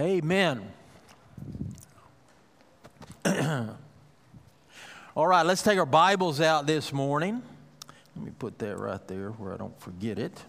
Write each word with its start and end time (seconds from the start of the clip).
Amen. 0.00 0.62
All 5.16 5.26
right, 5.26 5.44
let's 5.44 5.62
take 5.62 5.76
our 5.76 5.84
Bibles 5.84 6.40
out 6.40 6.68
this 6.68 6.92
morning. 6.92 7.42
Let 8.14 8.24
me 8.24 8.30
put 8.38 8.60
that 8.60 8.78
right 8.78 9.04
there 9.08 9.30
where 9.30 9.52
I 9.52 9.56
don't 9.56 9.76
forget 9.80 10.20
it. 10.20 10.40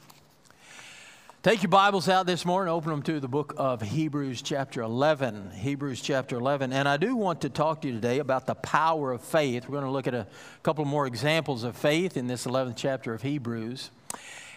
Take 1.42 1.64
your 1.64 1.72
Bibles 1.72 2.08
out 2.08 2.28
this 2.28 2.46
morning, 2.46 2.72
open 2.72 2.92
them 2.92 3.02
to 3.02 3.20
the 3.20 3.28
book 3.28 3.56
of 3.58 3.82
Hebrews, 3.82 4.44
chapter 4.44 4.84
11. 4.84 5.50
Hebrews, 5.50 6.00
chapter 6.00 6.36
11. 6.36 6.72
And 6.72 6.88
I 6.88 6.98
do 6.98 7.16
want 7.16 7.42
to 7.42 7.50
talk 7.50 7.82
to 7.82 7.88
you 7.88 7.96
today 7.96 8.20
about 8.20 8.46
the 8.46 8.54
power 8.54 9.12
of 9.14 9.22
faith. 9.22 9.68
We're 9.68 9.80
going 9.80 9.86
to 9.86 9.92
look 9.92 10.06
at 10.06 10.14
a 10.14 10.28
couple 10.62 10.86
more 10.86 11.08
examples 11.08 11.64
of 11.64 11.76
faith 11.76 12.18
in 12.18 12.28
this 12.28 12.46
11th 12.46 12.76
chapter 12.76 13.16
of 13.16 13.24
Hebrews. 13.24 13.90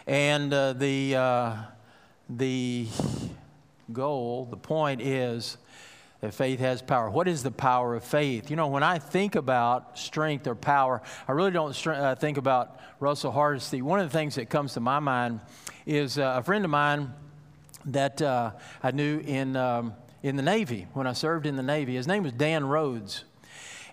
And 0.06 0.52
uh, 0.52 0.74
the, 0.74 1.16
uh, 1.16 1.56
the 2.28 2.88
goal, 3.92 4.46
the 4.50 4.56
point 4.56 5.00
is 5.00 5.56
that 6.20 6.32
faith 6.32 6.60
has 6.60 6.80
power. 6.80 7.10
What 7.10 7.26
is 7.26 7.42
the 7.42 7.50
power 7.50 7.96
of 7.96 8.04
faith? 8.04 8.48
You 8.50 8.56
know, 8.56 8.68
when 8.68 8.82
I 8.82 8.98
think 8.98 9.34
about 9.34 9.98
strength 9.98 10.46
or 10.46 10.54
power, 10.54 11.02
I 11.26 11.32
really 11.32 11.50
don't 11.50 11.86
uh, 11.86 12.14
think 12.14 12.36
about 12.36 12.78
Russell 13.00 13.32
Hardesty. 13.32 13.82
One 13.82 13.98
of 13.98 14.10
the 14.10 14.16
things 14.16 14.36
that 14.36 14.48
comes 14.48 14.74
to 14.74 14.80
my 14.80 15.00
mind 15.00 15.40
is 15.84 16.18
uh, 16.18 16.34
a 16.38 16.42
friend 16.42 16.64
of 16.64 16.70
mine 16.70 17.12
that 17.86 18.22
uh, 18.22 18.52
I 18.82 18.92
knew 18.92 19.18
in, 19.18 19.56
um, 19.56 19.94
in 20.22 20.36
the 20.36 20.42
Navy 20.42 20.86
when 20.92 21.08
I 21.08 21.12
served 21.12 21.46
in 21.46 21.56
the 21.56 21.62
Navy. 21.62 21.96
His 21.96 22.06
name 22.06 22.22
was 22.22 22.32
Dan 22.32 22.64
Rhodes. 22.64 23.24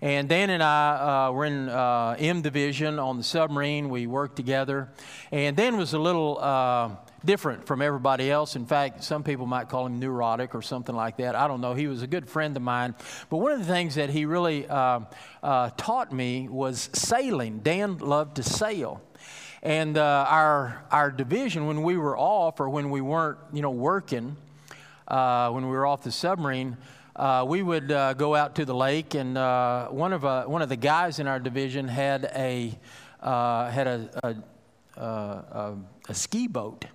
And 0.02 0.30
Dan 0.30 0.50
and 0.50 0.64
I 0.64 1.28
uh, 1.28 1.32
were 1.32 1.46
in 1.46 1.68
uh, 1.68 2.16
M 2.18 2.42
Division 2.42 3.00
on 3.00 3.18
the 3.18 3.24
submarine. 3.24 3.90
We 3.90 4.08
worked 4.08 4.38
together. 4.38 4.90
And 5.32 5.58
Dan 5.58 5.76
was 5.76 5.94
a 5.94 6.00
little 6.00 6.38
uh, 6.40 6.92
different 7.26 7.66
from 7.66 7.82
everybody 7.82 8.32
else. 8.32 8.56
In 8.56 8.66
fact, 8.66 9.04
some 9.04 9.24
people 9.24 9.46
might 9.46 9.70
call 9.70 9.86
him 9.86 10.00
neurotic 10.00 10.56
or 10.56 10.62
something 10.62 10.96
like 10.96 11.18
that. 11.18 11.36
I 11.36 11.48
don't 11.48 11.62
know. 11.62 11.74
He 11.74 11.88
was 11.88 12.02
a 12.02 12.08
good 12.08 12.30
friend 12.30 12.56
of 12.56 12.64
mine. 12.64 12.96
But 13.30 13.38
one 13.38 13.52
of 13.52 13.60
the 13.60 13.66
things 13.66 13.96
that 13.96 14.10
he 14.10 14.26
really 14.26 14.68
uh, 14.68 15.02
uh, 15.44 15.72
taught 15.78 16.12
me 16.14 16.48
was 16.48 16.90
sailing. 16.94 17.60
Dan 17.60 17.98
loved 17.98 18.38
to 18.38 18.44
sail. 18.44 19.02
And 19.62 19.98
uh, 19.98 20.26
our, 20.30 20.86
our 20.92 21.12
division, 21.12 21.68
when 21.68 21.84
we 21.84 21.98
were 21.98 22.18
off 22.18 22.60
or 22.60 22.70
when 22.70 22.90
we 22.90 23.02
weren't, 23.02 23.40
you 23.52 23.62
know, 23.62 23.72
working, 23.72 24.38
uh, 25.10 25.50
when 25.50 25.66
we 25.66 25.72
were 25.72 25.86
off 25.86 26.04
the 26.04 26.12
submarine, 26.12 26.78
uh, 27.16 27.44
we 27.46 27.62
would 27.62 27.92
uh, 27.92 28.14
go 28.14 28.36
out 28.36 28.56
to 28.56 28.64
the 28.64 28.76
lake, 28.76 29.14
and 29.16 29.36
one 29.36 30.14
of 30.14 30.24
one 30.48 30.62
of 30.62 30.70
the 30.70 30.78
guys 30.78 31.20
in 31.20 31.28
our 31.28 31.40
division 31.40 31.88
had 31.88 32.32
a 32.34 32.78
had 33.22 33.88
a 33.88 34.10
a, 34.96 35.02
a 35.02 35.76
a, 36.08 36.14
ski 36.14 36.48
boat, 36.48 36.86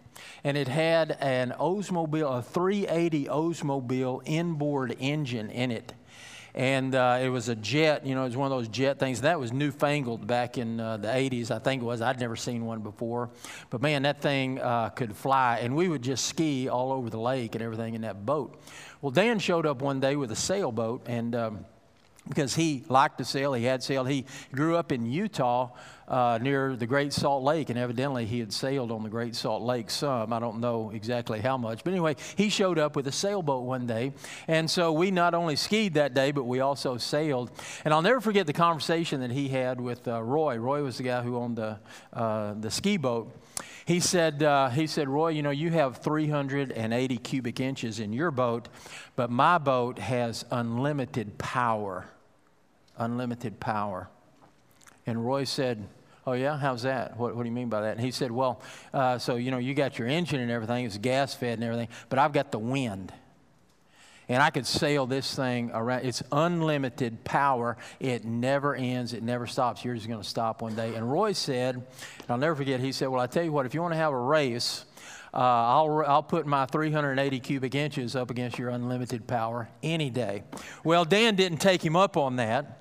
and 0.43 0.57
it 0.57 0.69
had 0.69 1.17
an 1.21 1.55
Oldsmobile, 1.59 2.39
a 2.39 2.43
380 2.43 3.27
Oldsmobile 3.27 4.23
inboard 4.27 4.97
engine 4.99 5.51
in 5.51 5.71
it 5.71 5.95
and 6.55 6.95
uh, 6.95 7.19
it 7.21 7.29
was 7.29 7.49
a 7.49 7.57
jet. 7.57 8.07
You 8.07 8.15
know, 8.15 8.23
it 8.23 8.27
was 8.27 8.37
one 8.37 8.51
of 8.51 8.57
those 8.57 8.69
jet 8.69 8.99
things. 8.99 9.23
That 9.23 9.41
was 9.41 9.53
newfangled 9.53 10.27
back 10.27 10.57
in 10.57 10.79
uh, 10.79 10.99
the 10.99 11.09
80s, 11.09 11.51
I 11.51 11.59
think 11.59 11.83
it 11.83 11.85
was. 11.85 12.01
I'd 12.01 12.21
never 12.21 12.37
seen 12.37 12.65
one 12.65 12.81
before, 12.81 13.31
but 13.71 13.83
man, 13.83 14.03
that 14.03 14.21
thing 14.21 14.61
uh, 14.61 14.91
could 14.91 15.17
fly, 15.17 15.59
and 15.59 15.75
we 15.75 15.89
would 15.89 16.03
just 16.03 16.27
ski 16.27 16.69
all 16.69 16.93
over 16.93 17.11
the 17.11 17.19
lake 17.19 17.55
and 17.55 17.63
everything 17.63 17.95
in 17.95 18.03
that 18.03 18.25
boat. 18.25 18.61
Well, 19.03 19.11
Dan 19.11 19.39
showed 19.39 19.67
up 19.67 19.83
one 19.83 20.01
day 20.01 20.17
with 20.17 20.31
a 20.31 20.37
sailboat, 20.37 21.03
and 21.07 21.35
um, 21.35 21.65
because 22.29 22.55
he 22.55 22.85
liked 22.89 23.19
to 23.19 23.25
sail, 23.25 23.53
he 23.53 23.65
had 23.65 23.83
sailed. 23.83 24.09
He 24.09 24.25
grew 24.53 24.77
up 24.77 24.93
in 24.93 25.05
Utah 25.07 25.71
uh, 26.09 26.39
near 26.41 26.77
the 26.77 26.87
Great 26.87 27.13
Salt 27.13 27.43
Lake, 27.43 27.71
and 27.71 27.79
evidently 27.79 28.27
he 28.27 28.39
had 28.39 28.53
sailed 28.53 28.91
on 28.91 29.03
the 29.03 29.09
Great 29.09 29.35
Salt 29.35 29.63
Lake 29.63 29.91
some. 29.91 30.33
I 30.33 30.39
don't 30.39 30.61
know 30.61 30.91
exactly 30.91 31.41
how 31.41 31.57
much. 31.57 31.85
But 31.85 31.93
anyway, 31.93 32.17
he 32.37 32.49
showed 32.49 32.79
up 32.79 32.97
with 32.97 33.07
a 33.07 33.13
sailboat 33.13 33.65
one 33.65 33.87
day. 33.87 34.13
And 34.49 34.71
so 34.71 34.93
we 34.93 35.11
not 35.11 35.35
only 35.35 35.57
skied 35.57 35.95
that 35.95 36.15
day, 36.15 36.33
but 36.33 36.45
we 36.45 36.61
also 36.61 36.97
sailed. 36.97 37.51
And 37.85 37.93
I'll 37.93 38.03
never 38.03 38.21
forget 38.21 38.47
the 38.47 38.53
conversation 38.53 39.21
that 39.21 39.31
he 39.31 39.49
had 39.49 39.81
with 39.81 40.07
uh, 40.09 40.23
Roy. 40.23 40.57
Roy 40.57 40.83
was 40.83 40.99
the 40.99 41.05
guy 41.05 41.23
who 41.23 41.37
owned 41.37 41.57
the, 41.57 41.79
uh, 42.13 42.55
the 42.55 42.71
ski 42.71 42.97
boat. 42.97 43.35
He 43.87 44.01
said, 44.01 44.43
uh, 44.43 44.71
he 44.71 44.87
said, 44.87 45.09
Roy, 45.09 45.29
you 45.29 45.43
know, 45.43 45.51
you 45.51 45.71
have 45.71 45.99
380 45.99 47.19
cubic 47.19 47.61
inches 47.61 48.01
in 48.01 48.13
your 48.13 48.31
boat, 48.31 48.69
but 49.15 49.31
my 49.31 49.59
boat 49.59 49.99
has 49.99 50.45
unlimited 50.51 51.37
power. 51.37 52.07
Unlimited 52.97 53.61
power. 53.61 54.09
And 55.07 55.25
Roy 55.25 55.45
said, 55.45 55.87
Oh, 56.27 56.33
yeah? 56.33 56.57
How's 56.57 56.83
that? 56.83 57.19
What, 57.19 57.37
what 57.37 57.43
do 57.43 57.49
you 57.51 57.55
mean 57.55 57.69
by 57.69 57.83
that? 57.83 57.93
And 57.97 58.01
he 58.01 58.11
said, 58.11 58.31
Well, 58.31 58.63
uh, 58.95 59.19
so, 59.19 59.37
you 59.37 59.51
know, 59.51 59.59
you 59.59 59.75
got 59.75 59.99
your 59.99 60.09
engine 60.09 60.41
and 60.41 60.51
everything, 60.51 60.87
it's 60.87 60.97
gas 60.97 61.35
fed 61.35 61.59
and 61.59 61.65
everything, 61.65 61.89
but 62.09 62.19
I've 62.19 62.33
got 62.33 62.51
the 62.51 62.59
wind. 62.59 63.13
And 64.29 64.43
I 64.43 64.51
could 64.51 64.67
sail 64.67 65.07
this 65.07 65.35
thing 65.35 65.71
around. 65.73 66.05
It's 66.05 66.23
unlimited 66.33 67.25
power. 67.25 67.77
It 68.01 68.25
never 68.25 68.75
ends. 68.75 69.13
It 69.13 69.23
never 69.23 69.47
stops. 69.47 69.85
Yours 69.85 70.01
is 70.01 70.07
going 70.07 70.23
to 70.23 70.29
stop 70.29 70.63
one 70.63 70.75
day. 70.75 70.95
And 70.95 71.11
Roy 71.11 71.33
said, 71.33 71.75
and 71.75 71.85
I'll 72.29 72.39
never 72.39 72.57
forget, 72.57 72.81
he 72.81 72.93
said, 72.93 73.09
Well, 73.09 73.21
I 73.21 73.27
tell 73.27 73.45
you 73.45 73.53
what, 73.53 73.67
if 73.67 73.75
you 73.75 73.83
want 73.83 73.93
to 73.93 73.99
have 73.99 74.13
a 74.13 74.19
race, 74.19 74.87
uh, 75.35 75.39
I'll, 75.39 76.05
I'll 76.07 76.23
put 76.23 76.47
my 76.47 76.65
380 76.67 77.41
cubic 77.41 77.75
inches 77.75 78.17
up 78.17 78.31
against 78.31 78.59
your 78.59 78.71
unlimited 78.71 79.27
power 79.27 79.69
any 79.83 80.09
day. 80.09 80.45
Well, 80.85 81.05
Dan 81.05 81.35
didn't 81.35 81.59
take 81.59 81.85
him 81.85 81.97
up 81.97 82.17
on 82.17 82.37
that. 82.37 82.81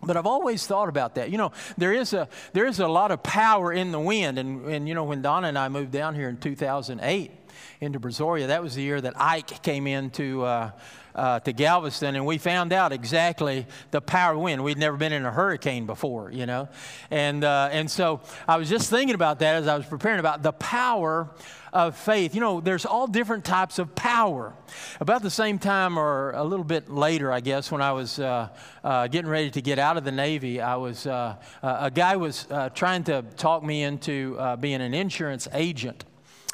But 0.00 0.16
I've 0.16 0.26
always 0.26 0.64
thought 0.64 0.88
about 0.88 1.16
that. 1.16 1.30
You 1.30 1.38
know, 1.38 1.50
there 1.76 1.92
is 1.92 2.12
a, 2.12 2.28
there 2.52 2.66
is 2.66 2.78
a 2.78 2.86
lot 2.86 3.10
of 3.10 3.20
power 3.24 3.72
in 3.72 3.90
the 3.90 3.98
wind. 3.98 4.38
And, 4.38 4.64
and, 4.66 4.88
you 4.88 4.94
know, 4.94 5.02
when 5.02 5.22
Donna 5.22 5.48
and 5.48 5.58
I 5.58 5.68
moved 5.68 5.90
down 5.90 6.14
here 6.14 6.28
in 6.28 6.36
2008 6.36 7.32
into 7.80 8.00
Brazoria, 8.00 8.48
that 8.48 8.62
was 8.62 8.74
the 8.74 8.82
year 8.82 9.00
that 9.00 9.20
Ike 9.20 9.62
came 9.62 9.86
into 9.86 10.42
uh, 10.44 10.70
uh, 11.18 11.40
to 11.40 11.52
Galveston, 11.52 12.14
and 12.14 12.24
we 12.24 12.38
found 12.38 12.72
out 12.72 12.92
exactly 12.92 13.66
the 13.90 14.00
power 14.00 14.34
of 14.34 14.40
wind. 14.40 14.62
We'd 14.62 14.78
never 14.78 14.96
been 14.96 15.12
in 15.12 15.26
a 15.26 15.32
hurricane 15.32 15.84
before, 15.84 16.30
you 16.30 16.46
know. 16.46 16.68
And, 17.10 17.42
uh, 17.42 17.70
and 17.72 17.90
so 17.90 18.20
I 18.46 18.56
was 18.56 18.68
just 18.68 18.88
thinking 18.88 19.16
about 19.16 19.40
that 19.40 19.56
as 19.56 19.66
I 19.66 19.76
was 19.76 19.84
preparing 19.84 20.20
about 20.20 20.44
the 20.44 20.52
power 20.52 21.28
of 21.72 21.96
faith. 21.96 22.34
You 22.34 22.40
know, 22.40 22.60
there's 22.60 22.86
all 22.86 23.08
different 23.08 23.44
types 23.44 23.80
of 23.80 23.94
power. 23.96 24.54
About 25.00 25.22
the 25.22 25.30
same 25.30 25.58
time, 25.58 25.98
or 25.98 26.30
a 26.32 26.44
little 26.44 26.64
bit 26.64 26.88
later, 26.88 27.32
I 27.32 27.40
guess, 27.40 27.72
when 27.72 27.82
I 27.82 27.92
was 27.92 28.20
uh, 28.20 28.48
uh, 28.84 29.08
getting 29.08 29.30
ready 29.30 29.50
to 29.50 29.60
get 29.60 29.78
out 29.80 29.96
of 29.96 30.04
the 30.04 30.12
Navy, 30.12 30.60
I 30.60 30.76
was 30.76 31.06
uh, 31.06 31.36
uh 31.62 31.78
a 31.80 31.90
guy 31.90 32.16
was 32.16 32.46
uh, 32.50 32.68
trying 32.70 33.04
to 33.04 33.22
talk 33.36 33.62
me 33.64 33.82
into 33.82 34.36
uh, 34.38 34.56
being 34.56 34.80
an 34.80 34.94
insurance 34.94 35.48
agent. 35.52 36.04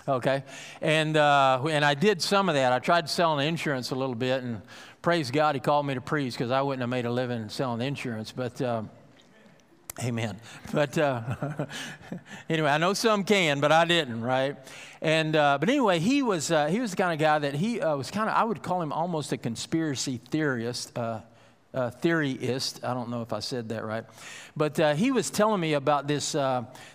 Okay, 0.07 0.45
and 0.83 1.17
and 1.17 1.85
I 1.85 1.95
did 1.95 2.21
some 2.21 2.49
of 2.49 2.55
that. 2.55 2.73
I 2.73 2.79
tried 2.79 3.09
selling 3.09 3.47
insurance 3.47 3.91
a 3.91 3.95
little 3.95 4.15
bit, 4.15 4.43
and 4.43 4.61
praise 5.01 5.31
God, 5.31 5.55
he 5.55 5.61
called 5.61 5.87
me 5.87 5.95
to 5.95 6.01
preach 6.01 6.35
because 6.35 6.51
I 6.51 6.61
wouldn't 6.61 6.81
have 6.81 6.91
made 6.91 7.07
a 7.07 7.13
living 7.13 7.49
selling 7.49 7.81
insurance, 7.81 8.33
but. 8.33 8.61
Amen. 10.03 10.41
But 10.73 10.99
uh, 10.99 11.23
anyway, 12.49 12.71
I 12.71 12.79
know 12.79 12.95
some 12.95 13.23
can, 13.23 13.61
but 13.61 13.71
I 13.71 13.85
didn't, 13.85 14.23
right? 14.23 14.57
And 15.01 15.37
uh, 15.37 15.59
but 15.61 15.69
anyway, 15.69 16.01
he 16.01 16.23
was 16.23 16.51
uh, 16.51 16.67
he 16.67 16.81
was 16.81 16.91
the 16.91 16.97
kind 16.97 17.13
of 17.13 17.19
guy 17.19 17.39
that 17.39 17.55
he 17.55 17.81
uh, 17.81 17.97
was 17.97 18.11
kind 18.11 18.29
of 18.29 18.35
I 18.35 18.43
would 18.43 18.63
call 18.63 18.83
him 18.83 18.93
almost 18.93 19.33
a 19.33 19.37
conspiracy 19.37 20.21
theorist. 20.31 20.97
Uh, 20.99 21.21
uh, 21.73 21.91
theorist. 21.91 22.85
I 22.85 22.95
don't 22.95 23.11
know 23.11 23.23
if 23.23 23.33
I 23.33 23.41
said 23.41 23.69
that 23.71 23.85
right, 23.85 24.05
but 24.57 24.97
he 24.97 25.11
was 25.11 25.29
telling 25.29 25.61
me 25.61 25.75
about 25.75 26.07
this 26.07 26.37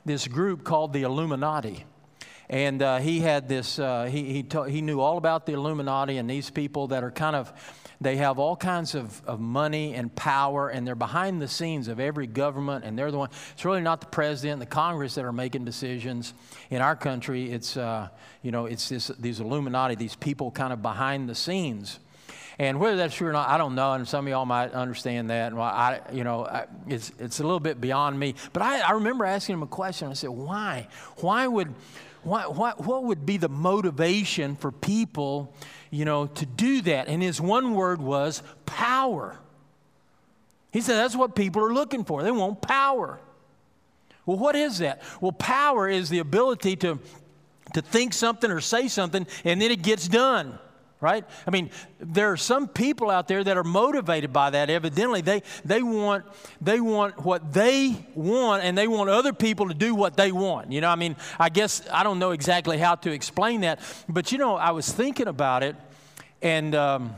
this 0.06 0.28
group 0.28 0.64
called 0.64 0.94
the 0.94 1.04
Illuminati, 1.04 1.86
and 2.50 2.82
he 3.04 3.20
had 3.20 3.48
this. 3.48 3.78
he 3.78 4.34
he, 4.34 4.44
ta- 4.44 4.64
he 4.64 4.82
knew 4.82 5.00
all 5.00 5.18
about 5.18 5.46
the 5.46 5.54
Illuminati 5.54 6.18
and 6.18 6.30
these 6.30 6.50
people 6.50 6.88
that 6.88 7.04
are 7.04 7.12
kind 7.12 7.36
of 7.36 7.54
they 8.02 8.16
have 8.16 8.40
all 8.40 8.56
kinds 8.56 8.96
of, 8.96 9.22
of 9.26 9.42
money 9.42 9.94
and 9.94 10.14
power, 10.16 10.70
and 10.70 10.88
they're 10.88 10.96
behind 10.96 11.42
the 11.42 11.50
scenes 11.50 11.90
of 11.90 12.00
every 12.00 12.28
government, 12.28 12.86
and 12.86 12.98
they're 12.98 13.12
the 13.12 13.18
one. 13.18 13.30
It's 13.52 13.66
really 13.66 13.82
not 13.82 14.00
the 14.00 14.08
president, 14.08 14.54
and 14.54 14.62
the 14.62 14.74
Congress 14.74 15.16
that 15.16 15.26
are 15.26 15.34
making 15.34 15.66
decisions. 15.66 16.34
In 16.70 16.82
our 16.82 16.96
country, 16.96 17.52
it's, 17.52 17.76
uh, 17.76 18.08
you 18.42 18.52
know, 18.52 18.68
it's 18.68 18.88
this, 18.88 19.08
these 19.20 19.42
Illuminati, 19.42 19.96
these 19.96 20.16
people 20.16 20.50
kind 20.50 20.72
of 20.72 20.82
behind 20.82 21.28
the 21.28 21.36
scenes. 21.36 22.00
And 22.58 22.80
whether 22.80 22.98
that's 22.98 23.16
true 23.16 23.30
or 23.30 23.34
not, 23.34 23.50
I 23.50 23.58
don't 23.58 23.76
know. 23.76 23.94
And 23.94 24.08
some 24.08 24.26
of 24.26 24.30
y'all 24.30 24.46
might 24.46 24.72
understand 24.72 25.30
that. 25.30 25.52
And 25.52 25.62
I, 25.62 26.02
you 26.12 26.26
know, 26.26 26.46
I, 26.46 26.68
it's, 26.88 27.12
it's 27.18 27.40
a 27.40 27.44
little 27.44 27.62
bit 27.62 27.80
beyond 27.80 28.20
me. 28.20 28.36
But 28.52 28.64
I, 28.64 28.80
I 28.82 28.92
remember 28.94 29.24
asking 29.24 29.54
him 29.54 29.64
a 29.64 29.68
question. 29.68 30.10
I 30.10 30.14
said, 30.14 30.30
why? 30.30 30.90
Why 31.18 31.48
would, 31.48 31.74
why, 32.24 32.44
why, 32.44 32.72
what 32.78 33.04
would 33.06 33.26
be 33.26 33.38
the 33.38 33.50
motivation 33.50 34.56
for 34.56 34.72
people 34.72 35.54
you 35.92 36.06
know, 36.06 36.28
to 36.28 36.46
do 36.46 36.82
that. 36.82 37.08
And 37.08 37.22
his 37.22 37.42
one 37.42 37.74
word 37.74 38.02
was 38.02 38.44
power. 38.66 39.38
He 40.72 40.82
said 40.82 40.96
that's 40.96 41.16
what 41.16 41.36
people 41.36 41.64
are 41.64 41.74
looking 41.74 42.04
for. 42.04 42.22
They 42.24 42.32
want 42.32 42.62
power. 42.62 43.20
Well, 44.26 44.38
what 44.38 44.56
is 44.56 44.80
that? 44.80 45.02
Well, 45.20 45.32
power 45.32 45.88
is 45.88 46.10
the 46.10 46.20
ability 46.20 46.76
to, 46.78 47.00
to 47.74 47.82
think 47.82 48.14
something 48.14 48.52
or 48.52 48.62
say 48.62 48.88
something 48.88 49.26
and 49.44 49.62
then 49.62 49.72
it 49.72 49.82
gets 49.82 50.08
done 50.08 50.60
right? 51.02 51.24
I 51.48 51.52
mean, 51.52 51.70
there 52.00 52.32
are 52.32 52.38
some 52.38 52.68
people 52.68 53.10
out 53.10 53.28
there 53.28 53.44
that 53.44 53.56
are 53.56 53.64
motivated 53.64 54.34
by 54.34 54.50
that. 54.50 54.70
Evidently, 54.70 55.22
they, 55.22 55.44
they, 55.64 55.82
want, 55.82 56.26
they 56.60 56.82
want 56.82 57.24
what 57.24 57.54
they 57.54 58.06
want 58.16 58.64
and 58.64 58.78
they 58.78 58.88
want 58.88 59.10
other 59.10 59.32
people 59.32 59.70
to 59.70 59.74
do 59.74 59.96
what 59.96 60.18
they 60.18 60.32
want. 60.32 60.72
You 60.72 60.82
know, 60.82 60.90
I 60.90 60.96
mean, 60.96 61.16
I 61.40 61.50
guess 61.50 61.82
I 61.92 62.04
don't 62.04 62.20
know 62.20 62.32
exactly 62.32 62.78
how 62.78 62.96
to 62.96 63.12
explain 63.12 63.62
that, 63.62 63.80
but 64.10 64.32
you 64.32 64.38
know, 64.38 64.56
I 64.56 64.72
was 64.72 64.92
thinking 64.92 65.28
about 65.28 65.64
it 65.64 65.76
And, 66.42 66.76
um, 66.76 67.16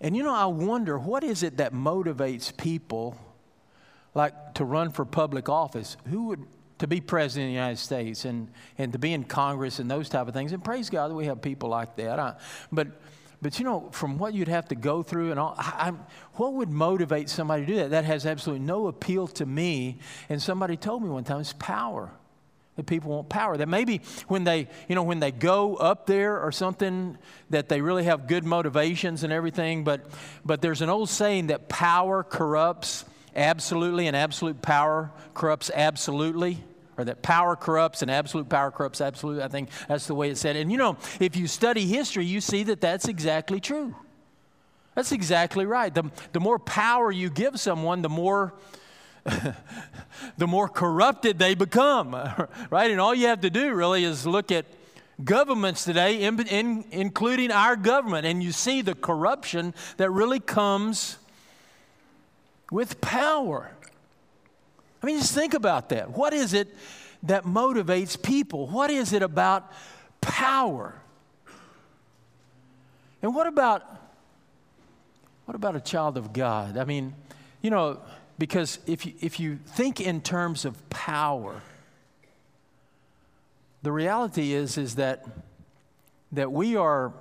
and 0.00 0.16
you 0.16 0.22
know, 0.22 0.34
I 0.34 0.46
wonder 0.46 0.98
what 0.98 1.22
is 1.22 1.42
it 1.42 1.58
that 1.58 1.72
motivates 1.72 2.56
people 2.56 3.16
like 4.14 4.54
to 4.54 4.64
run 4.64 4.90
for 4.90 5.04
public 5.04 5.48
office? 5.48 5.96
Who 6.08 6.26
would 6.26 6.46
to 6.82 6.88
be 6.88 7.00
president 7.00 7.46
of 7.46 7.50
the 7.50 7.54
United 7.54 7.78
States 7.78 8.24
and, 8.24 8.48
and 8.76 8.92
to 8.92 8.98
be 8.98 9.12
in 9.12 9.22
Congress 9.22 9.78
and 9.78 9.88
those 9.88 10.08
type 10.08 10.26
of 10.26 10.34
things? 10.34 10.52
And 10.52 10.62
praise 10.62 10.90
God 10.90 11.12
that 11.12 11.14
we 11.14 11.26
have 11.26 11.40
people 11.40 11.68
like 11.68 11.94
that. 11.96 12.18
I, 12.18 12.34
but 12.72 12.88
but 13.40 13.58
you 13.58 13.64
know, 13.64 13.88
from 13.90 14.18
what 14.18 14.34
you'd 14.34 14.48
have 14.48 14.68
to 14.68 14.76
go 14.76 15.02
through 15.02 15.32
and 15.32 15.38
all, 15.40 15.54
I, 15.58 15.92
what 16.34 16.54
would 16.54 16.70
motivate 16.70 17.28
somebody 17.28 17.66
to 17.66 17.72
do 17.72 17.76
that? 17.78 17.90
That 17.90 18.04
has 18.04 18.24
absolutely 18.24 18.64
no 18.64 18.86
appeal 18.86 19.26
to 19.28 19.44
me. 19.44 19.98
And 20.28 20.40
somebody 20.40 20.76
told 20.76 21.02
me 21.02 21.08
one 21.08 21.24
time 21.24 21.40
it's 21.40 21.52
power. 21.52 22.12
That 22.76 22.86
people 22.86 23.10
want 23.10 23.28
power. 23.28 23.56
That 23.56 23.68
maybe 23.68 24.00
when 24.28 24.44
they, 24.44 24.68
you 24.88 24.94
know, 24.94 25.02
when 25.02 25.18
they 25.18 25.32
go 25.32 25.74
up 25.74 26.06
there 26.06 26.40
or 26.40 26.52
something, 26.52 27.18
that 27.50 27.68
they 27.68 27.80
really 27.80 28.04
have 28.04 28.28
good 28.28 28.44
motivations 28.44 29.24
and 29.24 29.32
everything. 29.32 29.82
But, 29.82 30.06
but 30.44 30.62
there's 30.62 30.80
an 30.80 30.88
old 30.88 31.10
saying 31.10 31.48
that 31.48 31.68
power 31.68 32.22
corrupts 32.22 33.04
absolutely, 33.34 34.06
and 34.06 34.16
absolute 34.16 34.62
power 34.62 35.10
corrupts 35.34 35.70
absolutely 35.74 36.62
or 37.02 37.04
that 37.04 37.22
power 37.22 37.56
corrupts 37.56 38.00
and 38.00 38.10
absolute 38.10 38.48
power 38.48 38.70
corrupts 38.70 39.00
absolute. 39.00 39.42
I 39.42 39.48
think 39.48 39.68
that's 39.88 40.06
the 40.06 40.14
way 40.14 40.30
it's 40.30 40.40
said. 40.40 40.56
And 40.56 40.70
you 40.70 40.78
know, 40.78 40.96
if 41.20 41.36
you 41.36 41.46
study 41.46 41.86
history, 41.86 42.24
you 42.24 42.40
see 42.40 42.62
that 42.64 42.80
that's 42.80 43.08
exactly 43.08 43.60
true. 43.60 43.94
That's 44.94 45.12
exactly 45.12 45.66
right. 45.66 45.92
The, 45.92 46.04
the 46.32 46.40
more 46.40 46.58
power 46.58 47.10
you 47.10 47.30
give 47.30 47.58
someone, 47.58 48.02
the 48.02 48.08
more 48.08 48.54
the 50.36 50.46
more 50.48 50.68
corrupted 50.68 51.38
they 51.38 51.54
become, 51.54 52.12
right? 52.70 52.90
And 52.90 53.00
all 53.00 53.14
you 53.14 53.28
have 53.28 53.42
to 53.42 53.50
do 53.50 53.72
really 53.72 54.02
is 54.02 54.26
look 54.26 54.50
at 54.50 54.66
governments 55.22 55.84
today, 55.84 56.22
in, 56.22 56.40
in, 56.48 56.84
including 56.90 57.52
our 57.52 57.76
government, 57.76 58.26
and 58.26 58.42
you 58.42 58.50
see 58.50 58.82
the 58.82 58.96
corruption 58.96 59.74
that 59.96 60.10
really 60.10 60.40
comes 60.40 61.18
with 62.72 63.00
power. 63.00 63.70
I 65.02 65.06
mean, 65.06 65.18
just 65.18 65.34
think 65.34 65.54
about 65.54 65.88
that. 65.88 66.10
What 66.10 66.32
is 66.32 66.54
it 66.54 66.74
that 67.24 67.44
motivates 67.44 68.20
people? 68.20 68.68
What 68.68 68.90
is 68.90 69.12
it 69.12 69.22
about 69.22 69.72
power? 70.20 70.94
And 73.20 73.34
what 73.34 73.46
about 73.46 73.82
what 75.44 75.56
about 75.56 75.74
a 75.74 75.80
child 75.80 76.16
of 76.16 76.32
God? 76.32 76.76
I 76.78 76.84
mean, 76.84 77.14
you 77.62 77.70
know, 77.70 78.00
because 78.38 78.78
if 78.86 79.04
you, 79.04 79.12
if 79.20 79.40
you 79.40 79.58
think 79.66 80.00
in 80.00 80.20
terms 80.20 80.64
of 80.64 80.88
power, 80.88 81.60
the 83.82 83.90
reality 83.90 84.52
is 84.52 84.78
is 84.78 84.94
that 84.96 85.26
that 86.30 86.52
we 86.52 86.76
are 86.76 87.12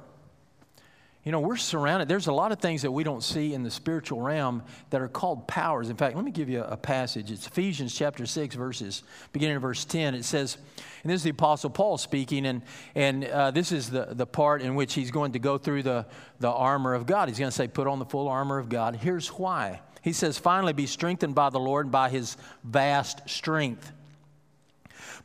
you 1.24 1.32
know, 1.32 1.40
we're 1.40 1.56
surrounded. 1.56 2.08
There's 2.08 2.26
a 2.26 2.34
lot 2.34 2.52
of 2.52 2.60
things 2.60 2.82
that 2.82 2.92
we 2.92 3.04
don't 3.04 3.24
see 3.24 3.54
in 3.54 3.62
the 3.62 3.70
spiritual 3.70 4.22
realm 4.22 4.64
that 4.90 5.02
are 5.02 5.08
called 5.08 5.48
powers. 5.48 5.90
In 5.90 5.96
fact, 5.96 6.16
let 6.16 6.26
me 6.26 6.32
give 6.32 6.50
you 6.50 6.64
a, 6.64 6.78
passage. 6.78 7.30
It's 7.30 7.46
Ephesians 7.46 7.94
chapter 7.94 8.26
6, 8.26 8.56
verses, 8.56 9.04
beginning 9.32 9.58
of 9.58 9.62
verse 9.62 9.86
10. 9.86 10.16
It 10.16 10.26
says, 10.26 10.58
and 11.04 11.12
this 11.12 11.18
is 11.18 11.24
the 11.24 11.30
Apostle 11.30 11.70
Paul 11.70 12.00
speaking, 12.00 12.48
and, 12.48 12.64
and 12.96 13.26
uh, 13.26 13.52
this 13.52 13.72
is 13.72 13.92
the, 13.92 14.08
the 14.10 14.26
part 14.26 14.64
in 14.64 14.74
which 14.74 14.96
he's 14.96 15.12
going 15.12 15.34
to 15.34 15.40
go 15.40 15.60
through 15.60 15.84
the, 15.84 16.08
the 16.40 16.50
armor 16.50 16.96
of 16.96 17.06
God. 17.06 17.30
He's 17.30 17.38
going 17.38 17.52
to 17.52 17.56
say, 17.56 17.68
put 17.68 17.86
on 17.86 18.00
the 18.00 18.06
full 18.06 18.28
armor 18.28 18.58
of 18.58 18.68
God. 18.68 18.96
Here's 18.96 19.28
why. 19.28 19.82
He 20.02 20.14
says, 20.14 20.40
finally, 20.40 20.74
be 20.74 20.88
strengthened 20.88 21.36
by 21.36 21.52
the 21.52 21.60
Lord 21.60 21.86
and 21.86 21.92
by 21.92 22.10
his 22.10 22.36
vast 22.64 23.30
strength 23.30 23.92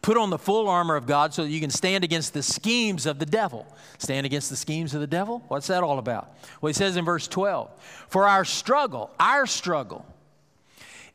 Put 0.02 0.16
on 0.16 0.30
the 0.30 0.38
full 0.38 0.68
armor 0.68 0.96
of 0.96 1.06
God 1.06 1.34
so 1.34 1.42
that 1.42 1.50
you 1.50 1.60
can 1.60 1.70
stand 1.70 2.04
against 2.04 2.34
the 2.34 2.42
schemes 2.42 3.06
of 3.06 3.18
the 3.18 3.26
devil. 3.26 3.66
Stand 3.98 4.26
against 4.26 4.50
the 4.50 4.56
schemes 4.56 4.94
of 4.94 5.00
the 5.00 5.06
devil? 5.06 5.42
What's 5.48 5.66
that 5.68 5.82
all 5.82 5.98
about? 5.98 6.36
Well, 6.60 6.68
he 6.68 6.74
says 6.74 6.96
in 6.96 7.04
verse 7.04 7.26
12 7.28 7.70
For 8.08 8.26
our 8.26 8.44
struggle, 8.44 9.10
our 9.18 9.46
struggle, 9.46 10.06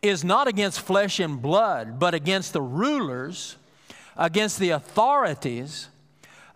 is 0.02 0.24
not 0.24 0.48
against 0.48 0.82
flesh 0.82 1.20
and 1.20 1.42
blood, 1.42 2.00
but 2.00 2.14
against 2.14 2.54
the 2.54 2.62
rulers, 2.62 3.56
against 4.18 4.60
the 4.60 4.72
authorities, 4.72 5.90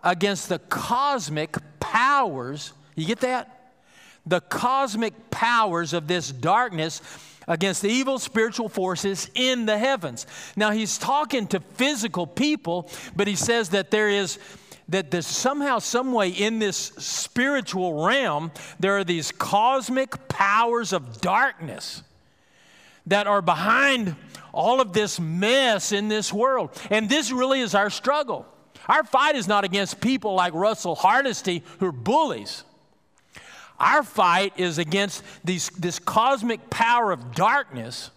against 0.02 0.48
the 0.48 0.58
cosmic 0.58 1.56
powers. 1.80 2.72
You 2.96 3.06
get 3.06 3.20
that? 3.20 3.72
The 4.26 4.40
cosmic 4.40 5.30
powers 5.30 5.92
of 5.92 6.08
this 6.08 6.32
darkness 6.32 7.00
against 7.46 7.82
the 7.82 7.88
evil 7.88 8.18
spiritual 8.18 8.68
forces 8.68 9.30
in 9.34 9.66
the 9.66 9.78
heavens. 9.78 10.26
Now, 10.56 10.70
he's 10.70 10.98
talking 10.98 11.46
to 11.48 11.60
physical 11.60 12.26
people, 12.26 12.90
but 13.14 13.28
he 13.28 13.36
says 13.36 13.70
that 13.70 13.90
there 13.90 14.08
is 14.08 14.38
that 14.88 15.10
there's 15.10 15.26
somehow, 15.26 15.80
some 15.80 16.12
way 16.12 16.28
in 16.28 16.60
this 16.60 16.76
spiritual 16.76 18.04
realm, 18.04 18.52
there 18.78 18.96
are 18.96 19.04
these 19.04 19.32
cosmic 19.32 20.28
powers 20.28 20.92
of 20.92 21.20
darkness 21.20 22.04
that 23.06 23.26
are 23.26 23.42
behind 23.42 24.14
all 24.52 24.80
of 24.80 24.92
this 24.92 25.18
mess 25.18 25.92
in 25.92 26.08
this 26.08 26.32
world. 26.32 26.70
And 26.88 27.08
this 27.08 27.32
really 27.32 27.60
is 27.60 27.74
our 27.74 27.90
struggle. 27.90 28.46
Our 28.88 29.02
fight 29.02 29.34
is 29.34 29.48
not 29.48 29.64
against 29.64 30.00
people 30.00 30.34
like 30.34 30.54
Russell 30.54 30.94
Hardesty 30.94 31.62
who 31.80 31.86
are 31.86 31.92
bullies. 31.92 32.62
Our 33.78 34.02
fight 34.02 34.52
is 34.56 34.78
against 34.78 35.22
these, 35.44 35.70
this 35.70 35.98
cosmic 35.98 36.70
power 36.70 37.12
of 37.12 37.34
darkness 37.34 38.10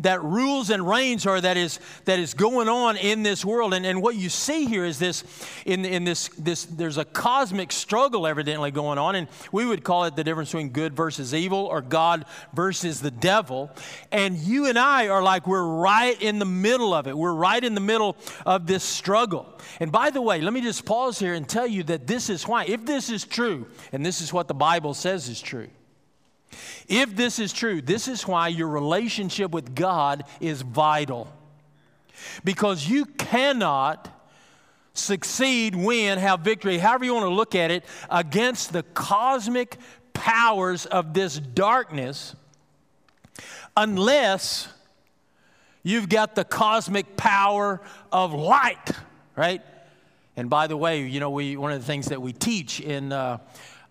that 0.00 0.22
rules 0.22 0.70
and 0.70 0.86
reigns 0.86 1.26
or 1.26 1.40
that 1.40 1.56
is 1.56 1.80
that 2.04 2.18
is 2.18 2.34
going 2.34 2.68
on 2.68 2.96
in 2.96 3.22
this 3.22 3.44
world. 3.44 3.74
And, 3.74 3.86
and 3.86 4.02
what 4.02 4.14
you 4.16 4.28
see 4.28 4.66
here 4.66 4.84
is 4.84 4.98
this 4.98 5.24
in, 5.64 5.84
in 5.84 6.04
this 6.04 6.28
this 6.38 6.64
there's 6.64 6.98
a 6.98 7.04
cosmic 7.04 7.72
struggle 7.72 8.26
evidently 8.26 8.70
going 8.70 8.98
on. 8.98 9.14
And 9.14 9.28
we 9.52 9.64
would 9.64 9.84
call 9.84 10.04
it 10.04 10.16
the 10.16 10.24
difference 10.24 10.50
between 10.50 10.70
good 10.70 10.94
versus 10.94 11.32
evil 11.34 11.66
or 11.66 11.80
god 11.80 12.26
versus 12.54 13.00
the 13.00 13.10
devil. 13.10 13.70
And 14.12 14.36
you 14.36 14.66
and 14.66 14.78
i 14.78 15.08
are 15.08 15.22
like 15.22 15.46
we're 15.46 15.66
right 15.66 16.20
in 16.20 16.38
the 16.38 16.44
middle 16.44 16.92
of 16.92 17.06
it. 17.06 17.16
We're 17.16 17.34
right 17.34 17.62
in 17.62 17.74
the 17.74 17.80
middle 17.80 18.16
of 18.44 18.66
this 18.66 18.84
struggle. 18.84 19.58
And 19.80 19.90
by 19.90 20.10
the 20.10 20.22
way 20.22 20.40
let 20.40 20.52
me 20.52 20.60
just 20.60 20.84
pause 20.84 21.18
here 21.18 21.34
and 21.34 21.48
tell 21.48 21.66
you 21.66 21.82
that 21.84 22.06
this 22.06 22.28
is 22.28 22.46
why 22.46 22.64
if 22.64 22.84
this 22.84 23.10
is 23.10 23.24
true 23.24 23.66
and 23.92 24.04
this 24.04 24.20
is 24.20 24.32
what 24.32 24.48
the 24.48 24.54
bible 24.54 24.94
says 24.94 25.28
is 25.28 25.40
true 25.40 25.68
if 26.88 27.14
this 27.16 27.38
is 27.38 27.52
true, 27.52 27.80
this 27.80 28.08
is 28.08 28.26
why 28.26 28.48
your 28.48 28.68
relationship 28.68 29.50
with 29.50 29.74
God 29.74 30.24
is 30.40 30.62
vital. 30.62 31.32
Because 32.44 32.88
you 32.88 33.04
cannot 33.04 34.08
succeed, 34.94 35.74
win, 35.74 36.18
have 36.18 36.40
victory, 36.40 36.78
however 36.78 37.04
you 37.04 37.14
want 37.14 37.24
to 37.24 37.34
look 37.34 37.54
at 37.54 37.70
it, 37.70 37.84
against 38.10 38.72
the 38.72 38.82
cosmic 38.82 39.76
powers 40.12 40.86
of 40.86 41.12
this 41.12 41.38
darkness 41.38 42.34
unless 43.76 44.68
you've 45.82 46.08
got 46.08 46.34
the 46.34 46.44
cosmic 46.44 47.16
power 47.16 47.80
of 48.10 48.32
light, 48.32 48.90
right? 49.36 49.60
And 50.36 50.48
by 50.48 50.66
the 50.66 50.76
way, 50.76 51.02
you 51.02 51.20
know, 51.20 51.30
we, 51.30 51.56
one 51.56 51.72
of 51.72 51.80
the 51.80 51.86
things 51.86 52.06
that 52.06 52.20
we 52.22 52.32
teach 52.32 52.80
in. 52.80 53.12
Uh, 53.12 53.38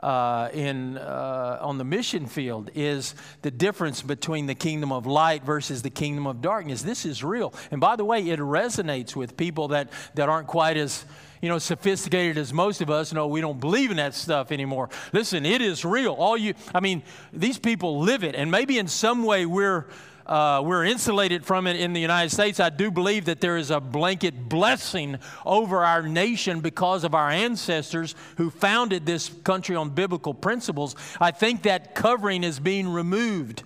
uh, 0.06 0.50
in, 0.54 1.00
uh, 1.00 1.58
on 1.62 1.80
the 1.80 1.84
mission 1.84 2.28
field 2.28 2.70
is 2.76 3.16
the 3.42 3.50
difference 3.50 4.04
between 4.04 4.46
the 4.46 4.54
kingdom 4.54 4.92
of 4.92 5.08
light 5.08 5.44
versus 5.44 5.82
the 5.82 5.90
kingdom 5.90 6.28
of 6.28 6.44
darkness. 6.44 6.84
This 6.84 7.08
is 7.08 7.24
real. 7.24 7.56
And 7.72 7.82
by 7.82 7.96
the 7.96 8.06
way, 8.06 8.30
it 8.30 8.40
resonates 8.40 9.16
with 9.16 9.36
people 9.36 9.70
that, 9.70 9.92
that 10.14 10.30
aren't 10.30 10.46
quite 10.46 10.78
as 10.78 11.06
you 11.42 11.50
know, 11.50 11.58
sophisticated 11.58 12.38
as 12.38 12.54
most 12.54 12.82
of 12.82 12.92
us. 12.92 13.14
No, 13.14 13.26
we 13.28 13.42
don't 13.42 13.60
believe 13.60 13.90
in 13.90 13.98
that 13.98 14.14
stuff 14.14 14.52
anymore. 14.52 14.90
Listen, 15.12 15.44
it 15.44 15.62
is 15.62 15.84
real. 15.84 16.14
All 16.14 16.38
you, 16.38 16.54
I 16.74 16.82
mean, 16.82 17.02
these 17.34 17.58
people 17.58 18.00
live 18.02 18.24
it, 18.24 18.36
and 18.36 18.52
maybe 18.52 18.78
in 18.78 18.88
some 18.88 19.24
way 19.24 19.48
we're 19.48 19.88
uh, 20.26 20.62
we're 20.66 20.86
insulated 20.86 21.46
from 21.46 21.68
it 21.68 21.76
in 21.76 21.94
the 21.94 22.02
United 22.02 22.32
States. 22.32 22.60
I 22.60 22.70
do 22.70 22.90
believe 22.90 23.26
that 23.26 23.42
there 23.42 23.58
is 23.58 23.70
a 23.70 23.80
blanket 23.80 24.50
blessing 24.50 25.18
over 25.46 25.84
our 25.84 26.02
nation 26.02 26.62
because 26.62 27.04
of 27.04 27.14
our 27.14 27.30
ancestors 27.30 28.16
who 28.38 28.50
founded 28.50 29.06
this 29.06 29.30
country 29.44 29.76
on 29.76 29.92
biblical 29.92 30.34
principles. 30.34 30.96
I 31.22 31.32
think 31.32 31.64
that 31.64 31.94
covering 31.94 32.44
is 32.44 32.60
being 32.60 32.88
removed. 32.88 33.64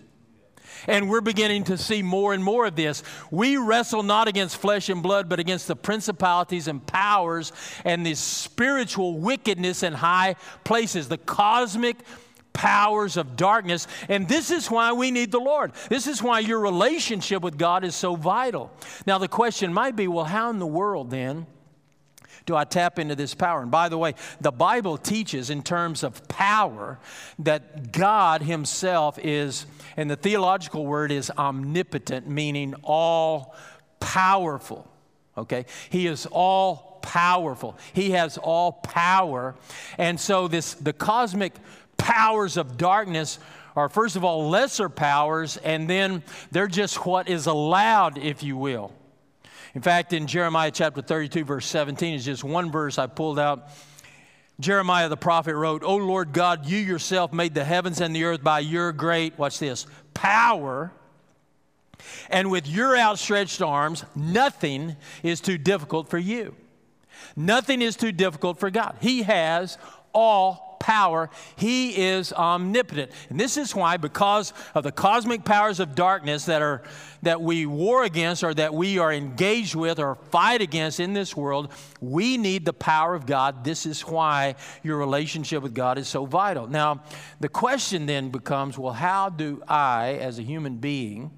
And 0.87 1.09
we're 1.09 1.21
beginning 1.21 1.65
to 1.65 1.77
see 1.77 2.01
more 2.01 2.33
and 2.33 2.43
more 2.43 2.65
of 2.65 2.75
this. 2.75 3.03
We 3.31 3.57
wrestle 3.57 4.03
not 4.03 4.27
against 4.27 4.57
flesh 4.57 4.89
and 4.89 5.03
blood, 5.03 5.27
but 5.27 5.39
against 5.39 5.67
the 5.67 5.75
principalities 5.75 6.67
and 6.67 6.85
powers 6.85 7.51
and 7.83 8.05
the 8.05 8.15
spiritual 8.15 9.19
wickedness 9.19 9.83
in 9.83 9.93
high 9.93 10.35
places, 10.63 11.09
the 11.09 11.17
cosmic 11.17 11.97
powers 12.53 13.17
of 13.17 13.35
darkness. 13.35 13.87
And 14.07 14.27
this 14.27 14.51
is 14.51 14.69
why 14.69 14.91
we 14.93 15.11
need 15.11 15.31
the 15.31 15.39
Lord. 15.39 15.71
This 15.89 16.07
is 16.07 16.21
why 16.21 16.39
your 16.39 16.59
relationship 16.59 17.41
with 17.41 17.57
God 17.57 17.83
is 17.83 17.95
so 17.95 18.15
vital. 18.15 18.71
Now, 19.05 19.17
the 19.17 19.27
question 19.27 19.73
might 19.73 19.95
be 19.95 20.07
well, 20.07 20.25
how 20.25 20.49
in 20.49 20.59
the 20.59 20.67
world 20.67 21.11
then? 21.11 21.47
do 22.49 22.55
I 22.55 22.63
tap 22.63 22.97
into 22.97 23.15
this 23.15 23.35
power? 23.35 23.61
And 23.61 23.69
by 23.69 23.89
the 23.89 23.97
way, 23.97 24.15
the 24.41 24.51
Bible 24.51 24.97
teaches 24.97 25.51
in 25.51 25.61
terms 25.61 26.03
of 26.03 26.27
power 26.27 26.97
that 27.37 27.91
God 27.91 28.41
Himself 28.41 29.19
is, 29.21 29.67
and 29.95 30.09
the 30.09 30.15
theological 30.15 30.83
word 30.83 31.11
is 31.11 31.31
omnipotent, 31.37 32.27
meaning 32.27 32.73
all 32.81 33.55
powerful. 33.99 34.89
Okay? 35.37 35.67
He 35.91 36.07
is 36.07 36.25
all 36.31 36.99
powerful. 37.03 37.77
He 37.93 38.11
has 38.11 38.39
all 38.39 38.71
power. 38.71 39.55
And 39.99 40.19
so 40.19 40.47
this 40.47 40.73
the 40.73 40.93
cosmic 40.93 41.53
powers 42.09 42.57
of 42.57 42.75
darkness 42.75 43.37
are 43.75 43.87
first 43.87 44.15
of 44.15 44.23
all 44.23 44.49
lesser 44.49 44.89
powers 44.89 45.57
and 45.57 45.87
then 45.87 46.23
they're 46.49 46.67
just 46.67 47.05
what 47.05 47.29
is 47.29 47.45
allowed 47.45 48.17
if 48.17 48.41
you 48.41 48.57
will. 48.57 48.91
In 49.75 49.83
fact, 49.83 50.11
in 50.11 50.25
Jeremiah 50.25 50.71
chapter 50.71 51.03
32 51.03 51.43
verse 51.43 51.67
17 51.67 52.15
is 52.15 52.25
just 52.25 52.43
one 52.43 52.71
verse 52.71 52.97
I 52.97 53.05
pulled 53.05 53.37
out. 53.37 53.69
Jeremiah 54.59 55.07
the 55.07 55.17
prophet 55.17 55.55
wrote, 55.55 55.83
"O 55.83 55.97
Lord 55.97 56.33
God, 56.33 56.65
you 56.65 56.79
yourself 56.79 57.31
made 57.31 57.53
the 57.53 57.63
heavens 57.63 58.01
and 58.01 58.15
the 58.15 58.23
earth 58.23 58.43
by 58.43 58.59
your 58.59 58.91
great, 58.91 59.37
watch 59.37 59.59
this, 59.59 59.85
power." 60.15 60.91
And 62.31 62.49
with 62.49 62.67
your 62.67 62.97
outstretched 62.97 63.61
arms, 63.61 64.03
nothing 64.15 64.95
is 65.21 65.41
too 65.41 65.59
difficult 65.59 66.09
for 66.09 66.17
you. 66.17 66.55
Nothing 67.35 67.83
is 67.83 67.95
too 67.95 68.11
difficult 68.11 68.59
for 68.59 68.71
God. 68.71 68.97
He 68.99 69.21
has 69.23 69.77
all 70.11 70.68
power. 70.79 71.29
He 71.55 71.97
is 71.97 72.33
omnipotent. 72.33 73.11
And 73.29 73.39
this 73.39 73.57
is 73.57 73.75
why, 73.75 73.97
because 73.97 74.53
of 74.73 74.83
the 74.83 74.91
cosmic 74.91 75.43
powers 75.45 75.79
of 75.79 75.95
darkness 75.95 76.45
that 76.45 76.61
are 76.61 76.83
that 77.21 77.41
we 77.41 77.65
war 77.65 78.03
against 78.03 78.43
or 78.43 78.53
that 78.53 78.73
we 78.73 78.97
are 78.97 79.11
engaged 79.11 79.75
with 79.75 79.99
or 79.99 80.15
fight 80.15 80.61
against 80.61 80.99
in 80.99 81.13
this 81.13 81.35
world, 81.35 81.71
we 81.99 82.37
need 82.37 82.65
the 82.65 82.73
power 82.73 83.13
of 83.13 83.25
God. 83.25 83.63
This 83.63 83.85
is 83.85 84.01
why 84.01 84.55
your 84.83 84.97
relationship 84.97 85.61
with 85.63 85.73
God 85.73 85.97
is 85.97 86.07
so 86.07 86.25
vital. 86.25 86.67
Now, 86.67 87.03
the 87.39 87.49
question 87.49 88.05
then 88.05 88.29
becomes 88.29 88.77
well, 88.77 88.93
how 88.93 89.29
do 89.29 89.61
I, 89.67 90.13
as 90.21 90.39
a 90.39 90.43
human 90.43 90.77
being, 90.77 91.31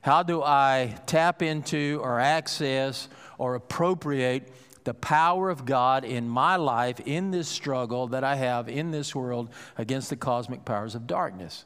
how 0.00 0.24
do 0.24 0.42
I 0.42 0.96
tap 1.06 1.42
into 1.42 2.00
or 2.02 2.18
access 2.18 3.08
or 3.38 3.54
appropriate 3.54 4.52
the 4.84 4.94
power 4.94 5.50
of 5.50 5.64
God 5.64 6.04
in 6.04 6.28
my 6.28 6.56
life 6.56 7.00
in 7.00 7.30
this 7.30 7.48
struggle 7.48 8.08
that 8.08 8.24
I 8.24 8.36
have 8.36 8.68
in 8.68 8.90
this 8.90 9.14
world 9.14 9.48
against 9.78 10.10
the 10.10 10.16
cosmic 10.16 10.64
powers 10.64 10.94
of 10.94 11.06
darkness? 11.06 11.64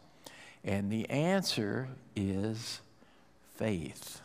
And 0.64 0.90
the 0.90 1.08
answer 1.08 1.88
is 2.14 2.80
faith. 3.54 4.20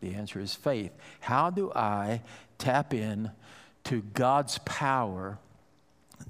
The 0.00 0.14
answer 0.14 0.40
is 0.40 0.54
faith. 0.54 0.92
How 1.20 1.50
do 1.50 1.72
I 1.74 2.22
tap 2.58 2.94
in 2.94 3.30
to 3.84 4.02
God's 4.14 4.58
power? 4.64 5.38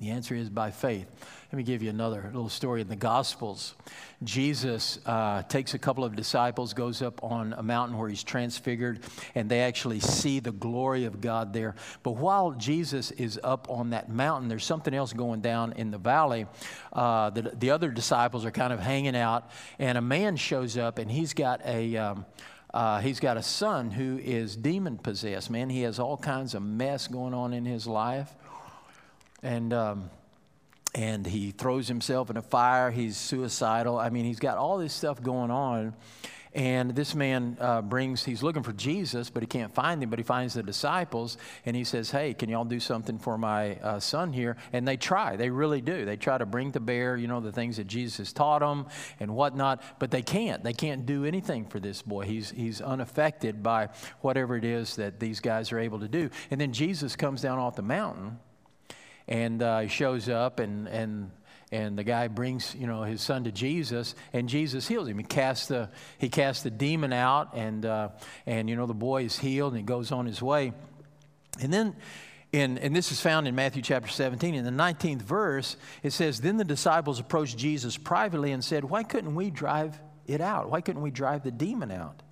The 0.00 0.10
answer 0.10 0.34
is 0.34 0.50
by 0.50 0.70
faith. 0.70 1.06
Let 1.52 1.56
me 1.56 1.62
give 1.62 1.82
you 1.82 1.90
another 1.90 2.22
little 2.24 2.48
story 2.48 2.80
in 2.80 2.88
the 2.88 2.96
Gospels. 2.96 3.74
Jesus 4.22 4.98
uh, 5.06 5.42
takes 5.44 5.74
a 5.74 5.78
couple 5.78 6.04
of 6.04 6.16
disciples, 6.16 6.74
goes 6.74 7.02
up 7.02 7.22
on 7.22 7.54
a 7.54 7.62
mountain 7.62 7.96
where 7.96 8.08
he's 8.08 8.24
transfigured, 8.24 9.00
and 9.34 9.48
they 9.48 9.60
actually 9.60 10.00
see 10.00 10.40
the 10.40 10.52
glory 10.52 11.04
of 11.04 11.20
God 11.20 11.52
there. 11.52 11.76
But 12.02 12.12
while 12.12 12.50
Jesus 12.52 13.10
is 13.12 13.38
up 13.42 13.70
on 13.70 13.90
that 13.90 14.10
mountain, 14.10 14.48
there's 14.48 14.64
something 14.64 14.92
else 14.92 15.12
going 15.12 15.40
down 15.40 15.72
in 15.74 15.90
the 15.90 15.98
valley. 15.98 16.46
Uh, 16.92 17.30
the, 17.30 17.42
the 17.42 17.70
other 17.70 17.90
disciples 17.90 18.44
are 18.44 18.50
kind 18.50 18.72
of 18.72 18.80
hanging 18.80 19.16
out, 19.16 19.50
and 19.78 19.96
a 19.96 20.02
man 20.02 20.36
shows 20.36 20.76
up, 20.76 20.98
and 20.98 21.10
he's 21.10 21.32
got 21.32 21.64
a. 21.64 21.96
Um, 21.96 22.26
uh, 22.74 23.00
he's 23.00 23.20
got 23.20 23.38
a 23.38 23.42
son 23.42 23.90
who 23.90 24.18
is 24.18 24.54
demon 24.54 24.98
possessed, 24.98 25.48
man. 25.48 25.70
He 25.70 25.82
has 25.82 25.98
all 25.98 26.18
kinds 26.18 26.54
of 26.54 26.62
mess 26.62 27.06
going 27.06 27.32
on 27.32 27.54
in 27.54 27.64
his 27.64 27.86
life. 27.86 28.34
And 29.46 29.72
um, 29.72 30.10
and 30.96 31.26
he 31.26 31.50
throws 31.50 31.86
himself 31.86 32.30
in 32.30 32.36
a 32.36 32.42
fire. 32.42 32.90
He's 32.90 33.16
suicidal. 33.16 33.98
I 33.98 34.08
mean, 34.08 34.24
he's 34.24 34.40
got 34.40 34.56
all 34.56 34.78
this 34.78 34.94
stuff 34.94 35.22
going 35.22 35.50
on. 35.50 35.94
And 36.54 36.92
this 36.92 37.14
man 37.14 37.58
uh, 37.60 37.82
brings, 37.82 38.24
he's 38.24 38.42
looking 38.42 38.62
for 38.62 38.72
Jesus, 38.72 39.28
but 39.28 39.42
he 39.42 39.46
can't 39.46 39.74
find 39.74 40.02
him, 40.02 40.08
but 40.08 40.18
he 40.18 40.22
finds 40.22 40.54
the 40.54 40.62
disciples, 40.62 41.36
and 41.66 41.76
he 41.76 41.84
says, 41.84 42.10
Hey, 42.10 42.32
can 42.32 42.48
y'all 42.48 42.64
do 42.64 42.80
something 42.80 43.18
for 43.18 43.36
my 43.36 43.74
uh, 43.76 44.00
son 44.00 44.32
here? 44.32 44.56
And 44.72 44.88
they 44.88 44.96
try, 44.96 45.36
they 45.36 45.50
really 45.50 45.82
do. 45.82 46.06
They 46.06 46.16
try 46.16 46.38
to 46.38 46.46
bring 46.46 46.72
to 46.72 46.80
bear, 46.80 47.18
you 47.18 47.28
know, 47.28 47.40
the 47.40 47.52
things 47.52 47.76
that 47.76 47.88
Jesus 47.88 48.32
taught 48.32 48.60
them 48.60 48.86
and 49.20 49.34
whatnot, 49.34 49.82
but 49.98 50.10
they 50.10 50.22
can't. 50.22 50.64
They 50.64 50.72
can't 50.72 51.04
do 51.04 51.26
anything 51.26 51.66
for 51.66 51.78
this 51.78 52.00
boy. 52.00 52.24
He's, 52.24 52.52
he's 52.52 52.80
unaffected 52.80 53.62
by 53.62 53.90
whatever 54.22 54.56
it 54.56 54.64
is 54.64 54.96
that 54.96 55.20
these 55.20 55.40
guys 55.40 55.72
are 55.72 55.78
able 55.78 56.00
to 56.00 56.08
do. 56.08 56.30
And 56.50 56.58
then 56.58 56.72
Jesus 56.72 57.16
comes 57.16 57.42
down 57.42 57.58
off 57.58 57.76
the 57.76 57.82
mountain 57.82 58.38
and 59.28 59.62
uh, 59.62 59.80
he 59.80 59.88
shows 59.88 60.28
up 60.28 60.60
and 60.60 60.88
and 60.88 61.30
and 61.72 61.98
the 61.98 62.04
guy 62.04 62.28
brings 62.28 62.74
you 62.74 62.86
know 62.86 63.02
his 63.02 63.20
son 63.20 63.44
to 63.44 63.52
Jesus 63.52 64.14
and 64.32 64.48
Jesus 64.48 64.86
heals 64.86 65.08
him. 65.08 65.18
He 65.18 65.24
casts 65.24 65.66
the 65.66 65.90
he 66.18 66.28
casts 66.28 66.62
the 66.62 66.70
demon 66.70 67.12
out 67.12 67.54
and 67.54 67.84
uh, 67.84 68.08
and 68.46 68.68
you 68.68 68.76
know 68.76 68.86
the 68.86 68.94
boy 68.94 69.24
is 69.24 69.38
healed 69.38 69.72
and 69.72 69.80
he 69.80 69.84
goes 69.84 70.12
on 70.12 70.26
his 70.26 70.40
way. 70.40 70.72
And 71.60 71.72
then 71.72 71.96
in, 72.52 72.78
and 72.78 72.94
this 72.94 73.12
is 73.12 73.20
found 73.20 73.46
in 73.48 73.54
Matthew 73.54 73.82
chapter 73.82 74.08
17. 74.08 74.54
In 74.54 74.64
the 74.64 74.70
19th 74.70 75.22
verse, 75.22 75.76
it 76.02 76.12
says, 76.12 76.40
Then 76.40 76.56
the 76.56 76.64
disciples 76.64 77.18
approached 77.18 77.58
Jesus 77.58 77.96
privately 77.96 78.52
and 78.52 78.64
said, 78.64 78.84
Why 78.84 79.02
couldn't 79.02 79.34
we 79.34 79.50
drive 79.50 80.00
it 80.26 80.40
out? 80.40 80.70
Why 80.70 80.80
couldn't 80.80 81.02
we 81.02 81.10
drive 81.10 81.42
the 81.42 81.50
demon 81.50 81.90
out? 81.90 82.22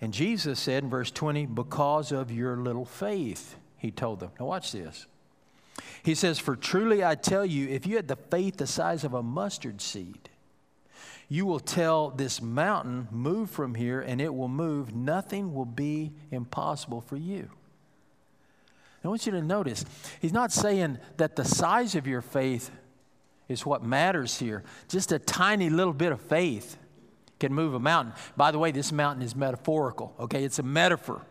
And 0.00 0.12
Jesus 0.12 0.60
said 0.60 0.84
in 0.84 0.90
verse 0.90 1.10
20, 1.10 1.46
Because 1.46 2.12
of 2.12 2.30
your 2.30 2.56
little 2.56 2.84
faith, 2.84 3.56
he 3.78 3.90
told 3.90 4.20
them. 4.20 4.30
Now, 4.38 4.46
watch 4.46 4.72
this. 4.72 5.06
He 6.06 6.14
says, 6.14 6.38
For 6.38 6.54
truly 6.54 7.04
I 7.04 7.16
tell 7.16 7.44
you, 7.44 7.66
if 7.66 7.84
you 7.84 7.96
had 7.96 8.06
the 8.06 8.14
faith 8.14 8.58
the 8.58 8.66
size 8.68 9.02
of 9.02 9.12
a 9.12 9.24
mustard 9.24 9.80
seed, 9.80 10.30
you 11.28 11.44
will 11.44 11.58
tell 11.58 12.10
this 12.10 12.40
mountain, 12.40 13.08
Move 13.10 13.50
from 13.50 13.74
here, 13.74 14.00
and 14.00 14.20
it 14.20 14.32
will 14.32 14.46
move. 14.46 14.94
Nothing 14.94 15.52
will 15.52 15.64
be 15.64 16.12
impossible 16.30 17.00
for 17.00 17.16
you. 17.16 17.50
I 19.04 19.08
want 19.08 19.26
you 19.26 19.32
to 19.32 19.42
notice, 19.42 19.84
he's 20.20 20.32
not 20.32 20.52
saying 20.52 20.98
that 21.16 21.34
the 21.34 21.44
size 21.44 21.96
of 21.96 22.06
your 22.06 22.22
faith 22.22 22.70
is 23.48 23.66
what 23.66 23.82
matters 23.82 24.38
here. 24.38 24.62
Just 24.88 25.10
a 25.10 25.18
tiny 25.18 25.70
little 25.70 25.92
bit 25.92 26.12
of 26.12 26.20
faith 26.20 26.76
can 27.40 27.52
move 27.52 27.74
a 27.74 27.80
mountain. 27.80 28.14
By 28.36 28.52
the 28.52 28.60
way, 28.60 28.70
this 28.70 28.92
mountain 28.92 29.24
is 29.24 29.34
metaphorical, 29.34 30.14
okay? 30.20 30.44
It's 30.44 30.60
a 30.60 30.64
metaphor. 30.64 31.22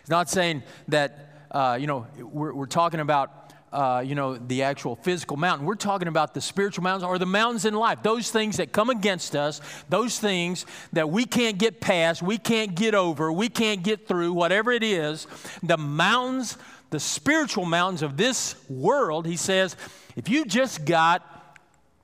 He's 0.00 0.10
not 0.10 0.28
saying 0.28 0.64
that, 0.88 1.46
uh, 1.52 1.78
you 1.80 1.86
know, 1.86 2.08
we're, 2.18 2.52
we're 2.52 2.66
talking 2.66 2.98
about 2.98 3.39
uh, 3.72 4.02
you 4.04 4.14
know, 4.14 4.36
the 4.36 4.62
actual 4.62 4.96
physical 4.96 5.36
mountain. 5.36 5.66
We're 5.66 5.74
talking 5.76 6.08
about 6.08 6.34
the 6.34 6.40
spiritual 6.40 6.82
mountains 6.82 7.04
or 7.04 7.18
the 7.18 7.26
mountains 7.26 7.64
in 7.64 7.74
life. 7.74 8.02
Those 8.02 8.30
things 8.30 8.56
that 8.56 8.72
come 8.72 8.90
against 8.90 9.36
us, 9.36 9.60
those 9.88 10.18
things 10.18 10.66
that 10.92 11.08
we 11.08 11.24
can't 11.24 11.58
get 11.58 11.80
past, 11.80 12.22
we 12.22 12.38
can't 12.38 12.74
get 12.74 12.94
over, 12.94 13.32
we 13.32 13.48
can't 13.48 13.82
get 13.82 14.08
through, 14.08 14.32
whatever 14.32 14.72
it 14.72 14.82
is. 14.82 15.26
The 15.62 15.76
mountains, 15.76 16.56
the 16.90 17.00
spiritual 17.00 17.64
mountains 17.64 18.02
of 18.02 18.16
this 18.16 18.56
world, 18.68 19.26
he 19.26 19.36
says, 19.36 19.76
if 20.16 20.28
you 20.28 20.44
just 20.44 20.84
got 20.84 21.39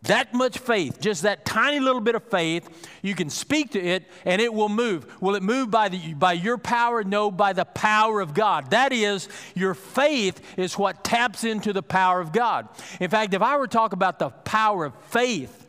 that 0.07 0.35
much 0.35 0.59
faith, 0.59 1.01
just 1.01 1.23
that 1.23 1.45
tiny 1.45 1.81
little 1.81 2.01
bit 2.01 2.15
of 2.15 2.25
faith, 2.25 2.69
you 3.03 3.15
can 3.15 3.31
speak 3.31 3.73
to 3.73 3.81
it 3.81 4.05
and 4.25 4.41
it 4.41 4.53
will 4.53 4.69
move. 4.69 5.21
Will 5.21 5.35
it 5.35 5.43
move 5.43 5.71
by, 5.71 5.89
the, 5.89 6.15
by 6.15 6.33
your 6.33 6.59
power? 6.59 7.05
No, 7.05 7.31
by 7.31 7.53
the 7.53 7.65
power 7.65 8.21
of 8.21 8.35
God. 8.35 8.71
That 8.71 8.93
is, 8.93 9.29
your 9.55 9.75
faith 9.75 10.41
is 10.57 10.79
what 10.79 11.05
taps 11.05 11.45
into 11.45 11.73
the 11.73 11.83
power 11.83 12.21
of 12.21 12.33
God. 12.33 12.69
In 13.01 13.11
fact, 13.11 13.35
if 13.35 13.43
I 13.43 13.57
were 13.57 13.67
to 13.67 13.73
talk 13.73 13.93
about 13.93 14.19
the 14.19 14.31
power 14.31 14.85
of 14.85 14.95
faith, 15.07 15.65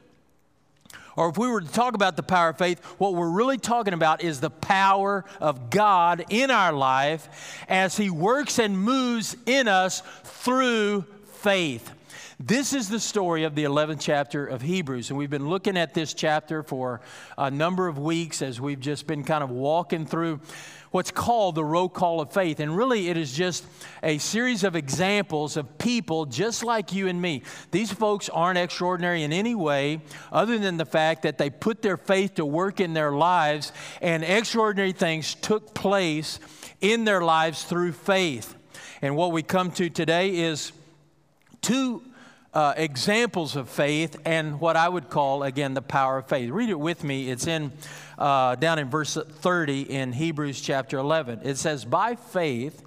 or 1.16 1.30
if 1.30 1.38
we 1.38 1.48
were 1.48 1.62
to 1.62 1.68
talk 1.68 1.96
about 1.96 2.16
the 2.16 2.24
power 2.24 2.50
of 2.50 2.60
faith, 2.60 2.80
what 3.00 3.16
we're 3.16 3.32
really 3.32 3.58
talking 3.58 3.94
about 3.94 4.24
is 4.24 4.40
the 4.40 4.52
power 4.52 5.26
of 5.42 5.72
God 5.72 6.24
in 6.30 6.52
our 6.52 6.72
life 6.72 7.66
as 7.68 7.98
He 7.98 8.12
works 8.12 8.60
and 8.60 8.80
moves 8.80 9.36
in 9.48 9.68
us 9.68 10.04
through 10.24 11.06
faith. 11.26 11.92
This 12.40 12.72
is 12.72 12.88
the 12.88 13.00
story 13.00 13.46
of 13.46 13.56
the 13.56 13.64
11th 13.64 13.98
chapter 14.00 14.46
of 14.46 14.62
Hebrews. 14.62 15.10
And 15.10 15.18
we've 15.18 15.28
been 15.28 15.50
looking 15.50 15.76
at 15.76 15.96
this 15.96 16.14
chapter 16.14 16.62
for 16.62 17.02
a 17.36 17.50
number 17.50 17.88
of 17.88 17.98
weeks 17.98 18.44
as 18.44 18.62
we've 18.62 18.80
just 18.80 19.08
been 19.08 19.24
kind 19.24 19.44
of 19.44 19.50
walking 19.50 20.06
through 20.06 20.40
what's 20.92 21.10
called 21.10 21.56
the 21.56 21.66
roll 21.66 21.90
call 21.90 22.22
of 22.22 22.32
faith. 22.32 22.60
And 22.60 22.78
really, 22.78 23.10
it 23.10 23.18
is 23.18 23.34
just 23.34 23.66
a 24.04 24.20
series 24.20 24.64
of 24.64 24.76
examples 24.76 25.58
of 25.58 25.80
people 25.80 26.28
just 26.28 26.64
like 26.64 26.94
you 26.94 27.08
and 27.08 27.20
me. 27.20 27.42
These 27.72 27.92
folks 27.92 28.30
aren't 28.30 28.60
extraordinary 28.60 29.24
in 29.24 29.34
any 29.34 29.56
way, 29.56 30.02
other 30.32 30.60
than 30.60 30.78
the 30.78 30.86
fact 30.86 31.24
that 31.24 31.40
they 31.40 31.50
put 31.50 31.82
their 31.82 31.98
faith 31.98 32.36
to 32.36 32.46
work 32.46 32.80
in 32.80 32.94
their 32.94 33.14
lives, 33.14 33.72
and 34.00 34.24
extraordinary 34.24 34.92
things 34.92 35.34
took 35.34 35.74
place 35.74 36.40
in 36.82 37.04
their 37.04 37.22
lives 37.22 37.64
through 37.64 37.94
faith. 37.94 38.54
And 39.02 39.16
what 39.16 39.32
we 39.32 39.42
come 39.42 39.72
to 39.72 39.90
today 39.90 40.38
is 40.38 40.72
two 41.64 42.04
uh, 42.58 42.74
examples 42.76 43.56
of 43.56 43.70
faith 43.70 44.20
and 44.26 44.60
what 44.60 44.76
I 44.76 44.90
would 44.90 45.12
call, 45.12 45.44
again, 45.44 45.76
the 45.76 45.82
power 45.84 46.18
of 46.18 46.28
faith. 46.28 46.50
Read 46.50 46.70
it 46.70 46.80
with 46.80 47.04
me. 47.04 47.30
It's 47.30 47.46
in 47.46 47.72
uh, 48.18 48.56
down 48.56 48.80
in 48.80 48.90
verse 48.90 49.16
30 49.16 49.82
in 49.82 50.12
Hebrews 50.12 50.60
chapter 50.60 50.98
11. 50.98 51.42
It 51.44 51.58
says, 51.58 51.86
By 51.86 52.16
faith, 52.16 52.84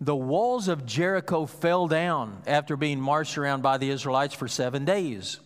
the 0.00 0.16
walls 0.16 0.66
of 0.66 0.84
Jericho 0.84 1.46
fell 1.46 1.86
down 1.86 2.42
after 2.48 2.76
being 2.76 3.00
marched 3.00 3.38
around 3.38 3.62
by 3.62 3.78
the 3.78 3.90
Israelites 3.90 4.34
for 4.34 4.48
seven 4.48 4.84
days. 4.84 5.38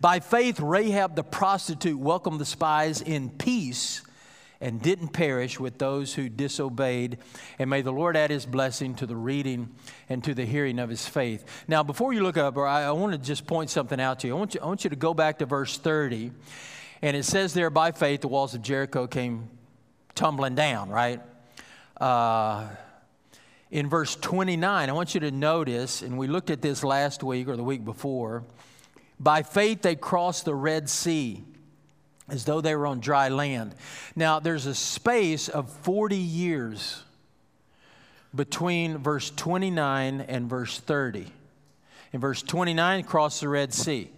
By 0.00 0.20
faith, 0.20 0.60
Rahab 0.60 1.16
the 1.16 1.24
prostitute 1.24 1.98
welcomed 1.98 2.38
the 2.38 2.44
spies 2.44 3.02
in 3.02 3.28
peace 3.28 4.02
and 4.60 4.80
didn't 4.82 5.08
perish 5.08 5.58
with 5.58 5.78
those 5.78 6.14
who 6.14 6.28
disobeyed. 6.28 7.18
And 7.58 7.70
may 7.70 7.82
the 7.82 7.92
Lord 7.92 8.16
add 8.16 8.30
his 8.30 8.44
blessing 8.44 8.94
to 8.96 9.06
the 9.06 9.16
reading 9.16 9.70
and 10.08 10.22
to 10.24 10.34
the 10.34 10.44
hearing 10.44 10.78
of 10.78 10.90
his 10.90 11.08
faith. 11.08 11.44
Now, 11.66 11.82
before 11.82 12.12
you 12.12 12.22
look 12.22 12.36
up, 12.36 12.58
I, 12.58 12.84
I 12.84 12.90
want 12.90 13.12
to 13.12 13.18
just 13.18 13.46
point 13.46 13.70
something 13.70 14.00
out 14.00 14.20
to 14.20 14.26
you. 14.26 14.36
I 14.36 14.38
want 14.38 14.54
you. 14.54 14.60
I 14.60 14.66
want 14.66 14.84
you 14.84 14.90
to 14.90 14.96
go 14.96 15.14
back 15.14 15.38
to 15.38 15.46
verse 15.46 15.78
30. 15.78 16.32
And 17.02 17.16
it 17.16 17.24
says 17.24 17.54
there, 17.54 17.70
by 17.70 17.92
faith, 17.92 18.20
the 18.20 18.28
walls 18.28 18.54
of 18.54 18.60
Jericho 18.60 19.06
came 19.06 19.48
tumbling 20.14 20.54
down, 20.54 20.90
right? 20.90 21.22
Uh, 21.98 22.68
in 23.70 23.88
verse 23.88 24.16
29, 24.16 24.90
I 24.90 24.92
want 24.92 25.14
you 25.14 25.20
to 25.20 25.30
notice, 25.30 26.02
and 26.02 26.18
we 26.18 26.26
looked 26.26 26.50
at 26.50 26.60
this 26.60 26.84
last 26.84 27.22
week 27.22 27.48
or 27.48 27.56
the 27.56 27.64
week 27.64 27.84
before, 27.84 28.44
by 29.18 29.42
faith 29.42 29.80
they 29.80 29.96
crossed 29.96 30.44
the 30.44 30.54
Red 30.54 30.90
Sea 30.90 31.44
as 32.30 32.44
though 32.44 32.60
they 32.60 32.74
were 32.74 32.86
on 32.86 33.00
dry 33.00 33.28
land. 33.28 33.74
Now, 34.14 34.40
there's 34.40 34.66
a 34.66 34.74
space 34.74 35.48
of 35.48 35.68
40 35.68 36.16
years 36.16 37.02
between 38.34 38.98
verse 38.98 39.30
29 39.30 40.20
and 40.20 40.48
verse 40.48 40.78
30. 40.78 41.26
In 42.12 42.20
verse 42.20 42.42
29, 42.42 43.04
cross 43.04 43.40
the 43.40 43.48
Red 43.48 43.72
Sea. 43.72 44.10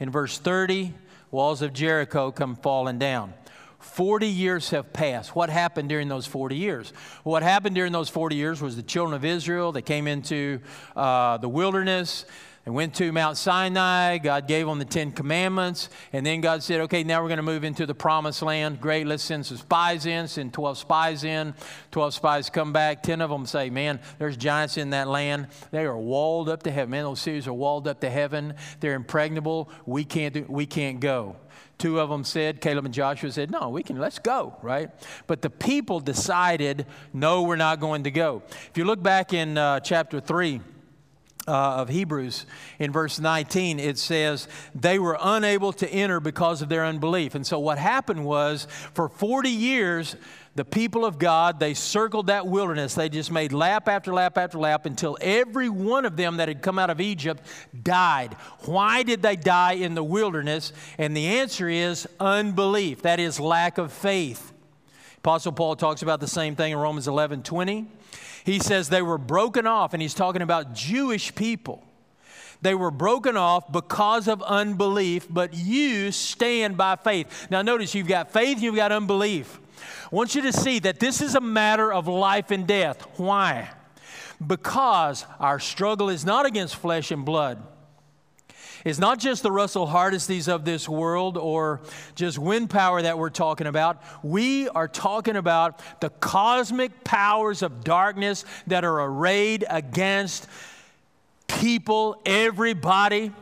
In 0.00 0.10
verse 0.10 0.38
30, 0.38 0.92
walls 1.30 1.62
of 1.62 1.72
Jericho 1.72 2.30
come 2.30 2.56
falling 2.56 2.98
down. 2.98 3.34
40 3.78 4.28
years 4.28 4.70
have 4.70 4.92
passed. 4.92 5.34
What 5.34 5.50
happened 5.50 5.88
during 5.88 6.08
those 6.08 6.26
40 6.26 6.56
years? 6.56 6.92
What 7.24 7.42
happened 7.42 7.74
during 7.74 7.92
those 7.92 8.08
40 8.08 8.36
years 8.36 8.62
was 8.62 8.76
the 8.76 8.82
children 8.82 9.14
of 9.14 9.24
Israel, 9.24 9.72
they 9.72 9.82
came 9.82 10.06
into 10.06 10.60
uh, 10.94 11.38
the 11.38 11.48
wilderness. 11.48 12.24
They 12.64 12.70
went 12.70 12.94
to 12.96 13.10
Mount 13.10 13.36
Sinai. 13.36 14.18
God 14.18 14.46
gave 14.46 14.66
them 14.66 14.78
the 14.78 14.84
Ten 14.84 15.10
Commandments. 15.10 15.88
And 16.12 16.24
then 16.24 16.40
God 16.40 16.62
said, 16.62 16.82
okay, 16.82 17.02
now 17.02 17.20
we're 17.20 17.28
going 17.28 17.38
to 17.38 17.42
move 17.42 17.64
into 17.64 17.86
the 17.86 17.94
promised 17.94 18.40
land. 18.40 18.80
Great, 18.80 19.04
let's 19.04 19.24
send 19.24 19.46
some 19.46 19.56
spies 19.56 20.06
in. 20.06 20.28
Send 20.28 20.52
12 20.52 20.78
spies 20.78 21.24
in. 21.24 21.54
12 21.90 22.14
spies 22.14 22.50
come 22.50 22.72
back. 22.72 23.02
10 23.02 23.20
of 23.20 23.30
them 23.30 23.46
say, 23.46 23.68
man, 23.68 23.98
there's 24.18 24.36
giants 24.36 24.76
in 24.76 24.90
that 24.90 25.08
land. 25.08 25.48
They 25.72 25.84
are 25.84 25.98
walled 25.98 26.48
up 26.48 26.62
to 26.62 26.70
heaven. 26.70 26.90
Man, 26.90 27.02
those 27.02 27.20
cities 27.20 27.48
are 27.48 27.52
walled 27.52 27.88
up 27.88 28.00
to 28.00 28.10
heaven. 28.10 28.54
They're 28.78 28.94
impregnable. 28.94 29.68
We 29.84 30.04
can't, 30.04 30.32
do, 30.32 30.46
we 30.48 30.66
can't 30.66 31.00
go. 31.00 31.36
Two 31.78 31.98
of 31.98 32.10
them 32.10 32.22
said, 32.22 32.60
Caleb 32.60 32.84
and 32.84 32.94
Joshua 32.94 33.32
said, 33.32 33.50
No, 33.50 33.70
we 33.70 33.82
can, 33.82 33.98
let's 33.98 34.20
go, 34.20 34.56
right? 34.62 34.88
But 35.26 35.42
the 35.42 35.50
people 35.50 35.98
decided, 35.98 36.86
No, 37.12 37.42
we're 37.42 37.56
not 37.56 37.80
going 37.80 38.04
to 38.04 38.12
go. 38.12 38.44
If 38.70 38.78
you 38.78 38.84
look 38.84 39.02
back 39.02 39.32
in 39.32 39.58
uh, 39.58 39.80
chapter 39.80 40.20
3, 40.20 40.60
uh, 41.48 41.76
of 41.76 41.88
Hebrews 41.88 42.46
in 42.78 42.92
verse 42.92 43.18
19, 43.18 43.80
it 43.80 43.98
says, 43.98 44.48
they 44.74 44.98
were 44.98 45.18
unable 45.20 45.72
to 45.74 45.88
enter 45.88 46.20
because 46.20 46.62
of 46.62 46.68
their 46.68 46.84
unbelief. 46.84 47.34
And 47.34 47.46
so 47.46 47.58
what 47.58 47.78
happened 47.78 48.24
was, 48.24 48.66
for 48.94 49.08
40 49.08 49.48
years, 49.48 50.16
the 50.54 50.64
people 50.64 51.04
of 51.04 51.18
God, 51.18 51.58
they 51.58 51.72
circled 51.72 52.26
that 52.26 52.46
wilderness. 52.46 52.94
They 52.94 53.08
just 53.08 53.30
made 53.30 53.52
lap 53.52 53.88
after 53.88 54.12
lap 54.12 54.36
after 54.36 54.58
lap 54.58 54.84
until 54.84 55.16
every 55.20 55.70
one 55.70 56.04
of 56.04 56.16
them 56.16 56.36
that 56.36 56.48
had 56.48 56.60
come 56.60 56.78
out 56.78 56.90
of 56.90 57.00
Egypt 57.00 57.42
died. 57.82 58.34
Why 58.60 59.02
did 59.02 59.22
they 59.22 59.36
die 59.36 59.74
in 59.74 59.94
the 59.94 60.04
wilderness? 60.04 60.72
And 60.98 61.16
the 61.16 61.26
answer 61.26 61.68
is 61.68 62.06
unbelief. 62.20 63.02
That 63.02 63.18
is 63.18 63.40
lack 63.40 63.78
of 63.78 63.92
faith. 63.92 64.52
Apostle 65.18 65.52
Paul 65.52 65.76
talks 65.76 66.02
about 66.02 66.20
the 66.20 66.28
same 66.28 66.54
thing 66.54 66.72
in 66.72 66.78
Romans 66.78 67.08
11 67.08 67.44
20. 67.44 67.86
He 68.44 68.58
says 68.58 68.88
they 68.88 69.02
were 69.02 69.18
broken 69.18 69.66
off, 69.66 69.92
and 69.92 70.02
he's 70.02 70.14
talking 70.14 70.42
about 70.42 70.74
Jewish 70.74 71.34
people. 71.34 71.84
They 72.60 72.74
were 72.74 72.90
broken 72.90 73.36
off 73.36 73.70
because 73.72 74.28
of 74.28 74.42
unbelief, 74.42 75.26
but 75.28 75.54
you 75.54 76.12
stand 76.12 76.76
by 76.76 76.96
faith. 76.96 77.48
Now, 77.50 77.62
notice 77.62 77.94
you've 77.94 78.06
got 78.06 78.32
faith, 78.32 78.62
you've 78.62 78.76
got 78.76 78.92
unbelief. 78.92 79.60
I 80.10 80.14
want 80.14 80.34
you 80.34 80.42
to 80.42 80.52
see 80.52 80.78
that 80.80 81.00
this 81.00 81.20
is 81.20 81.34
a 81.34 81.40
matter 81.40 81.92
of 81.92 82.06
life 82.06 82.50
and 82.52 82.66
death. 82.66 83.02
Why? 83.16 83.70
Because 84.44 85.24
our 85.40 85.58
struggle 85.58 86.08
is 86.08 86.24
not 86.24 86.46
against 86.46 86.76
flesh 86.76 87.10
and 87.10 87.24
blood 87.24 87.62
it's 88.84 88.98
not 88.98 89.18
just 89.18 89.42
the 89.42 89.52
Russell 89.52 89.86
Hardestys 89.86 90.48
of 90.48 90.64
this 90.64 90.88
world 90.88 91.36
or 91.36 91.80
just 92.14 92.38
wind 92.38 92.70
power 92.70 93.00
that 93.00 93.16
we're 93.16 93.30
talking 93.30 93.66
about. 93.66 94.02
We 94.22 94.68
are 94.70 94.88
talking 94.88 95.36
about 95.36 95.80
the 96.00 96.10
cosmic 96.10 97.04
powers 97.04 97.62
of 97.62 97.84
darkness 97.84 98.44
that 98.66 98.84
are 98.84 99.00
arrayed 99.00 99.64
against 99.68 100.48
people, 101.46 102.20
everybody. 102.26 103.32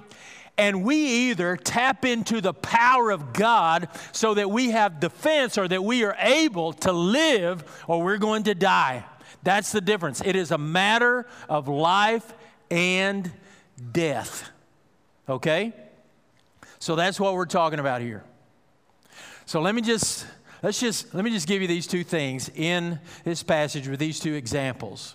And 0.59 0.85
we 0.85 0.97
either 1.31 1.57
tap 1.57 2.05
into 2.05 2.43
the 2.43 2.53
power 2.53 3.11
of 3.11 3.33
God 3.33 3.89
so 4.13 4.35
that 4.35 4.51
we 4.51 4.71
have 4.71 5.01
defense 5.01 5.57
or 5.57 5.67
that 5.69 5.83
we 5.83 6.05
are 6.05 6.17
able 6.19 6.75
to 6.75 6.93
live 6.93 7.65
or 7.87 8.03
we're 8.03 8.19
going 8.19 8.43
to 8.43 8.55
die. 8.55 9.07
That's 9.43 9.73
the 9.73 9.81
difference. 9.81 10.21
It 10.23 10.37
is 10.37 10.51
a 10.51 10.59
matter 10.59 11.27
of 11.49 11.67
life 11.67 12.35
and 12.71 13.33
death. 13.93 14.51
Okay? 15.31 15.73
So 16.81 16.97
that's 16.97 17.21
what 17.21 17.35
we're 17.35 17.47
talking 17.47 17.79
about 17.79 18.03
here. 18.03 18.25
So 19.47 19.61
let 19.61 19.75
me 19.75 19.83
just 19.83 20.27
let's 20.63 20.81
just 20.81 21.15
let 21.15 21.25
me 21.25 21.31
just 21.31 21.47
give 21.47 21.63
you 21.63 21.69
these 21.69 21.87
two 21.87 22.05
things 22.05 22.51
in 22.55 22.99
this 23.25 23.43
passage 23.43 23.89
with 23.89 24.01
these 24.01 24.19
two 24.19 24.35
examples. 24.35 25.15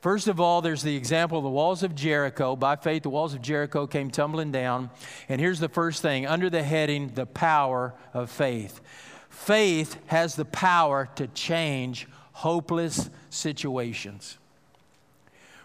First 0.00 0.28
of 0.28 0.40
all, 0.40 0.62
there's 0.62 0.82
the 0.82 0.96
example 0.96 1.38
of 1.38 1.44
the 1.44 1.50
walls 1.50 1.82
of 1.82 1.94
Jericho. 1.94 2.56
By 2.56 2.76
faith, 2.76 3.02
the 3.02 3.10
walls 3.10 3.34
of 3.34 3.42
Jericho 3.42 3.86
came 3.86 4.10
tumbling 4.10 4.50
down. 4.50 4.90
And 5.28 5.40
here's 5.40 5.60
the 5.60 5.68
first 5.68 6.00
thing 6.00 6.26
under 6.26 6.48
the 6.48 6.62
heading, 6.62 7.08
the 7.08 7.26
power 7.26 7.94
of 8.14 8.30
faith. 8.30 8.80
Faith 9.28 9.98
has 10.06 10.36
the 10.36 10.46
power 10.46 11.08
to 11.16 11.26
change 11.28 12.08
hopeless 12.32 13.10
situations. 13.28 14.38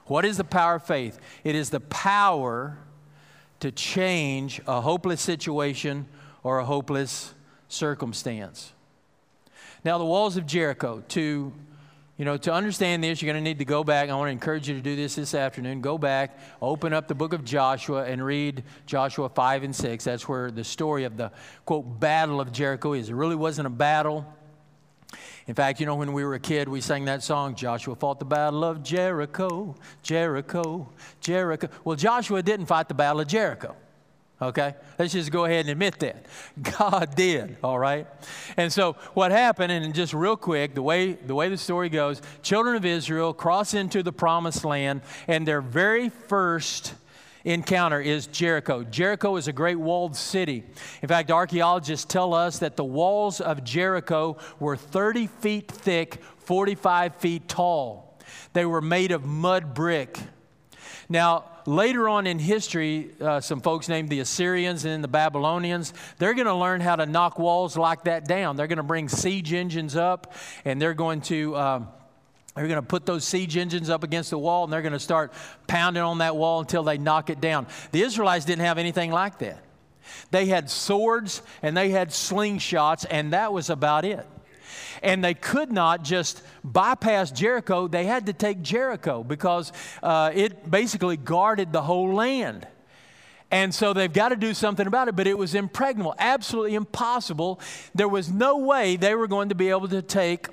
What 0.06 0.25
is 0.25 0.36
the 0.36 0.43
power 0.43 0.75
of 0.75 0.84
faith? 0.84 1.17
It 1.45 1.56
is 1.56 1.69
the 1.69 1.80
power 1.80 2.78
to 3.65 3.71
change 3.71 4.62
a 4.67 4.80
hopeless 4.80 5.19
situation 5.19 6.06
or 6.43 6.60
a 6.60 6.65
hopeless 6.65 7.34
circumstance. 7.67 8.71
Now, 9.84 9.97
the 9.97 10.06
walls 10.06 10.38
of 10.38 10.45
Jericho, 10.45 11.04
to 11.10 11.51
you 12.17 12.25
know, 12.25 12.38
to 12.38 12.54
understand 12.54 13.04
this, 13.04 13.21
you're 13.23 13.34
going 13.34 13.43
to 13.43 13.49
need 13.49 13.58
to 13.58 13.65
go 13.65 13.84
back. 13.84 14.10
I 14.10 14.13
want 14.13 14.28
to 14.28 14.32
encourage 14.32 14.69
you 14.69 14.75
to 14.75 14.82
do 14.82 14.95
this 14.95 15.15
this 15.15 15.34
afternoon. 15.34 15.82
Go 15.82 15.97
back, 15.97 16.38
open 16.62 16.93
up 16.93 17.08
the 17.08 17.15
book 17.15 17.34
of 17.34 17.43
Joshua, 17.43 18.06
and 18.06 18.23
read 18.23 18.63
Joshua 18.86 19.30
5 19.30 19.63
and 19.63 19.75
6. 19.75 20.04
That's 20.04 20.30
where 20.30 20.51
the 20.51 20.63
story 20.63 21.04
of 21.04 21.17
the, 21.17 21.32
quote, 21.65 21.99
battle 21.99 22.39
of 22.39 22.51
Jericho 22.51 22.93
is. 22.93 23.10
It 23.10 23.15
really 23.15 23.36
wasn't 23.36 23.65
a 23.65 23.71
battle, 23.71 24.32
in 25.47 25.53
fact, 25.53 25.79
you 25.79 25.86
know, 25.86 25.95
when 25.95 26.13
we 26.13 26.23
were 26.23 26.34
a 26.34 26.39
kid, 26.39 26.67
we 26.67 26.81
sang 26.81 27.05
that 27.05 27.21
song, 27.21 27.53
Joshua 27.53 27.95
fought 27.95 28.17
the 28.17 28.25
battle 28.25 28.63
of 28.63 28.81
Jericho, 28.81 29.75
Jericho, 30.01 30.89
Jericho. 31.21 31.69
Well, 31.84 31.95
Joshua 31.95 32.41
didn't 32.41 32.65
fight 32.65 32.88
the 32.88 32.95
battle 32.95 33.21
of 33.21 33.27
Jericho. 33.27 33.75
Okay? 34.41 34.73
Let's 34.97 35.13
just 35.13 35.31
go 35.31 35.45
ahead 35.45 35.62
and 35.62 35.69
admit 35.69 35.99
that. 35.99 36.25
God 36.77 37.15
did, 37.15 37.58
all 37.63 37.77
right? 37.77 38.08
And 38.58 38.73
so 38.73 38.93
what 39.13 39.31
happened, 39.31 39.71
and 39.71 39.93
just 39.93 40.13
real 40.13 40.36
quick, 40.36 40.73
the 40.73 40.81
way 40.81 41.13
the 41.13 41.36
way 41.36 41.47
the 41.47 41.58
story 41.58 41.89
goes, 41.89 42.21
children 42.41 42.75
of 42.75 42.84
Israel 42.84 43.34
cross 43.34 43.73
into 43.73 44.03
the 44.03 44.12
promised 44.12 44.65
land, 44.65 45.01
and 45.27 45.47
their 45.47 45.62
very 45.62 46.10
first 46.10 46.95
encounter 47.45 48.01
is 48.01 48.27
Jericho. 48.27 48.84
Jericho 48.84 49.38
is 49.38 49.47
a 49.47 49.53
great 49.53 49.77
walled 49.79 50.15
city. 50.15 50.63
In 51.01 51.08
fact, 51.08 51.31
archaeologists 51.31 52.05
tell 52.05 52.34
us 52.34 52.60
that 52.60 52.75
the 52.75 52.84
walls 52.84 53.39
of 53.39 53.63
Jericho 53.63 54.38
were 54.60 54.75
30 54.75 55.27
feet 55.27 55.71
thick, 55.71 56.21
45 56.39 57.15
feet 57.15 57.47
tall. 57.47 58.19
They 58.53 58.65
were 58.65 58.81
made 58.81 59.12
of 59.12 59.25
mud 59.25 59.73
brick. 59.73 60.17
Now, 61.08 61.45
later 61.67 62.10
on 62.10 62.25
in 62.25 62.39
history, 62.39 63.12
uh, 63.21 63.39
some 63.39 63.62
folks 63.62 63.88
named 63.88 64.10
the 64.10 64.19
Assyrians 64.21 64.86
and 64.86 65.03
the 65.03 65.08
Babylonians, 65.08 65.93
they're 66.17 66.34
going 66.34 66.47
to 66.47 66.55
learn 66.55 66.81
how 66.81 66.95
to 66.95 67.05
knock 67.05 67.38
walls 67.38 67.77
like 67.77 68.05
that 68.05 68.27
down. 68.27 68.55
They're 68.55 68.67
going 68.67 68.77
to 68.77 68.84
bring 68.84 69.08
siege 69.08 69.53
engines 69.53 69.95
up 69.95 70.34
and 70.65 70.81
they're 70.81 70.95
going 70.95 71.21
to. 71.21 71.55
Um, 71.55 71.88
they're 72.55 72.67
going 72.67 72.75
to 72.75 72.81
put 72.81 73.05
those 73.05 73.25
siege 73.25 73.57
engines 73.57 73.89
up 73.89 74.03
against 74.03 74.29
the 74.29 74.37
wall 74.37 74.63
and 74.63 74.71
they're 74.71 74.81
going 74.81 74.93
to 74.93 74.99
start 74.99 75.33
pounding 75.67 76.03
on 76.03 76.19
that 76.19 76.35
wall 76.35 76.61
until 76.61 76.83
they 76.83 76.97
knock 76.97 77.29
it 77.29 77.41
down. 77.41 77.67
The 77.91 78.01
Israelites 78.01 78.45
didn't 78.45 78.65
have 78.65 78.77
anything 78.77 79.11
like 79.11 79.39
that. 79.39 79.61
They 80.31 80.45
had 80.45 80.69
swords 80.69 81.41
and 81.61 81.75
they 81.75 81.89
had 81.89 82.09
slingshots, 82.09 83.05
and 83.09 83.33
that 83.33 83.51
was 83.51 83.69
about 83.69 84.05
it. 84.05 84.25
And 85.03 85.23
they 85.23 85.33
could 85.33 85.71
not 85.71 86.03
just 86.03 86.41
bypass 86.63 87.31
Jericho, 87.31 87.87
they 87.87 88.05
had 88.05 88.27
to 88.27 88.33
take 88.33 88.61
Jericho 88.61 89.23
because 89.23 89.73
uh, 90.01 90.31
it 90.33 90.69
basically 90.69 91.17
guarded 91.17 91.73
the 91.73 91.81
whole 91.81 92.13
land. 92.13 92.67
And 93.51 93.73
so 93.73 93.93
they've 93.93 94.11
got 94.11 94.29
to 94.29 94.35
do 94.35 94.53
something 94.53 94.87
about 94.87 95.07
it, 95.07 95.15
but 95.15 95.27
it 95.27 95.37
was 95.37 95.53
impregnable, 95.53 96.15
absolutely 96.17 96.75
impossible. 96.75 97.59
There 97.93 98.07
was 98.07 98.31
no 98.31 98.57
way 98.57 98.95
they 98.95 99.13
were 99.13 99.27
going 99.27 99.49
to 99.49 99.55
be 99.55 99.69
able 99.69 99.87
to 99.89 100.01
take 100.01 100.47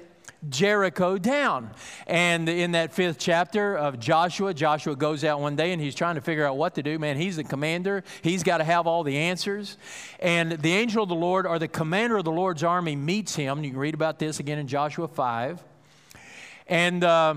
Jericho 0.48 1.18
down. 1.18 1.70
And 2.06 2.48
in 2.48 2.72
that 2.72 2.92
fifth 2.92 3.18
chapter 3.18 3.76
of 3.76 4.00
Joshua, 4.00 4.52
Joshua 4.52 4.96
goes 4.96 5.24
out 5.24 5.40
one 5.40 5.56
day 5.56 5.72
and 5.72 5.80
he's 5.80 5.94
trying 5.94 6.16
to 6.16 6.20
figure 6.20 6.46
out 6.46 6.56
what 6.56 6.74
to 6.74 6.82
do. 6.82 6.98
Man, 6.98 7.16
he's 7.16 7.36
the 7.36 7.44
commander, 7.44 8.02
he's 8.22 8.42
got 8.42 8.58
to 8.58 8.64
have 8.64 8.86
all 8.86 9.04
the 9.04 9.16
answers. 9.16 9.78
And 10.20 10.52
the 10.52 10.72
angel 10.72 11.04
of 11.04 11.08
the 11.08 11.14
Lord, 11.14 11.46
or 11.46 11.58
the 11.58 11.68
commander 11.68 12.16
of 12.16 12.24
the 12.24 12.32
Lord's 12.32 12.62
army, 12.62 12.96
meets 12.96 13.34
him. 13.36 13.62
You 13.62 13.70
can 13.70 13.78
read 13.78 13.94
about 13.94 14.18
this 14.18 14.40
again 14.40 14.58
in 14.58 14.66
Joshua 14.66 15.08
5. 15.08 15.62
And, 16.66 17.04
uh, 17.04 17.34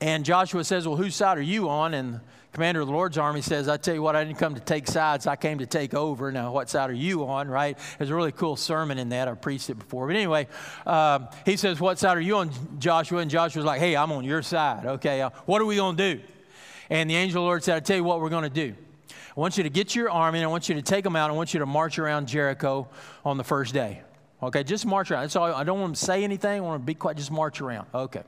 and 0.00 0.24
Joshua 0.24 0.64
says, 0.64 0.86
Well, 0.86 0.96
whose 0.96 1.14
side 1.14 1.38
are 1.38 1.42
you 1.42 1.68
on? 1.68 1.94
And 1.94 2.20
commander 2.52 2.80
of 2.80 2.86
the 2.86 2.92
Lord's 2.92 3.18
army 3.18 3.40
says, 3.40 3.68
I 3.68 3.76
tell 3.76 3.94
you 3.94 4.02
what, 4.02 4.16
I 4.16 4.24
didn't 4.24 4.38
come 4.38 4.54
to 4.54 4.60
take 4.60 4.86
sides, 4.86 5.26
I 5.26 5.36
came 5.36 5.58
to 5.58 5.66
take 5.66 5.94
over. 5.94 6.32
Now, 6.32 6.52
what 6.52 6.68
side 6.68 6.90
are 6.90 6.94
you 6.94 7.26
on, 7.26 7.48
right? 7.48 7.78
There's 7.98 8.10
a 8.10 8.14
really 8.14 8.32
cool 8.32 8.56
sermon 8.56 8.98
in 8.98 9.10
that. 9.10 9.28
I've 9.28 9.40
preached 9.40 9.70
it 9.70 9.78
before. 9.78 10.06
But 10.06 10.16
anyway, 10.16 10.48
uh, 10.86 11.26
he 11.44 11.56
says, 11.56 11.80
What 11.80 11.98
side 11.98 12.16
are 12.16 12.20
you 12.20 12.36
on, 12.36 12.50
Joshua? 12.78 13.20
And 13.20 13.30
Joshua's 13.30 13.64
like, 13.64 13.80
Hey, 13.80 13.96
I'm 13.96 14.12
on 14.12 14.24
your 14.24 14.42
side. 14.42 14.86
Okay, 14.86 15.20
uh, 15.22 15.30
what 15.46 15.62
are 15.62 15.66
we 15.66 15.76
going 15.76 15.96
to 15.96 16.14
do? 16.14 16.22
And 16.90 17.08
the 17.08 17.16
angel 17.16 17.42
of 17.42 17.44
the 17.44 17.46
Lord 17.46 17.64
said, 17.64 17.76
I 17.76 17.80
tell 17.80 17.96
you 17.96 18.04
what 18.04 18.20
we're 18.20 18.30
going 18.30 18.44
to 18.44 18.50
do. 18.50 18.74
I 19.10 19.40
want 19.40 19.56
you 19.56 19.62
to 19.62 19.70
get 19.70 19.94
your 19.94 20.10
army 20.10 20.40
and 20.40 20.44
I 20.46 20.48
want 20.48 20.68
you 20.68 20.74
to 20.74 20.82
take 20.82 21.04
them 21.04 21.14
out. 21.14 21.30
I 21.30 21.34
want 21.34 21.54
you 21.54 21.60
to 21.60 21.66
march 21.66 21.98
around 21.98 22.26
Jericho 22.26 22.88
on 23.24 23.36
the 23.36 23.44
first 23.44 23.72
day. 23.72 24.02
Okay, 24.42 24.62
just 24.62 24.86
march 24.86 25.10
around. 25.10 25.22
That's 25.22 25.36
all. 25.36 25.52
I 25.52 25.64
don't 25.64 25.80
want 25.80 25.96
to 25.96 26.04
say 26.04 26.24
anything. 26.24 26.58
I 26.58 26.60
want 26.60 26.82
to 26.82 26.86
be 26.86 26.94
quiet. 26.94 27.18
Just 27.18 27.30
march 27.30 27.60
around. 27.60 27.86
Okay. 27.94 28.22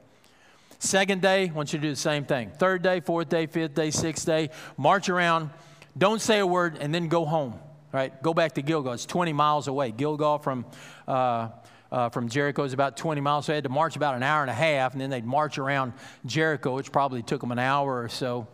Second 0.80 1.20
day, 1.20 1.48
I 1.48 1.52
want 1.52 1.72
you 1.72 1.78
to 1.78 1.82
do 1.82 1.90
the 1.90 1.96
same 1.96 2.24
thing. 2.24 2.50
Third 2.58 2.82
day, 2.82 3.00
fourth 3.00 3.28
day, 3.28 3.46
fifth 3.46 3.74
day, 3.74 3.90
sixth 3.90 4.26
day, 4.26 4.50
march 4.76 5.08
around. 5.08 5.50
Don't 5.96 6.20
say 6.20 6.38
a 6.38 6.46
word 6.46 6.78
and 6.80 6.94
then 6.94 7.08
go 7.08 7.24
home. 7.24 7.60
Right? 7.92 8.20
Go 8.22 8.32
back 8.34 8.54
to 8.54 8.62
Gilgal. 8.62 8.94
It's 8.94 9.04
20 9.04 9.32
miles 9.32 9.68
away. 9.68 9.90
Gilgal 9.90 10.38
from 10.38 10.64
uh, 11.06 11.48
uh, 11.92 12.08
from 12.08 12.28
Jericho 12.28 12.64
is 12.64 12.72
about 12.72 12.96
20 12.96 13.20
miles. 13.20 13.46
So 13.46 13.52
they 13.52 13.56
had 13.56 13.64
to 13.64 13.70
march 13.70 13.96
about 13.96 14.14
an 14.14 14.22
hour 14.22 14.42
and 14.42 14.50
a 14.50 14.54
half, 14.54 14.92
and 14.92 15.00
then 15.00 15.10
they'd 15.10 15.24
march 15.24 15.58
around 15.58 15.92
Jericho, 16.24 16.76
which 16.76 16.92
probably 16.92 17.22
took 17.22 17.40
them 17.40 17.52
an 17.52 17.58
hour 17.58 18.02
or 18.02 18.08
so. 18.08 18.46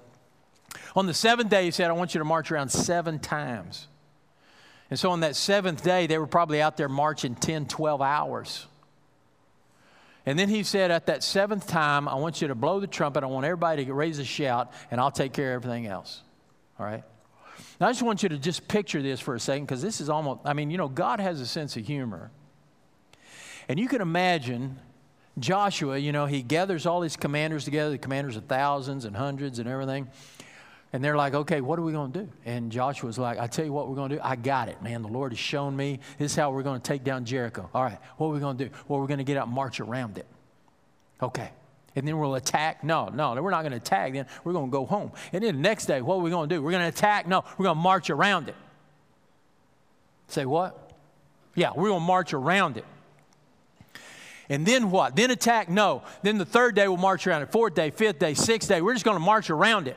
On 0.95 1.07
the 1.07 1.15
seventh 1.15 1.51
day, 1.51 1.65
he 1.65 1.71
said, 1.71 1.91
I 1.91 1.93
want 1.93 2.15
you 2.15 2.19
to 2.19 2.25
march 2.25 2.51
around 2.51 2.71
seven 2.71 3.19
times. 3.19 3.89
And 4.91 4.99
so 4.99 5.11
on 5.11 5.21
that 5.21 5.37
seventh 5.37 5.83
day, 5.83 6.07
they 6.07 6.19
were 6.19 6.27
probably 6.27 6.63
out 6.63 6.77
there 6.77 6.89
marching 6.89 7.35
10, 7.35 7.67
12 7.67 8.01
hours. 8.01 8.67
And 10.27 10.37
then 10.37 10.49
he 10.49 10.65
said, 10.65 10.91
At 10.91 11.07
that 11.07 11.23
seventh 11.23 11.67
time, 11.69 12.09
I 12.09 12.17
want 12.17 12.43
you 12.43 12.49
to 12.49 12.55
blow 12.55 12.81
the 12.81 12.89
trumpet. 12.89 13.23
I 13.23 13.27
want 13.27 13.47
everybody 13.47 13.85
to 13.87 13.95
raise 13.95 14.19
a 14.19 14.25
shout, 14.25 14.73
and 14.91 15.01
I'll 15.01 15.13
take 15.13 15.33
care 15.33 15.55
of 15.55 15.65
everything 15.65 15.87
else. 15.87 16.23
All 16.79 16.85
right? 16.85 17.05
Now, 17.81 17.89
I 17.89 17.91
just 17.91 18.03
want 18.03 18.23
you 18.23 18.29
to 18.31 18.39
just 18.39 18.67
picture 18.69 19.01
this 19.03 19.21
for 19.21 19.35
a 19.35 19.41
second 19.41 19.65
because 19.65 19.83
this 19.83 20.01
is 20.01 20.09
almost, 20.09 20.41
I 20.45 20.53
mean, 20.53 20.71
you 20.71 20.79
know, 20.79 20.89
God 20.89 21.21
has 21.21 21.41
a 21.41 21.47
sense 21.47 21.77
of 21.77 21.87
humor. 21.87 22.31
And 23.69 23.79
you 23.79 23.89
can 23.89 24.01
imagine 24.01 24.79
Joshua, 25.39 25.99
you 25.99 26.13
know, 26.13 26.27
he 26.27 26.43
gathers 26.43 26.87
all 26.87 27.03
his 27.03 27.17
commanders 27.17 27.65
together, 27.65 27.91
the 27.91 27.99
commanders 27.99 28.37
of 28.37 28.45
thousands 28.45 29.05
and 29.05 29.15
hundreds 29.15 29.59
and 29.59 29.69
everything. 29.69 30.09
And 30.93 31.03
they're 31.05 31.17
like, 31.17 31.35
okay, 31.35 31.61
what 31.61 31.79
are 31.79 31.83
we 31.83 31.93
going 31.93 32.13
to 32.13 32.21
do? 32.21 32.29
And 32.45 32.71
Joshua's 32.71 33.19
like, 33.19 33.39
I 33.39 33.49
tell 33.49 33.65
you 33.65 33.73
what 33.73 33.89
we're 33.89 33.97
going 33.97 34.11
to 34.11 34.17
do. 34.17 34.21
I 34.23 34.37
got 34.37 34.69
it, 34.69 34.81
man. 34.83 35.03
The 35.03 35.09
Lord 35.09 35.33
has 35.33 35.39
shown 35.39 35.77
me. 35.77 36.01
This 36.19 36.33
is 36.33 36.37
how 36.37 36.53
we're 36.53 36.63
going 36.63 36.81
to 36.81 36.87
take 36.87 37.05
down 37.05 37.25
Jericho. 37.25 37.69
All 37.75 37.83
right, 37.83 37.99
what 38.17 38.29
are 38.29 38.31
we 38.31 38.41
going 38.41 38.57
to 38.57 38.65
do? 38.67 38.71
Well, 38.89 39.01
we're 39.01 39.09
going 39.09 39.19
to 39.19 39.25
get 39.25 39.37
out 39.37 39.47
and 39.47 39.55
march 39.55 39.81
around 39.81 40.17
it. 40.17 40.27
Okay. 41.21 41.51
And 41.97 42.07
then 42.07 42.19
we'll 42.19 42.35
attack. 42.35 42.85
No, 42.85 43.09
no, 43.09 43.35
we're 43.43 43.51
not 43.51 43.63
going 43.63 43.73
to 43.73 43.79
attack. 43.79 44.13
Then 44.13 44.27
we're 44.45 44.53
going 44.53 44.67
to 44.67 44.73
go 44.73 44.85
home. 44.85 45.13
And 45.33 45.43
then 45.43 45.57
the 45.57 45.61
next 45.63 45.87
day, 45.87 46.03
what 46.03 46.17
are 46.17 46.21
we 46.21 46.31
going 46.31 46.49
to 46.49 46.55
do? 46.55 46.63
We're 46.63 46.71
going 46.71 46.83
to 46.83 46.89
attack. 46.89 47.27
No, 47.27 47.43
we're 47.59 47.65
going 47.65 47.77
to 47.77 47.83
march 47.83 48.11
around 48.11 48.49
it. 48.49 48.55
Say 50.29 50.45
what? 50.45 50.93
Yeah, 51.55 51.73
we're 51.75 51.89
going 51.89 52.01
to 52.01 52.07
march 52.07 52.35
around 52.35 52.77
it. 52.77 52.85
And 54.49 54.65
then 54.65 54.91
what? 54.91 55.17
Then 55.17 55.31
attack? 55.31 55.69
No. 55.69 56.03
Then 56.23 56.39
the 56.39 56.45
third 56.45 56.75
day 56.75 56.87
we'll 56.87 56.99
march 56.99 57.27
around 57.27 57.43
it. 57.43 57.51
Fourth 57.51 57.75
day, 57.75 57.91
fifth 57.91 58.19
day, 58.19 58.35
sixth 58.35 58.69
day, 58.69 58.81
we're 58.81 58.93
just 58.93 59.05
going 59.05 59.17
to 59.17 59.25
march 59.25 59.51
around 59.51 59.89
it. 59.89 59.97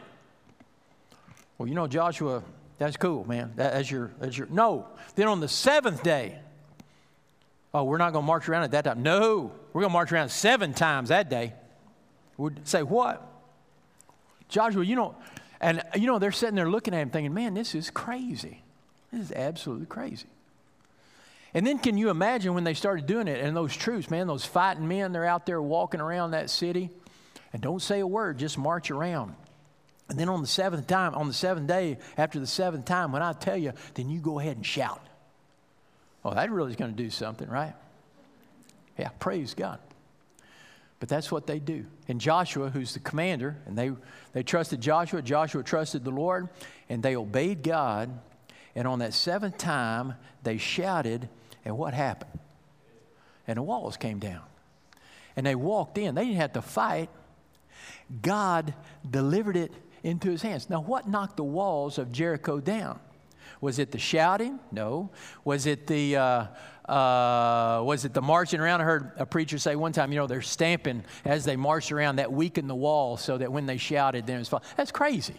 Well, 1.60 1.68
you 1.68 1.76
know, 1.76 1.88
Joshua, 1.88 2.42
that's 2.80 2.98
cool, 2.98 3.28
man. 3.28 3.52
That, 3.58 3.74
that's 3.74 3.92
your, 3.92 4.12
that's 4.20 4.36
your. 4.36 4.48
No. 4.48 4.88
Then 5.16 5.28
on 5.28 5.42
the 5.42 5.50
seventh 5.50 6.02
day, 6.02 6.40
oh, 7.74 7.84
we're 7.84 7.98
not 7.98 8.14
going 8.14 8.24
to 8.24 8.28
march 8.28 8.48
around 8.48 8.64
at 8.64 8.72
that 8.72 8.86
time. 8.86 9.04
No, 9.04 9.52
we're 9.74 9.82
going 9.82 9.92
to 9.92 9.94
march 9.94 10.12
around 10.12 10.30
seven 10.30 10.74
times 10.74 11.10
that 11.10 11.30
day. 11.30 11.54
We'd 12.38 12.66
say, 12.66 12.82
what? 12.82 13.26
Joshua, 14.48 14.84
you 14.84 14.96
know, 14.96 15.16
and 15.60 15.84
you 15.96 16.08
know, 16.08 16.18
they're 16.18 16.32
sitting 16.32 16.56
there 16.56 16.70
looking 16.70 16.94
at 16.94 17.02
him 17.02 17.10
thinking, 17.10 17.34
man, 17.34 17.54
this 17.54 17.76
is 17.76 17.90
crazy. 17.90 18.64
This 19.12 19.26
is 19.26 19.32
absolutely 19.34 19.86
crazy. 19.86 20.28
And 21.54 21.68
then 21.68 21.80
can 21.80 21.98
you 21.98 22.10
imagine 22.10 22.54
when 22.54 22.64
they 22.64 22.74
started 22.74 23.06
doing 23.06 23.28
it 23.28 23.44
and 23.44 23.58
those 23.58 23.76
troops, 23.76 24.10
man, 24.10 24.28
those 24.28 24.46
fighting 24.46 24.88
men, 24.88 25.12
they're 25.12 25.26
out 25.26 25.46
there 25.46 25.62
walking 25.62 26.00
around 26.00 26.32
that 26.32 26.50
city 26.50 26.90
and 27.52 27.62
don't 27.62 27.82
say 27.82 28.00
a 28.00 28.08
word, 28.08 28.38
just 28.38 28.58
march 28.58 28.92
around. 28.92 29.36
And 30.10 30.20
then 30.20 30.28
on 30.28 30.42
the 30.42 30.48
seventh 30.48 30.88
time, 30.88 31.14
on 31.14 31.28
the 31.28 31.34
seventh 31.34 31.68
day, 31.68 32.00
after 32.18 32.40
the 32.40 32.48
seventh 32.48 32.86
time, 32.86 33.12
when 33.12 33.22
I 33.22 33.34
tell 33.34 33.58
you, 33.58 33.74
then 33.94 34.10
you 34.10 34.20
go 34.20 34.40
ahead 34.40 34.58
and 34.58 34.66
shout. 34.66 35.06
Oh, 36.26 36.34
that 36.34 36.52
really 36.52 36.72
is 36.72 36.76
going 36.76 36.92
to 36.92 36.98
do 36.98 37.10
something, 37.10 37.48
right? 37.48 37.74
Yeah, 38.98 39.10
praise 39.20 39.54
God. 39.54 39.80
But 41.00 41.08
that's 41.08 41.32
what 41.32 41.48
they 41.48 41.60
do. 41.60 41.86
And 42.08 42.20
Joshua, 42.20 42.70
who's 42.70 42.94
the 42.94 43.00
commander, 43.00 43.56
and 43.66 43.78
they, 43.78 43.92
they 44.34 44.44
trusted 44.44 44.82
Joshua, 44.82 45.22
Joshua 45.22 45.64
trusted 45.64 46.04
the 46.04 46.12
Lord, 46.12 46.50
and 46.90 47.02
they 47.02 47.16
obeyed 47.16 47.64
God. 47.64 48.10
And 48.76 48.88
on 48.88 49.00
that 49.00 49.14
seventh 49.14 49.58
time, 49.58 50.16
they 50.44 50.58
shouted, 50.58 51.30
and 51.64 51.78
what 51.78 51.94
happened? 51.94 52.40
And 53.48 53.58
the 53.58 53.64
walls 53.64 53.96
came 53.96 54.20
down. 54.20 54.42
And 55.36 55.46
they 55.46 55.56
walked 55.56 55.98
in. 55.98 56.16
They 56.16 56.26
didn't 56.26 56.42
have 56.42 56.54
to 56.54 56.62
fight. 56.62 57.10
God 58.22 58.74
delivered 59.10 59.56
it 59.56 59.72
into 60.04 60.30
his 60.30 60.42
hands. 60.42 60.70
Now, 60.70 60.82
what 60.82 61.08
knocked 61.08 61.38
the 61.38 61.44
walls 61.44 61.98
of 61.98 62.12
Jericho 62.12 62.60
down? 62.60 63.00
Was 63.62 63.80
it 63.80 63.92
the 63.92 64.00
shouting? 64.00 64.60
No. 64.72 65.10
Was 65.44 65.66
it 65.66 65.86
the 65.88 66.16
uh, 66.16 66.46
uh, 66.90 67.84
was 67.84 68.06
it 68.06 68.14
the 68.14 68.22
marching 68.22 68.60
around? 68.60 68.82
I 68.82 68.86
heard 68.86 69.12
a 69.18 69.26
preacher 69.26 69.58
say 69.58 69.76
one 69.76 69.92
time, 69.92 70.12
you 70.12 70.18
know, 70.18 70.28
they're 70.28 70.42
stamping 70.42 71.04
as 71.26 71.46
they 71.46 71.56
marched 71.56 71.92
around 71.92 72.18
that 72.18 72.32
weakened 72.32 72.70
the 72.70 72.76
wall 72.76 73.18
so 73.18 73.38
that 73.38 73.52
when 73.52 73.66
they 73.66 73.78
shouted, 73.78 74.26
then 74.26 74.38
it 74.38 74.40
was 74.40 74.50
fine. 74.50 74.62
That's 74.78 74.92
crazy. 74.92 75.36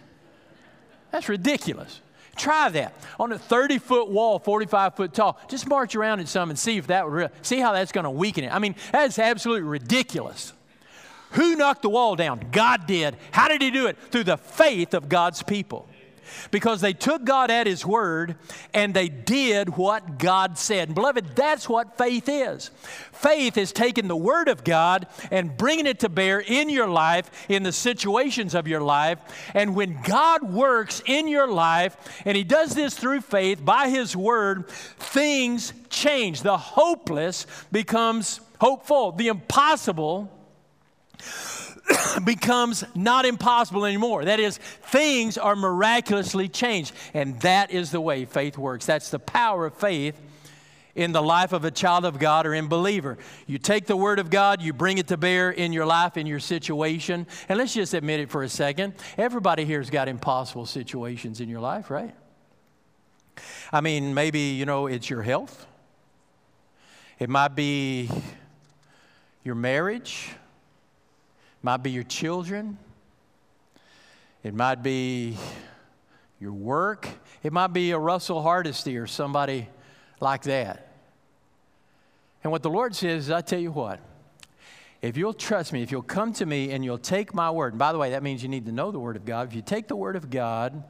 That's 1.10 1.28
ridiculous. 1.28 2.00
Try 2.36 2.68
that 2.70 2.94
on 3.18 3.32
a 3.32 3.38
30 3.38 3.78
foot 3.78 4.08
wall, 4.08 4.38
45 4.38 4.94
foot 4.94 5.14
tall. 5.14 5.38
Just 5.48 5.66
march 5.66 5.96
around 5.96 6.20
in 6.20 6.26
some 6.26 6.50
and 6.50 6.58
see 6.58 6.76
if 6.76 6.86
that 6.86 7.04
would 7.04 7.14
re- 7.14 7.28
see 7.42 7.58
how 7.58 7.72
that's 7.72 7.92
going 7.92 8.04
to 8.04 8.10
weaken 8.10 8.44
it. 8.44 8.52
I 8.52 8.58
mean, 8.58 8.76
that's 8.92 9.18
absolutely 9.18 9.68
ridiculous. 9.68 10.52
Who 11.32 11.54
knocked 11.54 11.82
the 11.82 11.88
wall 11.88 12.16
down? 12.16 12.48
God 12.50 12.86
did. 12.86 13.16
How 13.30 13.48
did 13.48 13.62
He 13.62 13.70
do 13.70 13.86
it? 13.86 13.96
Through 14.10 14.24
the 14.24 14.36
faith 14.36 14.94
of 14.94 15.08
God's 15.08 15.42
people. 15.42 15.88
Because 16.50 16.80
they 16.80 16.92
took 16.92 17.24
God 17.24 17.50
at 17.50 17.66
His 17.66 17.84
word 17.84 18.36
and 18.72 18.94
they 18.94 19.08
did 19.08 19.76
what 19.76 20.18
God 20.18 20.58
said. 20.58 20.88
And 20.88 20.94
beloved, 20.94 21.34
that's 21.34 21.68
what 21.68 21.98
faith 21.98 22.28
is. 22.28 22.70
Faith 23.12 23.56
is 23.56 23.72
taking 23.72 24.08
the 24.08 24.16
word 24.16 24.48
of 24.48 24.64
God 24.64 25.08
and 25.30 25.56
bringing 25.56 25.86
it 25.86 26.00
to 26.00 26.08
bear 26.08 26.40
in 26.40 26.70
your 26.70 26.88
life, 26.88 27.30
in 27.48 27.62
the 27.62 27.72
situations 27.72 28.54
of 28.54 28.68
your 28.68 28.80
life. 28.80 29.18
And 29.54 29.74
when 29.74 30.00
God 30.02 30.42
works 30.42 31.02
in 31.04 31.28
your 31.28 31.48
life, 31.48 31.96
and 32.24 32.36
He 32.36 32.44
does 32.44 32.74
this 32.74 32.96
through 32.96 33.22
faith 33.22 33.64
by 33.64 33.88
His 33.88 34.16
word, 34.16 34.68
things 34.68 35.72
change. 35.90 36.42
The 36.42 36.58
hopeless 36.58 37.46
becomes 37.72 38.40
hopeful, 38.60 39.12
the 39.12 39.28
impossible 39.28 40.30
becomes 42.24 42.84
not 42.94 43.24
impossible 43.24 43.84
anymore. 43.84 44.24
That 44.24 44.40
is, 44.40 44.58
things 44.58 45.38
are 45.38 45.56
miraculously 45.56 46.48
changed. 46.48 46.92
And 47.14 47.40
that 47.40 47.70
is 47.70 47.90
the 47.90 48.00
way 48.00 48.24
faith 48.24 48.58
works. 48.58 48.86
That's 48.86 49.10
the 49.10 49.18
power 49.18 49.66
of 49.66 49.74
faith 49.74 50.20
in 50.94 51.12
the 51.12 51.22
life 51.22 51.52
of 51.52 51.64
a 51.64 51.70
child 51.70 52.04
of 52.04 52.18
God 52.18 52.46
or 52.46 52.54
in 52.54 52.68
believer. 52.68 53.18
You 53.46 53.58
take 53.58 53.86
the 53.86 53.96
word 53.96 54.18
of 54.18 54.28
God, 54.28 54.60
you 54.60 54.72
bring 54.72 54.98
it 54.98 55.08
to 55.08 55.16
bear 55.16 55.50
in 55.50 55.72
your 55.72 55.86
life, 55.86 56.16
in 56.16 56.26
your 56.26 56.40
situation. 56.40 57.26
And 57.48 57.58
let's 57.58 57.74
just 57.74 57.94
admit 57.94 58.20
it 58.20 58.30
for 58.30 58.42
a 58.42 58.48
second. 58.48 58.94
Everybody 59.16 59.64
here's 59.64 59.90
got 59.90 60.08
impossible 60.08 60.66
situations 60.66 61.40
in 61.40 61.48
your 61.48 61.60
life, 61.60 61.90
right? 61.90 62.14
I 63.72 63.80
mean, 63.80 64.14
maybe, 64.14 64.40
you 64.40 64.66
know, 64.66 64.86
it's 64.86 65.08
your 65.08 65.22
health. 65.22 65.66
It 67.18 67.30
might 67.30 67.54
be 67.54 68.10
your 69.44 69.54
marriage 69.54 70.30
might 71.62 71.78
be 71.78 71.90
your 71.90 72.04
children. 72.04 72.78
It 74.42 74.54
might 74.54 74.82
be 74.82 75.36
your 76.40 76.52
work. 76.52 77.06
It 77.42 77.52
might 77.52 77.68
be 77.68 77.90
a 77.90 77.98
Russell 77.98 78.42
Hardesty 78.42 78.96
or 78.96 79.06
somebody 79.06 79.68
like 80.20 80.42
that. 80.44 80.88
And 82.42 82.50
what 82.50 82.62
the 82.62 82.70
Lord 82.70 82.94
says 82.94 83.26
is, 83.26 83.30
I 83.30 83.42
tell 83.42 83.58
you 83.58 83.70
what, 83.70 84.00
if 85.02 85.16
you'll 85.16 85.34
trust 85.34 85.72
me, 85.72 85.82
if 85.82 85.90
you'll 85.90 86.02
come 86.02 86.32
to 86.34 86.46
me 86.46 86.72
and 86.72 86.84
you'll 86.84 86.98
take 86.98 87.34
my 87.34 87.50
word, 87.50 87.72
and 87.72 87.78
by 87.78 87.92
the 87.92 87.98
way, 87.98 88.10
that 88.10 88.22
means 88.22 88.42
you 88.42 88.48
need 88.48 88.66
to 88.66 88.72
know 88.72 88.90
the 88.90 88.98
word 88.98 89.16
of 89.16 89.24
God. 89.24 89.48
If 89.48 89.54
you 89.54 89.62
take 89.62 89.88
the 89.88 89.96
word 89.96 90.16
of 90.16 90.30
God 90.30 90.82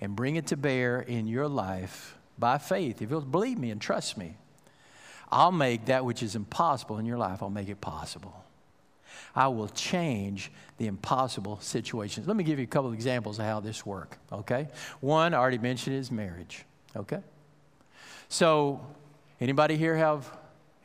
and 0.00 0.14
bring 0.14 0.36
it 0.36 0.48
to 0.48 0.56
bear 0.56 1.00
in 1.00 1.26
your 1.26 1.48
life 1.48 2.16
by 2.38 2.58
faith, 2.58 3.00
if 3.02 3.10
you'll 3.10 3.22
believe 3.22 3.58
me 3.58 3.70
and 3.70 3.80
trust 3.80 4.16
me, 4.16 4.36
I'll 5.30 5.52
make 5.52 5.86
that 5.86 6.04
which 6.04 6.22
is 6.22 6.34
impossible 6.34 6.98
in 6.98 7.06
your 7.06 7.18
life, 7.18 7.42
I'll 7.42 7.50
make 7.50 7.68
it 7.68 7.80
possible. 7.80 8.44
I 9.38 9.46
will 9.46 9.68
change 9.68 10.50
the 10.78 10.88
impossible 10.88 11.60
situations. 11.60 12.26
Let 12.26 12.36
me 12.36 12.42
give 12.42 12.58
you 12.58 12.64
a 12.64 12.66
couple 12.66 12.88
of 12.88 12.94
examples 12.94 13.38
of 13.38 13.44
how 13.44 13.60
this 13.60 13.86
works, 13.86 14.18
okay? 14.32 14.66
One, 14.98 15.32
I 15.32 15.36
already 15.36 15.58
mentioned, 15.58 15.94
is 15.94 16.10
marriage, 16.10 16.64
okay? 16.96 17.20
So, 18.28 18.84
anybody 19.40 19.76
here 19.76 19.94
have, 19.94 20.28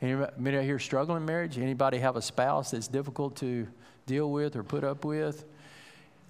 anybody 0.00 0.62
here 0.62 0.78
struggling 0.78 1.16
in 1.16 1.26
marriage? 1.26 1.58
Anybody 1.58 1.98
have 1.98 2.14
a 2.14 2.22
spouse 2.22 2.70
that's 2.70 2.86
difficult 2.86 3.34
to 3.38 3.66
deal 4.06 4.30
with 4.30 4.54
or 4.54 4.62
put 4.62 4.84
up 4.84 5.04
with? 5.04 5.44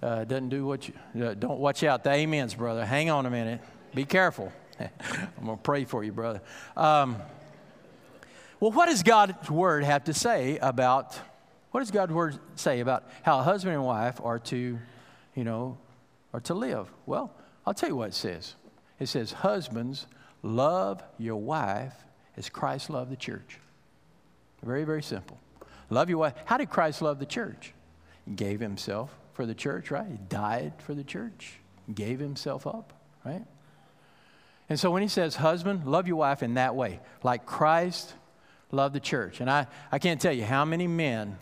Uh, 0.01 0.23
doesn't 0.23 0.49
do 0.49 0.65
what 0.65 0.87
you, 0.87 0.95
uh, 1.23 1.35
don't 1.35 1.59
watch 1.59 1.83
out. 1.83 2.03
The 2.03 2.09
amens, 2.09 2.55
brother. 2.55 2.83
Hang 2.83 3.11
on 3.11 3.27
a 3.27 3.29
minute. 3.29 3.61
Be 3.93 4.03
careful. 4.03 4.51
I'm 4.79 5.45
going 5.45 5.57
to 5.57 5.63
pray 5.63 5.85
for 5.85 6.03
you, 6.03 6.11
brother. 6.11 6.41
Um, 6.75 7.17
well, 8.59 8.71
what 8.71 8.87
does 8.87 9.03
God's 9.03 9.51
word 9.51 9.83
have 9.83 10.05
to 10.05 10.13
say 10.15 10.57
about 10.57 11.19
what 11.75 11.81
does 11.81 11.91
God's 11.91 12.13
word 12.13 12.39
say 12.55 12.79
about 12.79 13.03
how 13.23 13.39
a 13.39 13.43
husband 13.43 13.75
and 13.75 13.83
wife 13.83 14.21
are 14.23 14.39
to, 14.39 14.79
you 15.35 15.43
know, 15.43 15.77
are 16.31 16.39
to 16.39 16.53
live? 16.53 16.89
Well, 17.05 17.35
I'll 17.65 17.73
tell 17.73 17.89
you 17.89 17.97
what 17.97 18.07
it 18.07 18.13
says. 18.13 18.55
It 18.97 19.07
says, 19.07 19.33
Husbands, 19.33 20.07
love 20.41 21.03
your 21.17 21.35
wife 21.35 21.93
as 22.37 22.47
Christ 22.47 22.89
loved 22.89 23.11
the 23.11 23.17
church. 23.17 23.59
Very, 24.63 24.85
very 24.85 25.03
simple. 25.03 25.37
Love 25.89 26.07
your 26.07 26.17
wife. 26.19 26.35
How 26.45 26.55
did 26.55 26.69
Christ 26.69 27.01
love 27.01 27.19
the 27.19 27.25
church? 27.25 27.73
He 28.23 28.31
gave 28.31 28.61
himself 28.61 29.13
for 29.33 29.45
the 29.45 29.53
church, 29.53 29.91
right? 29.91 30.07
He 30.09 30.17
died 30.29 30.75
for 30.77 30.93
the 30.93 31.03
church, 31.03 31.59
gave 31.93 32.19
himself 32.19 32.65
up, 32.65 32.93
right? 33.25 33.43
And 34.69 34.79
so 34.79 34.91
when 34.91 35.01
he 35.01 35.09
says, 35.09 35.35
Husband, 35.35 35.85
love 35.85 36.07
your 36.07 36.15
wife 36.15 36.41
in 36.41 36.53
that 36.53 36.73
way, 36.73 37.01
like 37.21 37.45
Christ 37.45 38.13
loved 38.71 38.95
the 38.95 39.01
church. 39.01 39.41
And 39.41 39.49
I, 39.49 39.67
I 39.91 39.99
can't 39.99 40.21
tell 40.21 40.31
you 40.31 40.45
how 40.45 40.63
many 40.63 40.87
men 40.87 41.37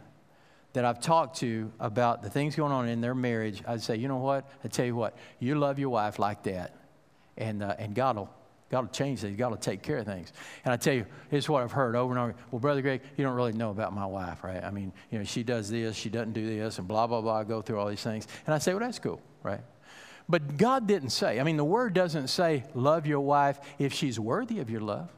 that 0.74 0.86
I've 0.86 1.00
talked 1.00 1.38
to 1.38 1.72
about 1.80 2.24
the 2.24 2.30
things 2.30 2.56
going 2.56 2.72
on 2.72 2.90
in 2.90 3.00
their 3.00 3.16
marriage, 3.16 3.64
I'd 3.68 3.82
say, 3.82 3.96
you 3.96 4.08
know 4.08 4.18
what? 4.18 4.50
I 4.64 4.68
tell 4.68 4.86
you 4.86 4.96
what, 4.96 5.16
you 5.40 5.56
love 5.56 5.80
your 5.80 5.90
wife 5.90 6.20
like 6.20 6.44
that, 6.44 6.76
and 7.38 7.64
uh, 7.64 7.76
and 7.78 7.96
God 7.96 8.18
will 8.18 8.30
God 8.70 8.86
will 8.86 8.92
change 8.92 9.20
things. 9.20 9.38
God 9.38 9.52
will 9.52 9.58
take 9.58 9.84
care 9.84 10.00
of 10.00 10.06
things. 10.08 10.34
And 10.66 10.74
I 10.74 10.78
tell 10.78 10.96
you, 10.96 11.06
here's 11.30 11.48
what 11.48 11.62
I've 11.62 11.72
heard 11.72 11.96
over 11.96 12.12
and 12.12 12.20
over. 12.20 12.36
Well, 12.50 12.60
brother 12.60 12.82
Greg, 12.82 13.02
you 13.16 13.24
don't 13.24 13.36
really 13.36 13.54
know 13.54 13.70
about 13.70 13.94
my 13.94 14.06
wife, 14.06 14.44
right? 14.44 14.64
I 14.64 14.72
mean, 14.72 14.92
you 15.12 15.20
know, 15.20 15.26
she 15.26 15.44
does 15.44 15.70
this, 15.70 15.96
she 15.96 16.10
doesn't 16.10 16.34
do 16.34 16.46
this, 16.46 16.80
and 16.80 16.88
blah 16.88 17.06
blah 17.06 17.22
blah. 17.22 17.40
I 17.40 17.44
go 17.44 17.62
through 17.62 17.80
all 17.80 17.88
these 17.88 18.02
things, 18.02 18.28
and 18.46 18.54
I 18.54 18.58
say, 18.58 18.74
well, 18.74 18.80
that's 18.80 19.00
cool, 19.00 19.22
right? 19.44 19.62
But 20.28 20.58
God 20.58 20.88
didn't 20.88 21.10
say. 21.10 21.40
I 21.40 21.44
mean, 21.44 21.58
the 21.58 21.66
word 21.66 21.94
doesn't 21.94 22.30
say 22.30 22.64
love 22.74 23.06
your 23.06 23.20
wife 23.20 23.60
if 23.78 23.94
she's 23.94 24.20
worthy 24.20 24.60
of 24.60 24.70
your 24.70 24.82
love. 24.82 25.10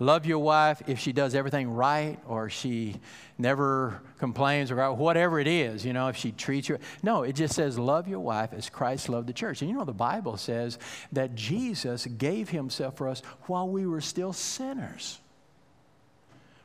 Love 0.00 0.24
your 0.24 0.38
wife 0.38 0.80
if 0.86 0.98
she 0.98 1.12
does 1.12 1.34
everything 1.34 1.70
right 1.70 2.18
or 2.26 2.48
she 2.48 2.96
never 3.36 4.00
complains 4.18 4.70
or 4.70 4.92
whatever 4.94 5.38
it 5.38 5.46
is, 5.46 5.84
you 5.84 5.92
know, 5.92 6.08
if 6.08 6.16
she 6.16 6.32
treats 6.32 6.70
you. 6.70 6.78
No, 7.02 7.22
it 7.22 7.34
just 7.34 7.54
says 7.54 7.78
love 7.78 8.08
your 8.08 8.20
wife 8.20 8.54
as 8.54 8.70
Christ 8.70 9.10
loved 9.10 9.28
the 9.28 9.34
church. 9.34 9.60
And 9.60 9.70
you 9.70 9.76
know, 9.76 9.84
the 9.84 9.92
Bible 9.92 10.38
says 10.38 10.78
that 11.12 11.34
Jesus 11.34 12.06
gave 12.06 12.48
himself 12.48 12.96
for 12.96 13.08
us 13.08 13.20
while 13.42 13.68
we 13.68 13.86
were 13.86 14.00
still 14.00 14.32
sinners. 14.32 15.20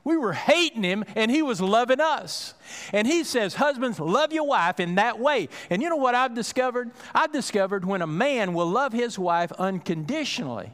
We 0.05 0.15
were 0.15 0.33
hating 0.33 0.83
him 0.83 1.03
and 1.15 1.29
he 1.29 1.41
was 1.41 1.59
loving 1.59 1.99
us. 1.99 2.53
And 2.93 3.05
he 3.05 3.25
says, 3.25 3.55
Husbands, 3.55 3.99
love 3.99 4.31
your 4.31 4.47
wife 4.47 4.79
in 4.79 4.95
that 4.95 5.19
way. 5.19 5.49
And 5.69 5.81
you 5.81 5.89
know 5.89 5.97
what 5.97 6.15
I've 6.15 6.35
discovered? 6.35 6.89
I've 7.13 7.33
discovered 7.33 7.83
when 7.83 8.01
a 8.01 8.07
man 8.07 8.53
will 8.53 8.69
love 8.69 8.93
his 8.93 9.19
wife 9.19 9.51
unconditionally 9.53 10.71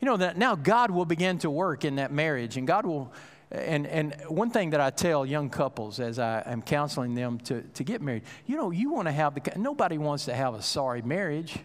you 0.00 0.06
know 0.06 0.16
that 0.16 0.36
now 0.36 0.54
God 0.54 0.90
will 0.90 1.04
begin 1.04 1.38
to 1.38 1.50
work 1.50 1.84
in 1.84 1.96
that 1.96 2.12
marriage, 2.12 2.56
and 2.56 2.66
God 2.66 2.86
will. 2.86 3.12
And, 3.50 3.86
and 3.86 4.14
one 4.28 4.50
thing 4.50 4.70
that 4.70 4.80
I 4.80 4.90
tell 4.90 5.24
young 5.24 5.48
couples 5.48 6.00
as 6.00 6.18
I 6.18 6.42
am 6.44 6.60
counseling 6.60 7.14
them 7.14 7.38
to, 7.44 7.62
to 7.62 7.82
get 7.82 8.02
married, 8.02 8.24
you 8.46 8.56
know, 8.56 8.70
you 8.70 8.90
want 8.90 9.08
to 9.08 9.12
have 9.12 9.34
the, 9.34 9.58
nobody 9.58 9.96
wants 9.96 10.26
to 10.26 10.34
have 10.34 10.52
a 10.52 10.60
sorry 10.60 11.00
marriage. 11.00 11.58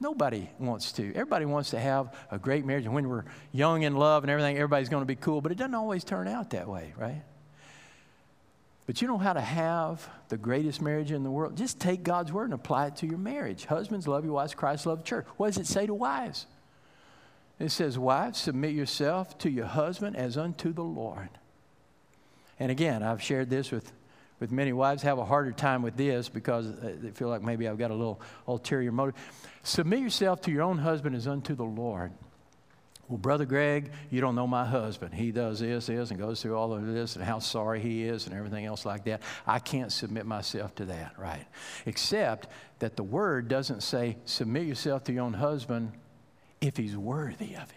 Nobody 0.00 0.48
wants 0.60 0.92
to. 0.92 1.08
Everybody 1.10 1.46
wants 1.46 1.70
to 1.70 1.80
have 1.80 2.14
a 2.30 2.38
great 2.38 2.64
marriage. 2.64 2.84
And 2.84 2.94
when 2.94 3.08
we're 3.08 3.24
young 3.50 3.82
in 3.82 3.96
love 3.96 4.22
and 4.22 4.30
everything, 4.30 4.56
everybody's 4.56 4.88
going 4.88 5.02
to 5.02 5.06
be 5.06 5.16
cool, 5.16 5.40
but 5.40 5.50
it 5.50 5.58
doesn't 5.58 5.74
always 5.74 6.04
turn 6.04 6.28
out 6.28 6.50
that 6.50 6.68
way, 6.68 6.94
right? 6.96 7.22
But 8.86 9.02
you 9.02 9.08
know 9.08 9.18
how 9.18 9.32
to 9.32 9.40
have 9.40 10.08
the 10.28 10.38
greatest 10.38 10.80
marriage 10.80 11.10
in 11.10 11.24
the 11.24 11.30
world? 11.30 11.56
Just 11.56 11.80
take 11.80 12.04
God's 12.04 12.32
word 12.32 12.44
and 12.44 12.54
apply 12.54 12.86
it 12.86 12.96
to 12.96 13.06
your 13.06 13.18
marriage. 13.18 13.64
Husbands, 13.64 14.06
love 14.06 14.24
your 14.24 14.34
wives, 14.34 14.54
Christ 14.54 14.86
loved 14.86 15.02
the 15.02 15.06
church. 15.06 15.26
What 15.36 15.48
does 15.48 15.58
it 15.58 15.66
say 15.66 15.86
to 15.86 15.92
wives? 15.92 16.46
It 17.58 17.70
says, 17.70 17.98
Wives, 17.98 18.38
submit 18.38 18.74
yourself 18.74 19.36
to 19.38 19.50
your 19.50 19.66
husband 19.66 20.16
as 20.16 20.36
unto 20.36 20.72
the 20.72 20.84
Lord. 20.84 21.28
And 22.60 22.70
again, 22.70 23.02
I've 23.02 23.22
shared 23.22 23.50
this 23.50 23.70
with, 23.70 23.92
with 24.40 24.52
many 24.52 24.72
wives, 24.72 25.02
have 25.02 25.18
a 25.18 25.24
harder 25.24 25.52
time 25.52 25.82
with 25.82 25.96
this 25.96 26.28
because 26.28 26.66
uh, 26.66 26.94
they 27.00 27.10
feel 27.10 27.28
like 27.28 27.42
maybe 27.42 27.68
I've 27.68 27.78
got 27.78 27.90
a 27.90 27.94
little 27.94 28.20
ulterior 28.46 28.92
motive. 28.92 29.14
Submit 29.62 30.00
yourself 30.00 30.40
to 30.42 30.50
your 30.50 30.62
own 30.62 30.78
husband 30.78 31.16
as 31.16 31.26
unto 31.26 31.54
the 31.54 31.64
Lord. 31.64 32.12
Well, 33.08 33.18
Brother 33.18 33.46
Greg, 33.46 33.90
you 34.10 34.20
don't 34.20 34.34
know 34.34 34.46
my 34.46 34.66
husband. 34.66 35.14
He 35.14 35.32
does 35.32 35.60
this, 35.60 35.86
this, 35.86 36.10
and 36.10 36.18
goes 36.18 36.42
through 36.42 36.56
all 36.56 36.74
of 36.74 36.86
this, 36.86 37.16
and 37.16 37.24
how 37.24 37.38
sorry 37.38 37.80
he 37.80 38.04
is, 38.04 38.26
and 38.26 38.36
everything 38.36 38.66
else 38.66 38.84
like 38.84 39.04
that. 39.04 39.22
I 39.46 39.60
can't 39.60 39.90
submit 39.90 40.26
myself 40.26 40.74
to 40.74 40.84
that, 40.86 41.14
right? 41.16 41.46
Except 41.86 42.48
that 42.80 42.96
the 42.96 43.02
word 43.02 43.48
doesn't 43.48 43.82
say, 43.82 44.18
submit 44.26 44.66
yourself 44.66 45.04
to 45.04 45.12
your 45.12 45.24
own 45.24 45.32
husband 45.32 45.92
if 46.60 46.76
he's 46.76 46.96
worthy 46.96 47.54
of 47.54 47.70
it. 47.70 47.76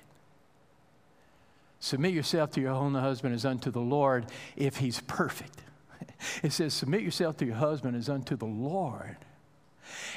Submit 1.80 2.14
yourself 2.14 2.52
to 2.52 2.62
your 2.62 2.74
own 2.74 2.94
husband 2.94 3.34
as 3.34 3.44
unto 3.44 3.72
the 3.72 3.82
Lord 3.82 4.26
if 4.56 4.78
he's 4.78 5.02
perfect. 5.02 5.62
It 6.44 6.52
says, 6.52 6.76
Submit 6.76 7.02
yourself 7.02 7.38
to 7.38 7.46
your 7.46 7.56
husband 7.56 7.96
as 7.96 8.08
unto 8.08 8.36
the 8.36 8.46
Lord. 8.46 9.18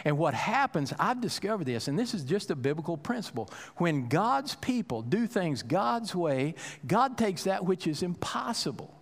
And 0.05 0.19
what 0.19 0.35
happens, 0.35 0.93
I've 0.99 1.21
discovered 1.21 1.65
this, 1.65 1.89
and 1.89 1.99
this 1.99 2.15
is 2.15 2.25
just 2.25 2.51
a 2.51 2.55
biblical 2.55 2.97
principle. 2.97 3.51
When 3.77 4.09
God's 4.09 4.55
people 4.57 5.03
do 5.03 5.27
things 5.27 5.63
God's 5.63 6.15
way, 6.15 6.55
God 6.87 7.17
takes 7.17 7.45
that 7.45 7.65
which 7.65 7.87
is 7.87 8.03
impossible 8.03 8.94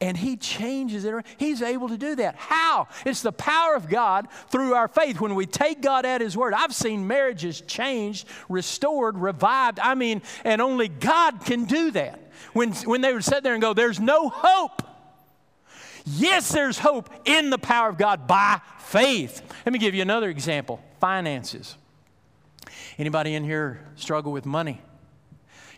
and 0.00 0.16
He 0.16 0.36
changes 0.36 1.04
it. 1.04 1.14
He's 1.36 1.62
able 1.62 1.88
to 1.88 1.96
do 1.98 2.16
that. 2.16 2.36
How? 2.36 2.88
It's 3.04 3.22
the 3.22 3.32
power 3.32 3.74
of 3.74 3.88
God 3.88 4.28
through 4.48 4.74
our 4.74 4.88
faith. 4.88 5.20
When 5.20 5.34
we 5.34 5.46
take 5.46 5.80
God 5.80 6.04
at 6.04 6.20
His 6.20 6.36
word, 6.36 6.54
I've 6.54 6.74
seen 6.74 7.06
marriages 7.06 7.60
changed, 7.60 8.28
restored, 8.48 9.16
revived. 9.18 9.78
I 9.80 9.94
mean, 9.94 10.22
and 10.44 10.60
only 10.60 10.88
God 10.88 11.44
can 11.44 11.64
do 11.64 11.90
that. 11.92 12.20
When, 12.52 12.72
when 12.72 13.00
they 13.00 13.12
would 13.12 13.24
sit 13.24 13.42
there 13.42 13.54
and 13.54 13.62
go, 13.62 13.74
There's 13.74 14.00
no 14.00 14.28
hope. 14.28 14.82
Yes, 16.06 16.52
there's 16.52 16.78
hope 16.78 17.08
in 17.24 17.48
the 17.48 17.58
power 17.58 17.88
of 17.88 17.96
God 17.96 18.26
by 18.26 18.60
faith. 18.78 19.42
Let 19.64 19.72
me 19.72 19.78
give 19.78 19.94
you 19.94 20.02
another 20.02 20.28
example 20.28 20.80
finances. 21.00 21.76
Anybody 22.98 23.34
in 23.34 23.44
here 23.44 23.80
struggle 23.96 24.30
with 24.30 24.46
money? 24.46 24.80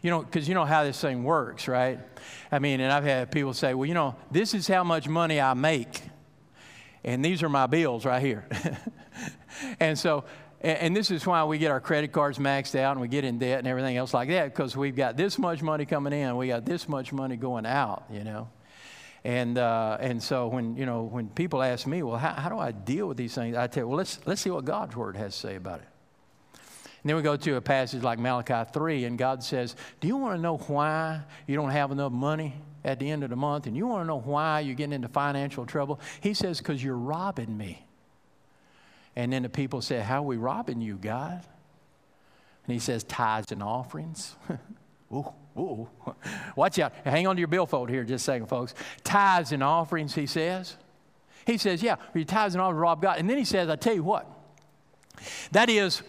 You 0.06 0.12
know, 0.12 0.22
because 0.22 0.46
you 0.46 0.54
know 0.54 0.64
how 0.64 0.84
this 0.84 1.00
thing 1.00 1.24
works, 1.24 1.66
right? 1.66 1.98
I 2.52 2.60
mean, 2.60 2.78
and 2.78 2.92
I've 2.92 3.02
had 3.02 3.32
people 3.32 3.52
say, 3.52 3.74
well, 3.74 3.86
you 3.86 3.94
know, 3.94 4.14
this 4.30 4.54
is 4.54 4.68
how 4.68 4.84
much 4.84 5.08
money 5.08 5.40
I 5.40 5.52
make, 5.54 6.00
and 7.02 7.24
these 7.24 7.42
are 7.42 7.48
my 7.48 7.66
bills 7.66 8.04
right 8.04 8.22
here. 8.22 8.46
and 9.80 9.98
so, 9.98 10.22
and 10.60 10.94
this 10.94 11.10
is 11.10 11.26
why 11.26 11.42
we 11.42 11.58
get 11.58 11.72
our 11.72 11.80
credit 11.80 12.12
cards 12.12 12.38
maxed 12.38 12.78
out 12.78 12.92
and 12.92 13.00
we 13.00 13.08
get 13.08 13.24
in 13.24 13.40
debt 13.40 13.58
and 13.58 13.66
everything 13.66 13.96
else 13.96 14.14
like 14.14 14.28
that 14.28 14.54
because 14.54 14.76
we've 14.76 14.94
got 14.94 15.16
this 15.16 15.40
much 15.40 15.60
money 15.60 15.84
coming 15.84 16.12
in, 16.12 16.36
we 16.36 16.46
got 16.46 16.64
this 16.64 16.88
much 16.88 17.12
money 17.12 17.34
going 17.34 17.66
out, 17.66 18.04
you 18.08 18.22
know. 18.22 18.48
And, 19.24 19.58
uh, 19.58 19.96
and 19.98 20.22
so 20.22 20.46
when, 20.46 20.76
you 20.76 20.86
know, 20.86 21.02
when 21.02 21.30
people 21.30 21.64
ask 21.64 21.84
me, 21.84 22.04
well, 22.04 22.16
how, 22.16 22.32
how 22.34 22.48
do 22.48 22.60
I 22.60 22.70
deal 22.70 23.08
with 23.08 23.16
these 23.16 23.34
things? 23.34 23.56
I 23.56 23.66
tell, 23.66 23.88
well, 23.88 23.96
let's, 23.96 24.20
let's 24.24 24.40
see 24.40 24.50
what 24.50 24.64
God's 24.64 24.94
word 24.94 25.16
has 25.16 25.34
to 25.34 25.40
say 25.48 25.56
about 25.56 25.80
it. 25.80 25.88
And 27.06 27.10
then 27.10 27.18
we 27.18 27.22
go 27.22 27.36
to 27.36 27.54
a 27.54 27.60
passage 27.60 28.02
like 28.02 28.18
Malachi 28.18 28.68
3, 28.72 29.04
and 29.04 29.16
God 29.16 29.40
says, 29.40 29.76
Do 30.00 30.08
you 30.08 30.16
want 30.16 30.34
to 30.34 30.42
know 30.42 30.56
why 30.56 31.20
you 31.46 31.54
don't 31.54 31.70
have 31.70 31.92
enough 31.92 32.10
money 32.10 32.54
at 32.82 32.98
the 32.98 33.08
end 33.08 33.22
of 33.22 33.30
the 33.30 33.36
month? 33.36 33.68
And 33.68 33.76
you 33.76 33.86
want 33.86 34.02
to 34.02 34.08
know 34.08 34.18
why 34.18 34.58
you're 34.58 34.74
getting 34.74 34.94
into 34.94 35.06
financial 35.06 35.66
trouble? 35.66 36.00
He 36.20 36.34
says, 36.34 36.58
Because 36.58 36.82
you're 36.82 36.96
robbing 36.96 37.56
me. 37.56 37.86
And 39.14 39.32
then 39.32 39.44
the 39.44 39.48
people 39.48 39.82
say, 39.82 40.00
How 40.00 40.18
are 40.18 40.26
we 40.26 40.36
robbing 40.36 40.80
you, 40.80 40.96
God? 40.96 41.44
And 42.66 42.72
he 42.74 42.80
says, 42.80 43.04
Tithes 43.04 43.52
and 43.52 43.62
offerings. 43.62 44.34
ooh, 45.12 45.32
ooh. 45.56 45.88
Watch 46.56 46.80
out. 46.80 46.92
Hang 47.04 47.28
on 47.28 47.36
to 47.36 47.40
your 47.40 47.46
billfold 47.46 47.88
here 47.88 48.02
just 48.02 48.24
a 48.24 48.32
second, 48.32 48.48
folks. 48.48 48.74
Tithes 49.04 49.52
and 49.52 49.62
offerings, 49.62 50.16
he 50.16 50.26
says. 50.26 50.76
He 51.46 51.56
says, 51.56 51.84
Yeah, 51.84 51.98
your 52.14 52.24
tithes 52.24 52.56
and 52.56 52.62
offerings 52.62 52.80
rob 52.80 53.00
God. 53.00 53.18
And 53.20 53.30
then 53.30 53.38
he 53.38 53.44
says, 53.44 53.68
I 53.68 53.76
tell 53.76 53.94
you 53.94 54.02
what. 54.02 54.28
That 55.52 55.70
is, 55.70 56.02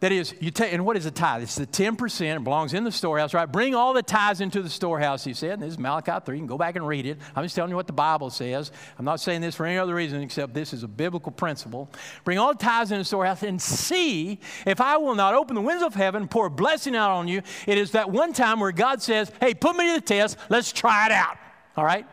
that 0.00 0.12
is, 0.12 0.34
you 0.40 0.50
take, 0.50 0.72
and 0.72 0.84
what 0.84 0.96
is 0.96 1.06
a 1.06 1.10
tithe? 1.10 1.42
It's 1.42 1.54
the 1.54 1.66
10%, 1.66 2.36
it 2.36 2.44
belongs 2.44 2.74
in 2.74 2.84
the 2.84 2.92
storehouse, 2.92 3.34
right? 3.34 3.50
Bring 3.50 3.74
all 3.74 3.92
the 3.92 4.02
tithes 4.02 4.40
into 4.40 4.62
the 4.62 4.70
storehouse, 4.70 5.24
he 5.24 5.34
said. 5.34 5.52
And 5.52 5.62
this 5.62 5.72
is 5.72 5.78
Malachi 5.78 6.12
3. 6.24 6.36
You 6.36 6.40
can 6.40 6.46
go 6.46 6.56
back 6.56 6.76
and 6.76 6.86
read 6.86 7.06
it. 7.06 7.18
I'm 7.36 7.44
just 7.44 7.54
telling 7.54 7.70
you 7.70 7.76
what 7.76 7.86
the 7.86 7.92
Bible 7.92 8.30
says. 8.30 8.72
I'm 8.98 9.04
not 9.04 9.20
saying 9.20 9.42
this 9.42 9.54
for 9.54 9.66
any 9.66 9.78
other 9.78 9.94
reason 9.94 10.22
except 10.22 10.54
this 10.54 10.72
is 10.72 10.82
a 10.82 10.88
biblical 10.88 11.32
principle. 11.32 11.90
Bring 12.24 12.38
all 12.38 12.52
the 12.52 12.58
tithes 12.58 12.90
into 12.90 13.00
the 13.00 13.04
storehouse 13.04 13.42
and 13.42 13.60
see 13.60 14.40
if 14.66 14.80
I 14.80 14.96
will 14.96 15.14
not 15.14 15.34
open 15.34 15.54
the 15.54 15.60
windows 15.60 15.86
of 15.86 15.94
heaven, 15.94 16.22
and 16.22 16.30
pour 16.30 16.46
a 16.46 16.50
blessing 16.50 16.96
out 16.96 17.10
on 17.10 17.28
you. 17.28 17.42
It 17.66 17.78
is 17.78 17.92
that 17.92 18.10
one 18.10 18.32
time 18.32 18.60
where 18.60 18.72
God 18.72 19.02
says, 19.02 19.30
hey, 19.40 19.54
put 19.54 19.76
me 19.76 19.86
to 19.88 20.00
the 20.00 20.06
test, 20.06 20.36
let's 20.48 20.72
try 20.72 21.06
it 21.06 21.12
out. 21.12 21.36
All 21.76 21.84
right? 21.84 22.06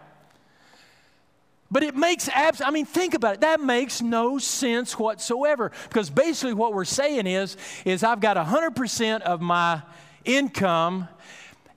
But 1.69 1.83
it 1.83 1.95
makes 1.95 2.29
abs 2.29 2.61
I 2.61 2.69
mean 2.69 2.85
think 2.85 3.13
about 3.13 3.35
it. 3.35 3.41
That 3.41 3.59
makes 3.59 4.01
no 4.01 4.37
sense 4.37 4.97
whatsoever 4.97 5.71
because 5.89 6.09
basically 6.09 6.53
what 6.53 6.73
we're 6.73 6.85
saying 6.85 7.27
is 7.27 7.57
is 7.85 8.03
I've 8.03 8.21
got 8.21 8.37
100% 8.37 9.21
of 9.21 9.41
my 9.41 9.81
income 10.23 11.07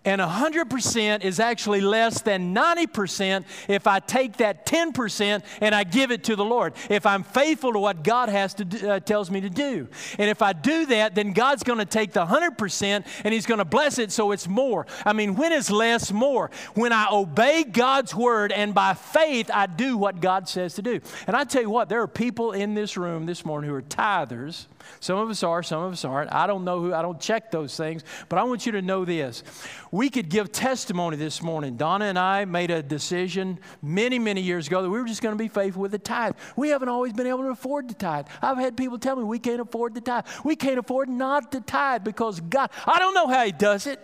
and 0.02 0.20
100% 0.20 1.24
is 1.24 1.40
actually 1.40 1.82
less 1.82 2.22
than 2.22 2.54
90% 2.54 3.44
if 3.68 3.86
I 3.86 4.00
take 4.00 4.38
that 4.38 4.64
10% 4.64 5.42
and 5.60 5.74
I 5.74 5.84
give 5.84 6.10
it 6.10 6.24
to 6.24 6.36
the 6.36 6.44
Lord. 6.44 6.72
If 6.88 7.04
I'm 7.04 7.22
faithful 7.22 7.74
to 7.74 7.78
what 7.78 8.02
God 8.02 8.30
has 8.30 8.54
to 8.54 8.64
do, 8.64 8.88
uh, 8.88 9.00
tells 9.00 9.30
me 9.30 9.42
to 9.42 9.50
do. 9.50 9.88
And 10.18 10.30
if 10.30 10.40
I 10.40 10.54
do 10.54 10.86
that, 10.86 11.14
then 11.14 11.34
God's 11.34 11.62
going 11.64 11.80
to 11.80 11.84
take 11.84 12.12
the 12.12 12.24
100% 12.24 13.04
and 13.24 13.34
he's 13.34 13.44
going 13.44 13.58
to 13.58 13.64
bless 13.66 13.98
it 13.98 14.10
so 14.10 14.32
it's 14.32 14.48
more. 14.48 14.86
I 15.04 15.12
mean, 15.12 15.34
when 15.34 15.52
is 15.52 15.70
less 15.70 16.10
more? 16.10 16.50
When 16.72 16.92
I 16.92 17.08
obey 17.12 17.64
God's 17.64 18.14
word 18.14 18.52
and 18.52 18.74
by 18.74 18.94
faith 18.94 19.50
I 19.52 19.66
do 19.66 19.98
what 19.98 20.22
God 20.22 20.48
says 20.48 20.74
to 20.76 20.82
do. 20.82 21.00
And 21.26 21.36
I 21.36 21.44
tell 21.44 21.60
you 21.60 21.70
what, 21.70 21.90
there 21.90 22.00
are 22.00 22.08
people 22.08 22.52
in 22.52 22.72
this 22.72 22.96
room 22.96 23.26
this 23.26 23.44
morning 23.44 23.68
who 23.68 23.76
are 23.76 23.82
tithers 23.82 24.66
some 25.00 25.18
of 25.18 25.28
us 25.30 25.42
are, 25.42 25.62
some 25.62 25.82
of 25.82 25.92
us 25.92 26.04
aren't. 26.04 26.32
I 26.32 26.46
don't 26.46 26.64
know 26.64 26.80
who, 26.80 26.94
I 26.94 27.02
don't 27.02 27.20
check 27.20 27.50
those 27.50 27.76
things, 27.76 28.02
but 28.28 28.38
I 28.38 28.42
want 28.44 28.66
you 28.66 28.72
to 28.72 28.82
know 28.82 29.04
this. 29.04 29.42
We 29.90 30.10
could 30.10 30.28
give 30.28 30.52
testimony 30.52 31.16
this 31.16 31.42
morning. 31.42 31.76
Donna 31.76 32.06
and 32.06 32.18
I 32.18 32.44
made 32.44 32.70
a 32.70 32.82
decision 32.82 33.58
many, 33.82 34.18
many 34.18 34.40
years 34.40 34.66
ago 34.66 34.82
that 34.82 34.90
we 34.90 35.00
were 35.00 35.06
just 35.06 35.22
going 35.22 35.34
to 35.34 35.38
be 35.38 35.48
faithful 35.48 35.82
with 35.82 35.92
the 35.92 35.98
tithe. 35.98 36.34
We 36.56 36.68
haven't 36.68 36.88
always 36.88 37.12
been 37.12 37.26
able 37.26 37.44
to 37.44 37.50
afford 37.50 37.88
the 37.88 37.94
tithe. 37.94 38.26
I've 38.42 38.58
had 38.58 38.76
people 38.76 38.98
tell 38.98 39.16
me 39.16 39.24
we 39.24 39.38
can't 39.38 39.60
afford 39.60 39.94
the 39.94 40.00
tithe. 40.00 40.26
We 40.44 40.56
can't 40.56 40.78
afford 40.78 41.08
not 41.08 41.52
to 41.52 41.60
tithe 41.60 42.04
because 42.04 42.40
God, 42.40 42.70
I 42.86 42.98
don't 42.98 43.14
know 43.14 43.28
how 43.28 43.44
He 43.44 43.52
does 43.52 43.86
it. 43.86 44.00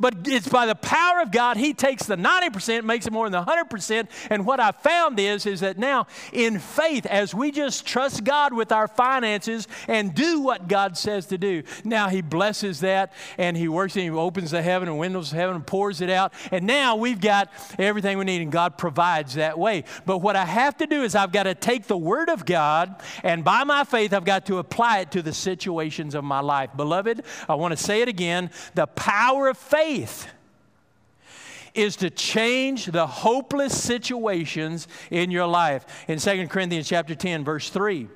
But 0.00 0.28
it's 0.28 0.48
by 0.48 0.66
the 0.66 0.74
power 0.74 1.20
of 1.20 1.32
God, 1.32 1.56
He 1.56 1.74
takes 1.74 2.06
the 2.06 2.16
90%, 2.16 2.84
makes 2.84 3.06
it 3.06 3.12
more 3.12 3.28
than 3.28 3.44
the 3.44 3.50
100%. 3.50 4.08
And 4.30 4.46
what 4.46 4.60
I 4.60 4.70
found 4.70 5.18
is, 5.18 5.46
is 5.46 5.60
that 5.60 5.78
now 5.78 6.06
in 6.32 6.58
faith, 6.58 7.06
as 7.06 7.34
we 7.34 7.50
just 7.50 7.86
trust 7.86 8.24
God 8.24 8.52
with 8.52 8.70
our 8.70 8.86
finances 8.86 9.66
and 9.88 10.14
do 10.14 10.40
what 10.40 10.68
God 10.68 10.96
says 10.96 11.26
to 11.26 11.38
do, 11.38 11.62
now 11.84 12.08
He 12.08 12.20
blesses 12.20 12.80
that 12.80 13.12
and 13.38 13.56
He 13.56 13.68
works 13.68 13.96
and 13.96 14.04
He 14.04 14.10
opens 14.10 14.52
the 14.52 14.62
heaven 14.62 14.88
and 14.88 14.98
windows 14.98 15.32
of 15.32 15.38
heaven 15.38 15.56
and 15.56 15.66
pours 15.66 16.00
it 16.00 16.10
out. 16.10 16.32
And 16.52 16.66
now 16.66 16.96
we've 16.96 17.20
got 17.20 17.52
everything 17.78 18.18
we 18.18 18.24
need 18.24 18.42
and 18.42 18.52
God 18.52 18.78
provides 18.78 19.34
that 19.34 19.58
way. 19.58 19.84
But 20.06 20.18
what 20.18 20.36
I 20.36 20.44
have 20.44 20.76
to 20.78 20.86
do 20.86 21.02
is 21.02 21.14
I've 21.14 21.32
got 21.32 21.44
to 21.44 21.54
take 21.54 21.86
the 21.86 21.98
Word 21.98 22.28
of 22.28 22.46
God 22.46 23.02
and 23.24 23.44
by 23.44 23.64
my 23.64 23.84
faith, 23.84 24.12
I've 24.12 24.24
got 24.24 24.46
to 24.46 24.58
apply 24.58 25.00
it 25.00 25.10
to 25.12 25.22
the 25.22 25.32
situations 25.32 26.14
of 26.14 26.22
my 26.22 26.40
life. 26.40 26.70
Beloved, 26.76 27.24
I 27.48 27.56
want 27.56 27.76
to 27.76 27.82
say 27.82 28.00
it 28.02 28.08
again 28.08 28.50
the 28.74 28.86
power 28.86 29.48
of 29.48 29.58
faith 29.58 29.87
faith 29.88 30.28
is 31.74 31.96
to 31.96 32.10
change 32.10 32.86
the 32.86 33.06
hopeless 33.06 33.80
situations 33.82 34.86
in 35.10 35.30
your 35.30 35.46
life. 35.46 36.04
In 36.08 36.18
2 36.18 36.48
Corinthians 36.48 36.88
chapter 36.88 37.14
10 37.14 37.44
verse 37.44 37.70
3, 37.70 38.08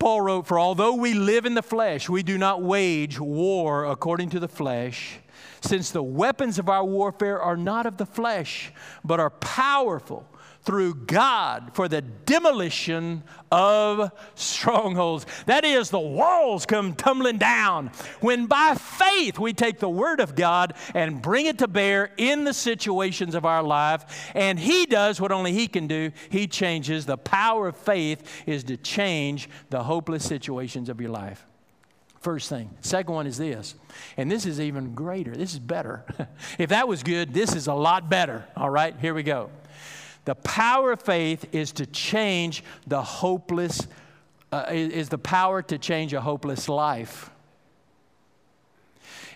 Paul 0.00 0.22
wrote, 0.22 0.46
"For 0.46 0.58
although 0.58 0.94
we 0.94 1.14
live 1.14 1.46
in 1.46 1.54
the 1.54 1.62
flesh, 1.62 2.08
we 2.08 2.22
do 2.22 2.38
not 2.38 2.60
wage 2.62 3.20
war 3.20 3.84
according 3.84 4.30
to 4.30 4.40
the 4.40 4.48
flesh, 4.48 5.20
since 5.60 5.90
the 5.90 6.02
weapons 6.02 6.58
of 6.58 6.68
our 6.68 6.84
warfare 6.84 7.40
are 7.40 7.56
not 7.56 7.86
of 7.86 7.96
the 7.96 8.06
flesh, 8.06 8.72
but 9.04 9.20
are 9.20 9.30
powerful 9.30 10.26
through 10.64 10.94
God 10.94 11.70
for 11.74 11.88
the 11.88 12.00
demolition 12.00 13.22
of 13.52 14.10
strongholds. 14.34 15.26
That 15.46 15.64
is, 15.64 15.90
the 15.90 16.00
walls 16.00 16.64
come 16.64 16.94
tumbling 16.94 17.36
down 17.36 17.90
when 18.20 18.46
by 18.46 18.74
faith 18.74 19.38
we 19.38 19.52
take 19.52 19.78
the 19.78 19.88
Word 19.88 20.20
of 20.20 20.34
God 20.34 20.74
and 20.94 21.20
bring 21.20 21.46
it 21.46 21.58
to 21.58 21.68
bear 21.68 22.10
in 22.16 22.44
the 22.44 22.54
situations 22.54 23.34
of 23.34 23.44
our 23.44 23.62
life. 23.62 24.30
And 24.34 24.58
He 24.58 24.86
does 24.86 25.20
what 25.20 25.32
only 25.32 25.52
He 25.52 25.68
can 25.68 25.86
do 25.86 26.10
He 26.30 26.46
changes. 26.46 27.04
The 27.04 27.18
power 27.18 27.68
of 27.68 27.76
faith 27.76 28.44
is 28.46 28.64
to 28.64 28.76
change 28.76 29.48
the 29.68 29.82
hopeless 29.82 30.24
situations 30.24 30.88
of 30.88 31.00
your 31.00 31.10
life. 31.10 31.46
First 32.20 32.48
thing. 32.48 32.70
Second 32.80 33.14
one 33.14 33.26
is 33.26 33.36
this, 33.36 33.74
and 34.16 34.30
this 34.30 34.46
is 34.46 34.58
even 34.58 34.94
greater. 34.94 35.36
This 35.36 35.52
is 35.52 35.58
better. 35.58 36.06
if 36.58 36.70
that 36.70 36.88
was 36.88 37.02
good, 37.02 37.34
this 37.34 37.54
is 37.54 37.66
a 37.66 37.74
lot 37.74 38.08
better. 38.08 38.46
All 38.56 38.70
right, 38.70 38.98
here 38.98 39.12
we 39.12 39.22
go. 39.22 39.50
The 40.24 40.34
power 40.34 40.92
of 40.92 41.02
faith 41.02 41.46
is 41.52 41.72
to 41.72 41.86
change 41.86 42.64
the 42.86 43.02
hopeless, 43.02 43.86
uh, 44.52 44.66
is 44.70 45.08
the 45.08 45.18
power 45.18 45.62
to 45.62 45.78
change 45.78 46.12
a 46.14 46.20
hopeless 46.20 46.68
life. 46.68 47.30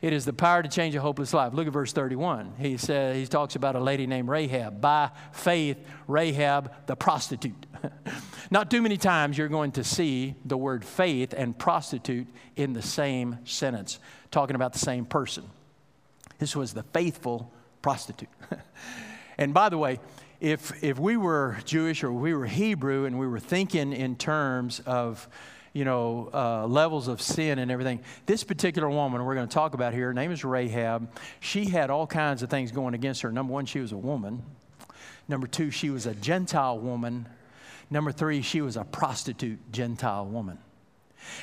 It 0.00 0.12
is 0.12 0.24
the 0.24 0.32
power 0.32 0.62
to 0.62 0.68
change 0.68 0.94
a 0.94 1.00
hopeless 1.00 1.34
life. 1.34 1.52
Look 1.52 1.66
at 1.66 1.72
verse 1.72 1.92
31. 1.92 2.54
He 2.58 2.76
says 2.76 3.16
he 3.16 3.26
talks 3.26 3.56
about 3.56 3.74
a 3.74 3.80
lady 3.80 4.06
named 4.06 4.28
Rahab. 4.28 4.80
By 4.80 5.10
faith, 5.32 5.76
Rahab 6.06 6.72
the 6.86 6.94
prostitute. 6.94 7.66
Not 8.50 8.70
too 8.70 8.80
many 8.80 8.96
times 8.96 9.36
you're 9.36 9.48
going 9.48 9.72
to 9.72 9.84
see 9.84 10.36
the 10.44 10.56
word 10.56 10.84
faith 10.84 11.34
and 11.36 11.58
prostitute 11.58 12.28
in 12.56 12.72
the 12.72 12.82
same 12.82 13.38
sentence, 13.44 13.98
talking 14.30 14.54
about 14.54 14.72
the 14.72 14.78
same 14.78 15.04
person. 15.04 15.44
This 16.38 16.54
was 16.54 16.72
the 16.72 16.84
faithful 16.84 17.52
prostitute. 17.82 18.28
and 19.38 19.52
by 19.52 19.68
the 19.68 19.78
way, 19.78 19.98
if, 20.40 20.84
if 20.84 20.98
we 20.98 21.16
were 21.16 21.58
Jewish 21.64 22.04
or 22.04 22.12
we 22.12 22.32
were 22.32 22.46
Hebrew 22.46 23.06
and 23.06 23.18
we 23.18 23.26
were 23.26 23.40
thinking 23.40 23.92
in 23.92 24.16
terms 24.16 24.80
of, 24.80 25.28
you 25.72 25.84
know, 25.84 26.30
uh, 26.32 26.66
levels 26.66 27.08
of 27.08 27.20
sin 27.20 27.58
and 27.58 27.70
everything, 27.70 28.00
this 28.26 28.44
particular 28.44 28.88
woman 28.88 29.24
we're 29.24 29.34
going 29.34 29.48
to 29.48 29.54
talk 29.54 29.74
about 29.74 29.92
here, 29.92 30.06
her 30.06 30.14
name 30.14 30.30
is 30.30 30.44
Rahab. 30.44 31.10
She 31.40 31.66
had 31.66 31.90
all 31.90 32.06
kinds 32.06 32.42
of 32.42 32.50
things 32.50 32.70
going 32.70 32.94
against 32.94 33.22
her. 33.22 33.32
Number 33.32 33.52
one, 33.52 33.66
she 33.66 33.80
was 33.80 33.92
a 33.92 33.96
woman. 33.96 34.42
Number 35.26 35.46
two, 35.46 35.70
she 35.70 35.90
was 35.90 36.06
a 36.06 36.14
Gentile 36.14 36.78
woman. 36.78 37.28
Number 37.90 38.12
three, 38.12 38.42
she 38.42 38.60
was 38.60 38.76
a 38.76 38.84
prostitute 38.84 39.72
Gentile 39.72 40.26
woman. 40.26 40.58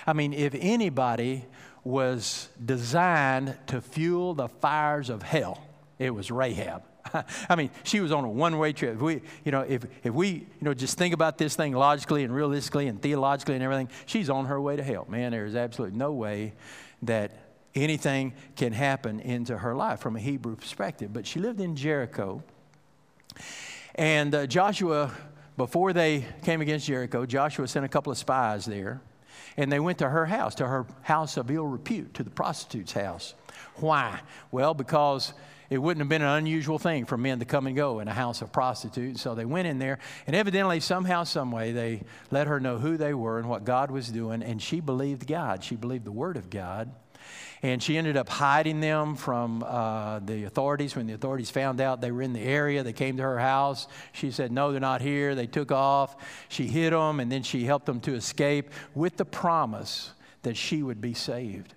I 0.08 0.14
mean, 0.14 0.34
if 0.34 0.56
anybody 0.58 1.46
was 1.84 2.50
designed 2.64 3.56
to 3.68 3.82
fuel 3.82 4.34
the 4.34 4.48
fires 4.48 5.10
of 5.10 5.22
hell, 5.22 5.62
it 6.00 6.12
was 6.12 6.32
Rahab. 6.32 6.84
I 7.50 7.56
mean, 7.56 7.70
she 7.84 8.00
was 8.00 8.12
on 8.12 8.24
a 8.24 8.30
one-way 8.30 8.74
trip. 8.74 8.96
If 8.96 9.02
we, 9.02 9.22
you 9.44 9.52
know, 9.52 9.62
if, 9.62 9.84
if 10.04 10.14
we, 10.14 10.28
you 10.30 10.46
know, 10.62 10.74
just 10.74 10.98
think 10.98 11.14
about 11.14 11.38
this 11.38 11.56
thing 11.56 11.74
logically 11.74 12.24
and 12.24 12.34
realistically 12.34 12.88
and 12.88 13.02
theologically 13.02 13.56
and 13.56 13.64
everything, 13.64 13.90
she's 14.06 14.30
on 14.30 14.46
her 14.46 14.60
way 14.60 14.76
to 14.76 14.84
hell. 14.84 15.06
Man, 15.10 15.32
there 15.32 15.46
is 15.46 15.56
absolutely 15.56 15.98
no 15.98 16.12
way 16.12 16.54
that 17.04 17.32
anything 17.76 18.34
can 18.56 18.74
happen 18.74 19.20
into 19.20 19.58
her 19.58 19.76
life 19.76 20.00
from 20.00 20.16
a 20.16 20.20
Hebrew 20.20 20.56
perspective. 20.56 21.12
But 21.14 21.28
she 21.28 21.40
lived 21.40 21.60
in 21.60 21.76
Jericho. 21.76 22.44
And 23.96 24.34
uh, 24.34 24.48
Joshua, 24.48 25.12
before 25.58 25.94
they 25.94 26.26
came 26.44 26.62
against 26.62 26.88
Jericho, 26.88 27.26
Joshua 27.26 27.68
sent 27.68 27.86
a 27.86 27.90
couple 27.90 28.12
of 28.12 28.18
spies 28.18 28.66
there. 28.66 29.02
And 29.58 29.72
they 29.72 29.80
went 29.80 30.00
to 30.00 30.10
her 30.10 30.26
house, 30.26 30.56
to 30.56 30.68
her 30.68 30.86
house 31.02 31.38
of 31.38 31.50
ill 31.50 31.66
repute, 31.66 32.14
to 32.16 32.24
the 32.24 32.30
prostitute's 32.30 32.92
house. 32.92 33.36
Why? 33.76 34.20
Well, 34.52 34.74
because 34.74 35.34
it 35.70 35.78
wouldn't 35.78 36.02
have 36.02 36.10
been 36.10 36.22
an 36.22 36.28
unusual 36.28 36.78
thing 36.78 37.06
for 37.06 37.18
men 37.18 37.40
to 37.40 37.46
come 37.46 37.68
and 37.68 37.76
go 37.76 38.00
in 38.00 38.08
a 38.08 38.14
house 38.14 38.42
of 38.42 38.52
prostitutes. 38.52 39.22
So 39.22 39.36
they 39.36 39.46
went 39.46 39.68
in 39.68 39.80
there, 39.80 40.00
and 40.28 40.36
evidently, 40.36 40.80
somehow, 40.80 41.24
someway, 41.24 41.72
they 41.72 42.04
let 42.32 42.48
her 42.48 42.60
know 42.60 42.78
who 42.78 42.98
they 42.98 43.14
were 43.14 43.40
and 43.40 43.50
what 43.50 43.64
God 43.66 43.92
was 43.92 44.10
doing, 44.10 44.44
and 44.44 44.62
she 44.62 44.80
believed 44.80 45.28
God. 45.28 45.64
She 45.64 45.76
believed 45.76 46.06
the 46.06 46.12
Word 46.12 46.38
of 46.38 46.50
God. 46.50 46.92
And 47.64 47.82
she 47.82 47.98
ended 47.98 48.16
up 48.16 48.30
hiding 48.30 48.80
them 48.80 49.16
from 49.16 49.64
uh, 49.64 50.20
the 50.20 50.44
authorities. 50.44 50.96
When 50.96 51.08
the 51.08 51.14
authorities 51.14 51.50
found 51.50 51.82
out 51.82 52.00
they 52.00 52.12
were 52.12 52.22
in 52.22 52.34
the 52.34 52.42
area, 52.42 52.84
they 52.84 52.94
came 52.94 53.18
to 53.18 53.24
her 53.24 53.40
house. 53.40 53.88
She 54.12 54.30
said, 54.30 54.52
No, 54.52 54.72
they're 54.72 54.80
not 54.80 55.02
here. 55.02 55.34
They 55.34 55.48
took 55.48 55.72
off. 55.72 56.16
She 56.48 56.68
hid 56.68 56.94
them, 56.94 57.20
and 57.20 57.32
then 57.32 57.42
she 57.42 57.66
helped 57.66 57.88
them 57.88 58.02
to 58.02 58.14
escape 58.14 58.70
with 58.94 59.18
the 59.18 59.26
promise 59.26 60.12
that 60.44 60.56
she 60.56 60.84
would 60.84 61.02
be 61.02 61.16
saved. 61.16 61.74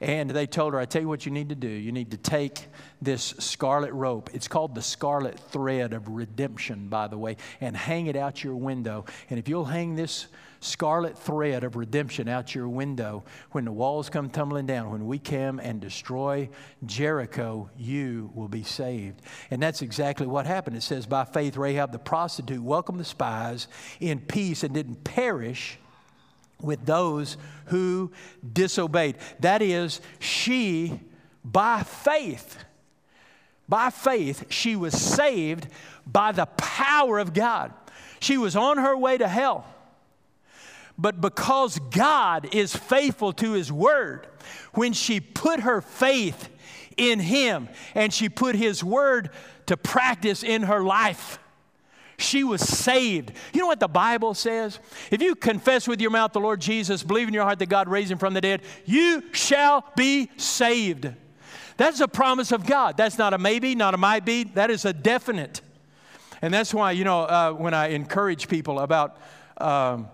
And 0.00 0.30
they 0.30 0.46
told 0.46 0.72
her, 0.72 0.80
I 0.80 0.86
tell 0.86 1.02
you 1.02 1.08
what 1.08 1.26
you 1.26 1.32
need 1.32 1.50
to 1.50 1.54
do. 1.54 1.68
You 1.68 1.92
need 1.92 2.10
to 2.12 2.16
take 2.16 2.66
this 3.02 3.34
scarlet 3.38 3.92
rope. 3.92 4.30
It's 4.32 4.48
called 4.48 4.74
the 4.74 4.80
scarlet 4.80 5.38
thread 5.38 5.92
of 5.92 6.08
redemption, 6.08 6.88
by 6.88 7.06
the 7.06 7.18
way, 7.18 7.36
and 7.60 7.76
hang 7.76 8.06
it 8.06 8.16
out 8.16 8.42
your 8.42 8.56
window. 8.56 9.04
And 9.28 9.38
if 9.38 9.46
you'll 9.46 9.66
hang 9.66 9.96
this 9.96 10.28
scarlet 10.60 11.18
thread 11.18 11.64
of 11.64 11.76
redemption 11.76 12.28
out 12.28 12.54
your 12.54 12.68
window, 12.68 13.24
when 13.50 13.66
the 13.66 13.72
walls 13.72 14.08
come 14.08 14.30
tumbling 14.30 14.66
down, 14.66 14.90
when 14.90 15.06
we 15.06 15.18
come 15.18 15.58
and 15.58 15.80
destroy 15.80 16.48
Jericho, 16.86 17.68
you 17.76 18.30
will 18.34 18.48
be 18.48 18.62
saved. 18.62 19.20
And 19.50 19.62
that's 19.62 19.82
exactly 19.82 20.26
what 20.26 20.46
happened. 20.46 20.76
It 20.76 20.82
says, 20.82 21.04
By 21.04 21.24
faith, 21.24 21.58
Rahab 21.58 21.92
the 21.92 21.98
prostitute 21.98 22.62
welcomed 22.62 23.00
the 23.00 23.04
spies 23.04 23.68
in 24.00 24.20
peace 24.20 24.62
and 24.62 24.72
didn't 24.72 25.04
perish 25.04 25.78
with 26.62 26.84
those 26.86 27.36
who 27.66 28.10
disobeyed. 28.52 29.16
That 29.40 29.62
is, 29.62 30.00
she, 30.18 31.00
by 31.44 31.82
faith, 31.82 32.58
by 33.68 33.90
faith, 33.90 34.46
she 34.48 34.74
was 34.74 35.00
saved 35.00 35.68
by 36.06 36.32
the 36.32 36.46
power 36.46 37.18
of 37.18 37.32
God. 37.32 37.72
She 38.18 38.36
was 38.36 38.56
on 38.56 38.78
her 38.78 38.96
way 38.96 39.16
to 39.18 39.28
hell. 39.28 39.64
But 40.98 41.20
because 41.20 41.78
God 41.90 42.54
is 42.54 42.76
faithful 42.76 43.32
to 43.34 43.52
His 43.52 43.72
word, 43.72 44.26
when 44.74 44.92
she 44.92 45.20
put 45.20 45.60
her 45.60 45.80
faith 45.80 46.50
in 46.96 47.20
Him 47.20 47.68
and 47.94 48.12
she 48.12 48.28
put 48.28 48.54
His 48.54 48.84
word 48.84 49.30
to 49.66 49.76
practice 49.76 50.42
in 50.42 50.64
her 50.64 50.82
life, 50.82 51.38
She 52.20 52.44
was 52.44 52.60
saved. 52.60 53.32
You 53.52 53.60
know 53.60 53.66
what 53.66 53.80
the 53.80 53.88
Bible 53.88 54.34
says? 54.34 54.78
If 55.10 55.22
you 55.22 55.34
confess 55.34 55.88
with 55.88 56.00
your 56.00 56.10
mouth 56.10 56.32
the 56.32 56.40
Lord 56.40 56.60
Jesus, 56.60 57.02
believe 57.02 57.28
in 57.28 57.34
your 57.34 57.44
heart 57.44 57.58
that 57.58 57.68
God 57.68 57.88
raised 57.88 58.10
him 58.10 58.18
from 58.18 58.34
the 58.34 58.40
dead, 58.40 58.62
you 58.84 59.22
shall 59.32 59.84
be 59.96 60.30
saved. 60.36 61.10
That's 61.76 62.00
a 62.00 62.08
promise 62.08 62.52
of 62.52 62.66
God. 62.66 62.96
That's 62.96 63.16
not 63.16 63.32
a 63.32 63.38
maybe, 63.38 63.74
not 63.74 63.94
a 63.94 63.96
might 63.96 64.24
be. 64.24 64.44
That 64.44 64.70
is 64.70 64.84
a 64.84 64.92
definite. 64.92 65.62
And 66.42 66.52
that's 66.52 66.72
why, 66.74 66.92
you 66.92 67.04
know, 67.04 67.22
uh, 67.22 67.52
when 67.52 67.74
I 67.74 67.88
encourage 67.88 68.48
people 68.48 68.80
about, 68.80 69.16
um, 69.58 70.08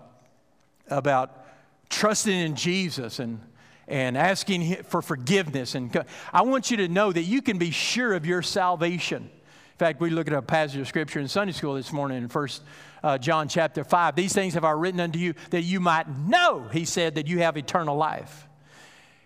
about 0.89 1.45
trusting 1.89 2.33
in 2.37 2.55
Jesus 2.55 3.19
and, 3.19 3.39
and 3.87 4.17
asking 4.17 4.83
for 4.83 5.01
forgiveness, 5.01 5.75
and 5.75 6.05
I 6.33 6.41
want 6.41 6.71
you 6.71 6.77
to 6.77 6.87
know 6.87 7.11
that 7.11 7.23
you 7.23 7.41
can 7.41 7.57
be 7.57 7.71
sure 7.71 8.13
of 8.13 8.25
your 8.25 8.41
salvation. 8.41 9.29
In 9.77 9.85
fact, 9.85 10.01
we 10.01 10.09
look 10.09 10.25
at 10.25 10.33
a 10.33 10.41
passage 10.41 10.81
of 10.81 10.87
scripture 10.87 11.19
in 11.19 11.27
Sunday 11.27 11.53
school 11.53 11.75
this 11.75 11.93
morning 11.93 12.17
in 12.17 12.29
First 12.29 12.63
uh, 13.03 13.19
John 13.19 13.47
chapter 13.47 13.83
5. 13.83 14.15
These 14.15 14.33
things 14.33 14.55
have 14.55 14.65
I 14.65 14.71
written 14.71 14.99
unto 14.99 15.19
you 15.19 15.35
that 15.51 15.61
you 15.61 15.79
might 15.79 16.09
know, 16.09 16.67
he 16.73 16.83
said, 16.83 17.13
that 17.13 17.27
you 17.27 17.37
have 17.41 17.57
eternal 17.57 17.95
life 17.95 18.47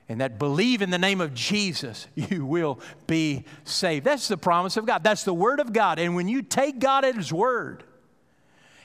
and 0.10 0.20
that 0.20 0.38
believe 0.38 0.82
in 0.82 0.90
the 0.90 0.98
name 0.98 1.22
of 1.22 1.34
Jesus, 1.34 2.06
you 2.16 2.46
will 2.46 2.82
be 3.08 3.46
saved. 3.64 4.06
That's 4.06 4.28
the 4.28 4.36
promise 4.36 4.76
of 4.76 4.86
God. 4.86 5.06
That's 5.06 5.24
the 5.24 5.34
Word 5.34 5.62
of 5.62 5.72
God. 5.72 6.00
And 6.00 6.16
when 6.16 6.28
you 6.28 6.42
take 6.42 6.80
God 6.80 7.06
at 7.06 7.16
His 7.16 7.32
Word, 7.32 7.86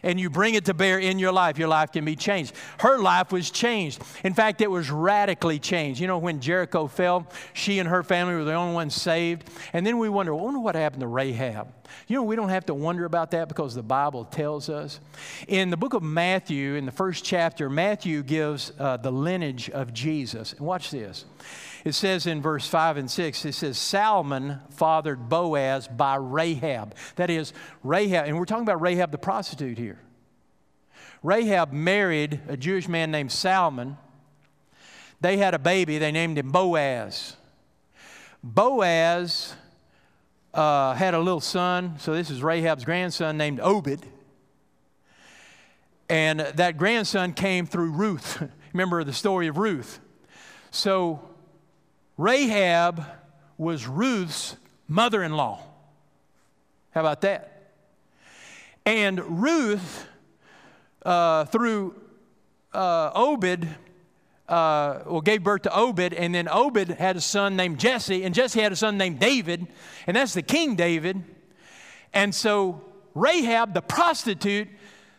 and 0.06 0.20
you 0.20 0.30
bring 0.30 0.54
it 0.54 0.64
to 0.66 0.74
bear 0.74 0.98
in 1.00 1.18
your 1.18 1.32
life, 1.32 1.58
your 1.58 1.68
life 1.68 1.90
can 1.90 2.04
be 2.04 2.14
changed. 2.14 2.54
Her 2.78 2.98
life 2.98 3.32
was 3.32 3.50
changed. 3.50 4.00
In 4.22 4.34
fact, 4.34 4.60
it 4.60 4.70
was 4.70 4.88
radically 4.88 5.58
changed. 5.58 6.00
You 6.00 6.06
know, 6.06 6.18
when 6.18 6.40
Jericho 6.40 6.86
fell, 6.86 7.26
she 7.52 7.80
and 7.80 7.88
her 7.88 8.04
family 8.04 8.34
were 8.34 8.44
the 8.44 8.54
only 8.54 8.72
ones 8.72 8.94
saved. 8.94 9.50
And 9.72 9.84
then 9.84 9.98
we 9.98 10.08
wonder, 10.08 10.32
I 10.32 10.36
wonder 10.36 10.60
what 10.60 10.76
happened 10.76 11.00
to 11.00 11.08
Rahab. 11.08 11.72
You 12.06 12.16
know, 12.16 12.22
we 12.22 12.36
don't 12.36 12.50
have 12.50 12.66
to 12.66 12.74
wonder 12.74 13.04
about 13.04 13.32
that 13.32 13.48
because 13.48 13.74
the 13.74 13.82
Bible 13.82 14.24
tells 14.24 14.68
us. 14.68 15.00
In 15.48 15.70
the 15.70 15.76
book 15.76 15.92
of 15.92 16.04
Matthew, 16.04 16.74
in 16.74 16.86
the 16.86 16.92
first 16.92 17.24
chapter, 17.24 17.68
Matthew 17.68 18.22
gives 18.22 18.72
uh, 18.78 18.96
the 18.98 19.10
lineage 19.10 19.70
of 19.70 19.92
Jesus. 19.92 20.52
And 20.52 20.60
watch 20.60 20.92
this. 20.92 21.24
It 21.86 21.94
says 21.94 22.26
in 22.26 22.42
verse 22.42 22.66
5 22.66 22.96
and 22.96 23.08
6, 23.08 23.44
it 23.44 23.52
says, 23.52 23.78
Salmon 23.78 24.58
fathered 24.70 25.28
Boaz 25.28 25.86
by 25.86 26.16
Rahab. 26.16 26.96
That 27.14 27.30
is, 27.30 27.52
Rahab, 27.84 28.26
and 28.26 28.36
we're 28.36 28.44
talking 28.44 28.64
about 28.64 28.80
Rahab 28.80 29.12
the 29.12 29.18
prostitute 29.18 29.78
here. 29.78 30.00
Rahab 31.22 31.72
married 31.72 32.40
a 32.48 32.56
Jewish 32.56 32.88
man 32.88 33.12
named 33.12 33.30
Salmon. 33.30 33.98
They 35.20 35.36
had 35.36 35.54
a 35.54 35.60
baby, 35.60 35.98
they 35.98 36.10
named 36.10 36.38
him 36.38 36.50
Boaz. 36.50 37.36
Boaz 38.42 39.54
uh, 40.54 40.94
had 40.94 41.14
a 41.14 41.20
little 41.20 41.40
son, 41.40 42.00
so 42.00 42.14
this 42.14 42.30
is 42.30 42.42
Rahab's 42.42 42.84
grandson 42.84 43.36
named 43.36 43.60
Obed. 43.60 44.04
And 46.08 46.40
that 46.40 46.78
grandson 46.78 47.32
came 47.32 47.64
through 47.64 47.92
Ruth. 47.92 48.42
Remember 48.72 49.04
the 49.04 49.12
story 49.12 49.46
of 49.46 49.56
Ruth. 49.56 50.00
So 50.72 51.20
Rahab 52.16 53.04
was 53.58 53.86
Ruth's 53.86 54.56
mother 54.88 55.22
in 55.22 55.32
law. 55.32 55.62
How 56.90 57.00
about 57.00 57.20
that? 57.22 57.72
And 58.86 59.42
Ruth, 59.42 60.06
uh, 61.04 61.44
through 61.46 61.94
uh, 62.72 63.10
Obed, 63.14 63.68
uh, 64.48 65.00
well, 65.06 65.20
gave 65.20 65.42
birth 65.42 65.62
to 65.62 65.76
Obed, 65.76 66.14
and 66.14 66.34
then 66.34 66.48
Obed 66.48 66.88
had 66.88 67.16
a 67.16 67.20
son 67.20 67.56
named 67.56 67.78
Jesse, 67.78 68.22
and 68.22 68.34
Jesse 68.34 68.60
had 68.60 68.72
a 68.72 68.76
son 68.76 68.96
named 68.96 69.18
David, 69.18 69.66
and 70.06 70.16
that's 70.16 70.34
the 70.34 70.42
King 70.42 70.76
David. 70.76 71.22
And 72.14 72.34
so 72.34 72.80
Rahab, 73.14 73.74
the 73.74 73.82
prostitute, 73.82 74.68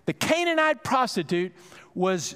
the 0.05 0.13
Canaanite 0.13 0.83
prostitute, 0.83 1.51
was 1.93 2.35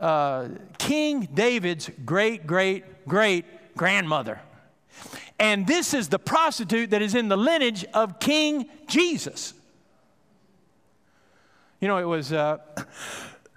uh, 0.00 0.48
King 0.78 1.28
David's 1.34 1.90
great, 2.04 2.46
great, 2.46 3.06
great 3.06 3.44
grandmother. 3.76 4.40
And 5.38 5.66
this 5.66 5.94
is 5.94 6.08
the 6.08 6.18
prostitute 6.18 6.90
that 6.90 7.02
is 7.02 7.14
in 7.14 7.28
the 7.28 7.36
lineage 7.36 7.84
of 7.92 8.20
King 8.20 8.68
Jesus. 8.86 9.54
You 11.80 11.88
know, 11.88 11.98
it 11.98 12.04
was, 12.04 12.32
uh, 12.32 12.58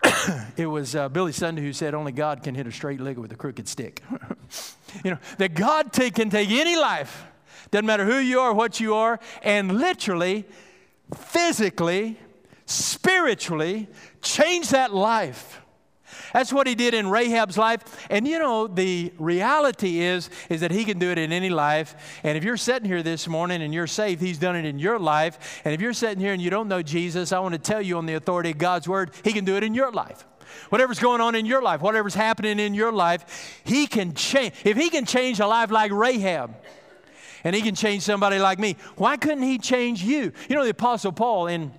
it 0.57 0.65
was 0.65 0.95
uh, 0.95 1.07
Billy 1.09 1.31
Sunday 1.31 1.61
who 1.61 1.73
said, 1.73 1.93
Only 1.93 2.11
God 2.11 2.43
can 2.43 2.55
hit 2.55 2.67
a 2.67 2.71
straight 2.71 2.99
leg 2.99 3.17
with 3.17 3.31
a 3.31 3.35
crooked 3.35 3.67
stick. 3.67 4.03
you 5.03 5.11
know, 5.11 5.19
that 5.37 5.53
God 5.53 5.93
take, 5.93 6.15
can 6.15 6.29
take 6.29 6.49
any 6.49 6.75
life, 6.75 7.25
doesn't 7.71 7.85
matter 7.85 8.05
who 8.05 8.17
you 8.17 8.39
are, 8.39 8.53
what 8.53 8.79
you 8.79 8.95
are, 8.95 9.19
and 9.43 9.77
literally, 9.79 10.45
physically, 11.15 12.17
spiritually 12.65 13.87
change 14.21 14.69
that 14.69 14.93
life 14.93 15.61
that's 16.33 16.51
what 16.53 16.67
he 16.67 16.75
did 16.75 16.93
in 16.93 17.07
Rahab's 17.07 17.57
life. 17.57 18.07
And 18.09 18.27
you 18.27 18.39
know, 18.39 18.67
the 18.67 19.13
reality 19.17 19.99
is, 19.99 20.29
is 20.49 20.61
that 20.61 20.71
he 20.71 20.85
can 20.85 20.99
do 20.99 21.09
it 21.11 21.17
in 21.17 21.31
any 21.31 21.49
life. 21.49 22.19
And 22.23 22.37
if 22.37 22.43
you're 22.43 22.57
sitting 22.57 22.87
here 22.87 23.03
this 23.03 23.27
morning 23.27 23.61
and 23.61 23.73
you're 23.73 23.87
saved, 23.87 24.21
he's 24.21 24.37
done 24.37 24.55
it 24.55 24.65
in 24.65 24.79
your 24.79 24.99
life. 24.99 25.61
And 25.65 25.73
if 25.73 25.81
you're 25.81 25.93
sitting 25.93 26.19
here 26.19 26.33
and 26.33 26.41
you 26.41 26.49
don't 26.49 26.67
know 26.67 26.81
Jesus, 26.81 27.31
I 27.31 27.39
want 27.39 27.53
to 27.53 27.59
tell 27.59 27.81
you 27.81 27.97
on 27.97 28.05
the 28.05 28.15
authority 28.15 28.51
of 28.51 28.57
God's 28.57 28.87
word, 28.87 29.11
he 29.23 29.33
can 29.33 29.45
do 29.45 29.55
it 29.55 29.63
in 29.63 29.73
your 29.73 29.91
life. 29.91 30.25
Whatever's 30.69 30.99
going 30.99 31.21
on 31.21 31.35
in 31.35 31.45
your 31.45 31.61
life, 31.61 31.81
whatever's 31.81 32.15
happening 32.15 32.59
in 32.59 32.73
your 32.73 32.91
life, 32.91 33.61
he 33.63 33.87
can 33.87 34.13
change. 34.13 34.53
If 34.63 34.77
he 34.77 34.89
can 34.89 35.05
change 35.05 35.39
a 35.39 35.47
life 35.47 35.71
like 35.71 35.91
Rahab, 35.91 36.55
and 37.43 37.55
he 37.55 37.61
can 37.61 37.75
change 37.75 38.03
somebody 38.03 38.39
like 38.39 38.59
me, 38.59 38.75
why 38.95 39.15
couldn't 39.15 39.43
he 39.43 39.57
change 39.57 40.03
you? 40.03 40.31
You 40.49 40.55
know, 40.55 40.63
the 40.63 40.71
Apostle 40.71 41.11
Paul 41.11 41.47
in 41.47 41.71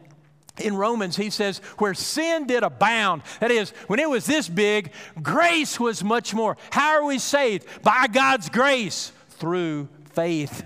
in 0.61 0.77
Romans, 0.77 1.17
he 1.17 1.31
says, 1.31 1.59
where 1.79 1.95
sin 1.95 2.47
did 2.47 2.63
abound, 2.63 3.23
that 3.41 3.51
is, 3.51 3.71
when 3.87 3.99
it 3.99 4.09
was 4.09 4.27
this 4.27 4.49
big, 4.49 4.93
grace 5.23 5.79
was 5.79 6.03
much 6.03 6.35
more. 6.35 6.57
How 6.71 6.91
are 6.91 7.05
we 7.05 7.19
saved? 7.19 7.67
By 7.83 8.07
God's 8.07 8.49
grace 8.49 9.13
through 9.31 9.89
faith. 10.13 10.65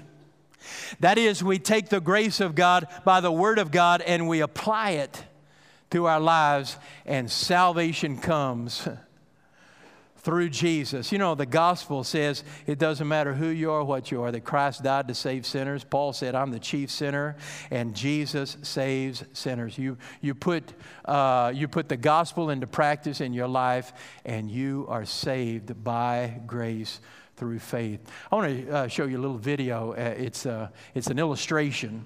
That 1.00 1.18
is, 1.18 1.42
we 1.42 1.58
take 1.58 1.88
the 1.88 2.00
grace 2.00 2.40
of 2.40 2.54
God 2.54 2.86
by 3.04 3.20
the 3.20 3.32
Word 3.32 3.58
of 3.58 3.70
God 3.70 4.00
and 4.02 4.28
we 4.28 4.40
apply 4.40 4.90
it 4.90 5.24
to 5.90 6.06
our 6.06 6.20
lives, 6.20 6.78
and 7.04 7.30
salvation 7.30 8.16
comes 8.16 8.88
through 10.22 10.48
Jesus. 10.48 11.10
You 11.10 11.18
know, 11.18 11.34
the 11.34 11.46
gospel 11.46 12.04
says 12.04 12.44
it 12.66 12.78
doesn't 12.78 13.08
matter 13.08 13.34
who 13.34 13.48
you 13.48 13.72
are, 13.72 13.82
what 13.82 14.10
you 14.10 14.22
are, 14.22 14.30
that 14.30 14.42
Christ 14.44 14.82
died 14.82 15.08
to 15.08 15.14
save 15.14 15.44
sinners. 15.44 15.84
Paul 15.84 16.12
said, 16.12 16.34
I'm 16.34 16.52
the 16.52 16.60
chief 16.60 16.90
sinner, 16.90 17.36
and 17.70 17.94
Jesus 17.94 18.56
saves 18.62 19.24
sinners. 19.32 19.76
You, 19.76 19.98
you, 20.20 20.34
put, 20.34 20.72
uh, 21.04 21.52
you 21.54 21.66
put 21.66 21.88
the 21.88 21.96
gospel 21.96 22.50
into 22.50 22.68
practice 22.68 23.20
in 23.20 23.32
your 23.32 23.48
life, 23.48 23.92
and 24.24 24.48
you 24.48 24.86
are 24.88 25.04
saved 25.04 25.82
by 25.82 26.40
grace 26.46 27.00
through 27.36 27.58
faith. 27.58 28.00
I 28.30 28.36
want 28.36 28.66
to 28.66 28.72
uh, 28.72 28.88
show 28.88 29.06
you 29.06 29.18
a 29.18 29.22
little 29.22 29.38
video. 29.38 29.92
Uh, 29.92 30.14
it's, 30.16 30.46
uh, 30.46 30.68
it's 30.94 31.08
an 31.08 31.18
illustration. 31.18 32.04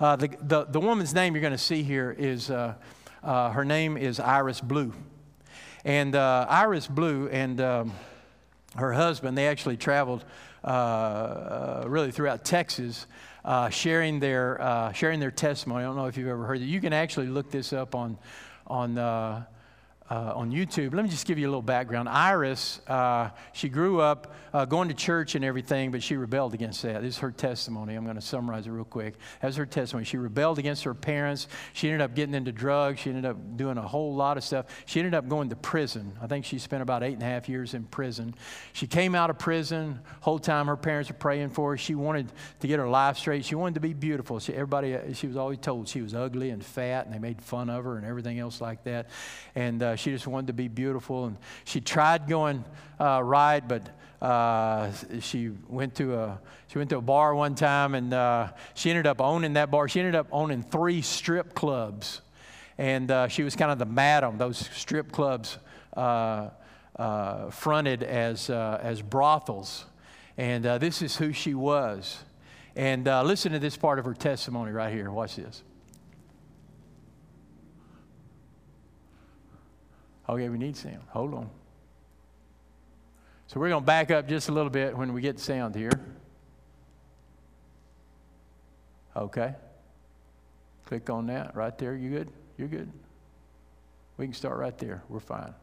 Uh, 0.00 0.16
the, 0.16 0.28
the, 0.40 0.64
the 0.64 0.80
woman's 0.80 1.12
name 1.12 1.34
you're 1.34 1.42
going 1.42 1.52
to 1.52 1.58
see 1.58 1.82
here 1.82 2.14
is, 2.18 2.50
uh, 2.50 2.74
uh, 3.22 3.50
her 3.50 3.66
name 3.66 3.98
is 3.98 4.18
Iris 4.18 4.62
Blue. 4.62 4.94
And 5.84 6.14
uh, 6.14 6.46
Iris 6.48 6.86
Blue 6.86 7.28
and 7.28 7.60
um, 7.60 7.92
her 8.76 8.92
husband, 8.92 9.36
they 9.36 9.48
actually 9.48 9.76
traveled 9.76 10.24
uh, 10.64 10.66
uh, 10.66 11.84
really 11.86 12.12
throughout 12.12 12.44
Texas. 12.44 13.06
Uh, 13.44 13.68
sharing 13.70 14.20
their 14.20 14.60
uh, 14.62 14.92
sharing 14.92 15.18
their 15.18 15.32
testimony. 15.32 15.82
I 15.82 15.86
don't 15.88 15.96
know 15.96 16.06
if 16.06 16.16
you've 16.16 16.28
ever 16.28 16.46
heard 16.46 16.60
it. 16.62 16.66
You 16.66 16.80
can 16.80 16.92
actually 16.92 17.26
look 17.26 17.50
this 17.50 17.72
up 17.72 17.96
on 17.96 18.16
on 18.68 18.96
uh, 18.96 19.42
uh, 20.12 20.34
on 20.36 20.50
YouTube. 20.52 20.92
Let 20.92 21.04
me 21.04 21.08
just 21.08 21.26
give 21.26 21.38
you 21.38 21.46
a 21.46 21.48
little 21.48 21.62
background. 21.62 22.06
Iris, 22.06 22.80
uh, 22.86 23.30
she 23.54 23.70
grew 23.70 23.98
up 24.02 24.34
uh, 24.52 24.66
going 24.66 24.88
to 24.88 24.94
church 24.94 25.34
and 25.34 25.42
everything, 25.42 25.90
but 25.90 26.02
she 26.02 26.16
rebelled 26.16 26.52
against 26.52 26.82
that. 26.82 27.00
This 27.00 27.14
is 27.14 27.18
her 27.20 27.30
testimony. 27.30 27.94
I'm 27.94 28.04
going 28.04 28.16
to 28.16 28.20
summarize 28.22 28.66
it 28.66 28.70
real 28.72 28.84
quick. 28.84 29.14
That's 29.40 29.56
her 29.56 29.64
testimony. 29.64 30.04
She 30.04 30.18
rebelled 30.18 30.58
against 30.58 30.84
her 30.84 30.92
parents. 30.92 31.48
She 31.72 31.88
ended 31.88 32.02
up 32.02 32.14
getting 32.14 32.34
into 32.34 32.52
drugs. 32.52 33.00
She 33.00 33.08
ended 33.08 33.24
up 33.24 33.56
doing 33.56 33.78
a 33.78 33.82
whole 33.88 34.14
lot 34.14 34.36
of 34.36 34.44
stuff. 34.44 34.66
She 34.84 35.00
ended 35.00 35.14
up 35.14 35.28
going 35.28 35.48
to 35.48 35.56
prison. 35.56 36.12
I 36.20 36.26
think 36.26 36.44
she 36.44 36.58
spent 36.58 36.82
about 36.82 37.02
eight 37.02 37.14
and 37.14 37.22
a 37.22 37.26
half 37.26 37.48
years 37.48 37.72
in 37.72 37.84
prison. 37.84 38.34
She 38.74 38.86
came 38.86 39.14
out 39.14 39.30
of 39.30 39.38
prison. 39.38 40.00
Whole 40.20 40.38
time 40.38 40.66
her 40.66 40.76
parents 40.76 41.08
were 41.08 41.16
praying 41.16 41.50
for 41.50 41.70
her. 41.70 41.78
She 41.78 41.94
wanted 41.94 42.30
to 42.60 42.66
get 42.66 42.78
her 42.78 42.88
life 42.88 43.16
straight. 43.16 43.46
She 43.46 43.54
wanted 43.54 43.74
to 43.74 43.80
be 43.80 43.94
beautiful. 43.94 44.38
She, 44.40 44.52
everybody, 44.52 45.14
she 45.14 45.26
was 45.26 45.38
always 45.38 45.58
told 45.58 45.88
she 45.88 46.02
was 46.02 46.14
ugly 46.14 46.50
and 46.50 46.62
fat, 46.62 47.06
and 47.06 47.14
they 47.14 47.18
made 47.18 47.40
fun 47.40 47.70
of 47.70 47.84
her 47.84 47.96
and 47.96 48.04
everything 48.04 48.38
else 48.38 48.60
like 48.60 48.84
that. 48.84 49.08
And 49.54 49.82
uh, 49.82 49.96
she 50.02 50.10
just 50.10 50.26
wanted 50.26 50.48
to 50.48 50.52
be 50.52 50.68
beautiful. 50.68 51.26
And 51.26 51.36
she 51.64 51.80
tried 51.80 52.28
going 52.28 52.64
uh, 53.00 53.22
right, 53.22 53.66
but 53.66 53.88
uh, 54.20 54.90
she 55.20 55.50
went 55.68 55.94
to 55.96 56.14
a 56.14 56.40
she 56.68 56.78
went 56.78 56.90
to 56.90 56.96
a 56.96 57.02
bar 57.02 57.34
one 57.34 57.54
time, 57.54 57.94
and 57.94 58.12
uh, 58.12 58.48
she 58.74 58.90
ended 58.90 59.06
up 59.06 59.20
owning 59.20 59.54
that 59.54 59.70
bar. 59.70 59.88
She 59.88 60.00
ended 60.00 60.14
up 60.14 60.26
owning 60.32 60.62
three 60.62 61.02
strip 61.02 61.54
clubs, 61.54 62.20
and 62.78 63.10
uh, 63.10 63.28
she 63.28 63.42
was 63.42 63.56
kind 63.56 63.70
of 63.70 63.78
the 63.78 63.86
madam. 63.86 64.38
Those 64.38 64.58
strip 64.72 65.12
clubs 65.12 65.58
uh, 65.96 66.50
uh, 66.96 67.50
fronted 67.50 68.02
as 68.02 68.48
as 68.50 69.02
brothels, 69.02 69.84
and 70.36 70.64
this 70.64 71.02
is 71.02 71.16
who 71.16 71.32
she 71.32 71.54
was. 71.54 72.18
And 72.74 73.04
listen 73.04 73.52
to 73.52 73.58
this 73.58 73.76
part 73.76 73.98
of 73.98 74.04
her 74.04 74.14
testimony 74.14 74.72
right 74.72 74.92
here. 74.92 75.10
Watch 75.10 75.36
this. 75.36 75.62
Oh, 80.28 80.34
okay, 80.34 80.48
we 80.48 80.58
need 80.58 80.76
sound. 80.76 81.00
Hold 81.08 81.34
on. 81.34 81.50
So 83.48 83.60
we're 83.60 83.68
going 83.68 83.82
to 83.82 83.86
back 83.86 84.10
up 84.10 84.28
just 84.28 84.48
a 84.48 84.52
little 84.52 84.70
bit 84.70 84.96
when 84.96 85.12
we 85.12 85.20
get 85.20 85.38
sound 85.38 85.74
here. 85.74 85.90
Okay. 89.14 89.54
Click 90.86 91.10
on 91.10 91.26
that 91.26 91.54
right 91.54 91.76
there. 91.76 91.94
You 91.94 92.10
good? 92.10 92.28
You're 92.56 92.68
good. 92.68 92.90
We 94.16 94.26
can 94.26 94.34
start 94.34 94.58
right 94.58 94.76
there. 94.78 95.02
We're 95.08 95.20
fine. 95.20 95.54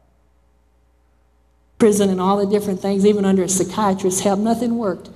Prison 1.78 2.10
and 2.10 2.20
all 2.20 2.36
the 2.36 2.46
different 2.46 2.80
things, 2.80 3.06
even 3.06 3.24
under 3.24 3.42
a 3.42 3.48
psychiatrist, 3.48 4.22
help. 4.22 4.38
Nothing 4.38 4.76
worked. 4.76 5.08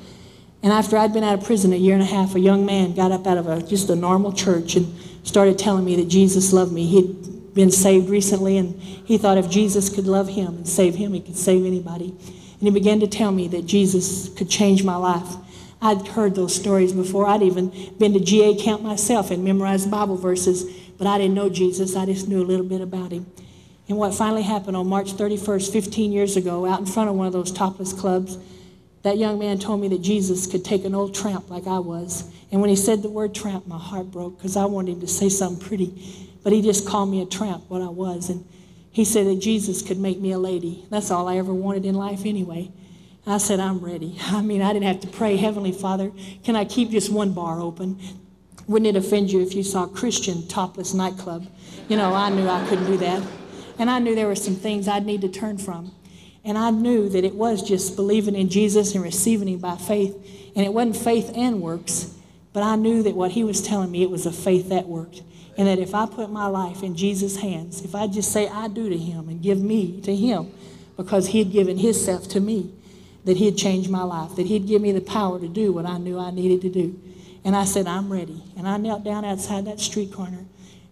And 0.62 0.72
after 0.72 0.96
I'd 0.96 1.12
been 1.12 1.22
out 1.22 1.38
of 1.38 1.44
prison 1.44 1.72
a 1.74 1.76
year 1.76 1.94
and 1.94 2.02
a 2.02 2.06
half, 2.06 2.34
a 2.34 2.40
young 2.40 2.64
man 2.64 2.94
got 2.94 3.12
up 3.12 3.26
out 3.26 3.36
of 3.36 3.46
a, 3.46 3.62
just 3.62 3.90
a 3.90 3.94
normal 3.94 4.32
church 4.32 4.76
and 4.76 4.98
started 5.22 5.58
telling 5.58 5.84
me 5.84 5.94
that 5.96 6.08
Jesus 6.08 6.52
loved 6.52 6.72
me. 6.72 6.86
He'd 6.86 7.33
been 7.54 7.70
saved 7.70 8.08
recently, 8.08 8.58
and 8.58 8.80
he 8.80 9.16
thought 9.16 9.38
if 9.38 9.48
Jesus 9.48 9.88
could 9.88 10.06
love 10.06 10.28
him 10.28 10.56
and 10.56 10.68
save 10.68 10.96
him, 10.96 11.12
he 11.12 11.20
could 11.20 11.36
save 11.36 11.64
anybody. 11.64 12.10
And 12.10 12.62
he 12.62 12.70
began 12.70 13.00
to 13.00 13.06
tell 13.06 13.32
me 13.32 13.48
that 13.48 13.66
Jesus 13.66 14.28
could 14.30 14.50
change 14.50 14.82
my 14.82 14.96
life. 14.96 15.36
I'd 15.80 16.08
heard 16.08 16.34
those 16.34 16.54
stories 16.54 16.92
before. 16.92 17.26
I'd 17.26 17.42
even 17.42 17.70
been 17.98 18.14
to 18.14 18.20
GA 18.20 18.54
camp 18.54 18.82
myself 18.82 19.30
and 19.30 19.44
memorized 19.44 19.90
Bible 19.90 20.16
verses, 20.16 20.64
but 20.98 21.06
I 21.06 21.18
didn't 21.18 21.34
know 21.34 21.48
Jesus. 21.48 21.94
I 21.94 22.06
just 22.06 22.28
knew 22.28 22.42
a 22.42 22.46
little 22.46 22.66
bit 22.66 22.80
about 22.80 23.12
him. 23.12 23.26
And 23.88 23.98
what 23.98 24.14
finally 24.14 24.42
happened 24.42 24.76
on 24.76 24.86
March 24.86 25.12
31st, 25.12 25.70
15 25.70 26.10
years 26.10 26.36
ago, 26.36 26.64
out 26.64 26.80
in 26.80 26.86
front 26.86 27.10
of 27.10 27.16
one 27.16 27.26
of 27.26 27.34
those 27.34 27.52
topless 27.52 27.92
clubs, 27.92 28.38
that 29.02 29.18
young 29.18 29.38
man 29.38 29.58
told 29.58 29.82
me 29.82 29.88
that 29.88 30.00
Jesus 30.00 30.46
could 30.46 30.64
take 30.64 30.86
an 30.86 30.94
old 30.94 31.14
tramp 31.14 31.50
like 31.50 31.66
I 31.66 31.78
was. 31.78 32.32
And 32.50 32.62
when 32.62 32.70
he 32.70 32.76
said 32.76 33.02
the 33.02 33.10
word 33.10 33.34
tramp, 33.34 33.66
my 33.66 33.76
heart 33.76 34.10
broke 34.10 34.38
because 34.38 34.56
I 34.56 34.64
wanted 34.64 34.92
him 34.92 35.00
to 35.00 35.06
say 35.06 35.28
something 35.28 35.66
pretty. 35.68 36.33
But 36.44 36.52
he 36.52 36.62
just 36.62 36.86
called 36.86 37.10
me 37.10 37.20
a 37.20 37.26
tramp, 37.26 37.64
what 37.68 37.82
I 37.82 37.88
was. 37.88 38.28
And 38.30 38.46
he 38.92 39.04
said 39.04 39.26
that 39.26 39.40
Jesus 39.40 39.82
could 39.82 39.98
make 39.98 40.20
me 40.20 40.30
a 40.30 40.38
lady. 40.38 40.86
That's 40.90 41.10
all 41.10 41.26
I 41.26 41.38
ever 41.38 41.52
wanted 41.52 41.84
in 41.84 41.96
life 41.96 42.24
anyway. 42.24 42.70
I 43.26 43.38
said, 43.38 43.58
I'm 43.58 43.80
ready. 43.80 44.16
I 44.22 44.42
mean, 44.42 44.62
I 44.62 44.72
didn't 44.72 44.86
have 44.86 45.00
to 45.00 45.08
pray, 45.08 45.36
Heavenly 45.36 45.72
Father, 45.72 46.12
can 46.44 46.54
I 46.54 46.64
keep 46.64 46.90
just 46.90 47.10
one 47.10 47.32
bar 47.32 47.60
open? 47.60 47.98
Wouldn't 48.66 48.94
it 48.94 48.98
offend 48.98 49.32
you 49.32 49.40
if 49.40 49.54
you 49.54 49.62
saw 49.62 49.84
a 49.84 49.88
Christian 49.88 50.46
topless 50.46 50.94
nightclub? 50.94 51.46
You 51.88 51.96
know, 51.96 52.14
I 52.14 52.30
knew 52.30 52.48
I 52.48 52.66
couldn't 52.68 52.86
do 52.86 52.96
that. 52.98 53.22
And 53.78 53.90
I 53.90 53.98
knew 53.98 54.14
there 54.14 54.28
were 54.28 54.36
some 54.36 54.54
things 54.54 54.86
I'd 54.86 55.04
need 55.04 55.22
to 55.22 55.28
turn 55.28 55.58
from. 55.58 55.92
And 56.44 56.56
I 56.58 56.70
knew 56.70 57.08
that 57.08 57.24
it 57.24 57.34
was 57.34 57.66
just 57.66 57.96
believing 57.96 58.36
in 58.36 58.48
Jesus 58.48 58.94
and 58.94 59.02
receiving 59.02 59.48
Him 59.48 59.58
by 59.58 59.76
faith. 59.76 60.14
And 60.54 60.64
it 60.64 60.72
wasn't 60.72 60.96
faith 60.96 61.32
and 61.34 61.60
works, 61.60 62.14
but 62.52 62.62
I 62.62 62.76
knew 62.76 63.02
that 63.02 63.16
what 63.16 63.32
He 63.32 63.42
was 63.44 63.60
telling 63.60 63.90
me, 63.90 64.02
it 64.02 64.10
was 64.10 64.26
a 64.26 64.32
faith 64.32 64.68
that 64.68 64.86
worked. 64.86 65.22
And 65.56 65.68
that 65.68 65.78
if 65.78 65.94
I 65.94 66.06
put 66.06 66.30
my 66.30 66.46
life 66.46 66.82
in 66.82 66.96
Jesus' 66.96 67.36
hands, 67.36 67.84
if 67.84 67.94
I 67.94 68.06
just 68.06 68.32
say 68.32 68.48
I 68.48 68.68
do 68.68 68.88
to 68.88 68.98
Him 68.98 69.28
and 69.28 69.40
give 69.40 69.60
me 69.60 70.00
to 70.00 70.14
Him, 70.14 70.52
because 70.96 71.28
He 71.28 71.38
had 71.38 71.52
given 71.52 71.78
Himself 71.78 72.28
to 72.30 72.40
me, 72.40 72.72
that 73.24 73.36
He'd 73.36 73.56
change 73.56 73.88
my 73.88 74.02
life, 74.02 74.34
that 74.36 74.46
He'd 74.46 74.66
give 74.66 74.82
me 74.82 74.92
the 74.92 75.00
power 75.00 75.38
to 75.38 75.48
do 75.48 75.72
what 75.72 75.86
I 75.86 75.98
knew 75.98 76.18
I 76.18 76.30
needed 76.30 76.60
to 76.62 76.68
do. 76.68 77.00
And 77.44 77.54
I 77.54 77.64
said, 77.64 77.86
I'm 77.86 78.12
ready. 78.12 78.42
And 78.56 78.66
I 78.66 78.78
knelt 78.78 79.04
down 79.04 79.24
outside 79.24 79.66
that 79.66 79.78
street 79.78 80.12
corner, 80.12 80.44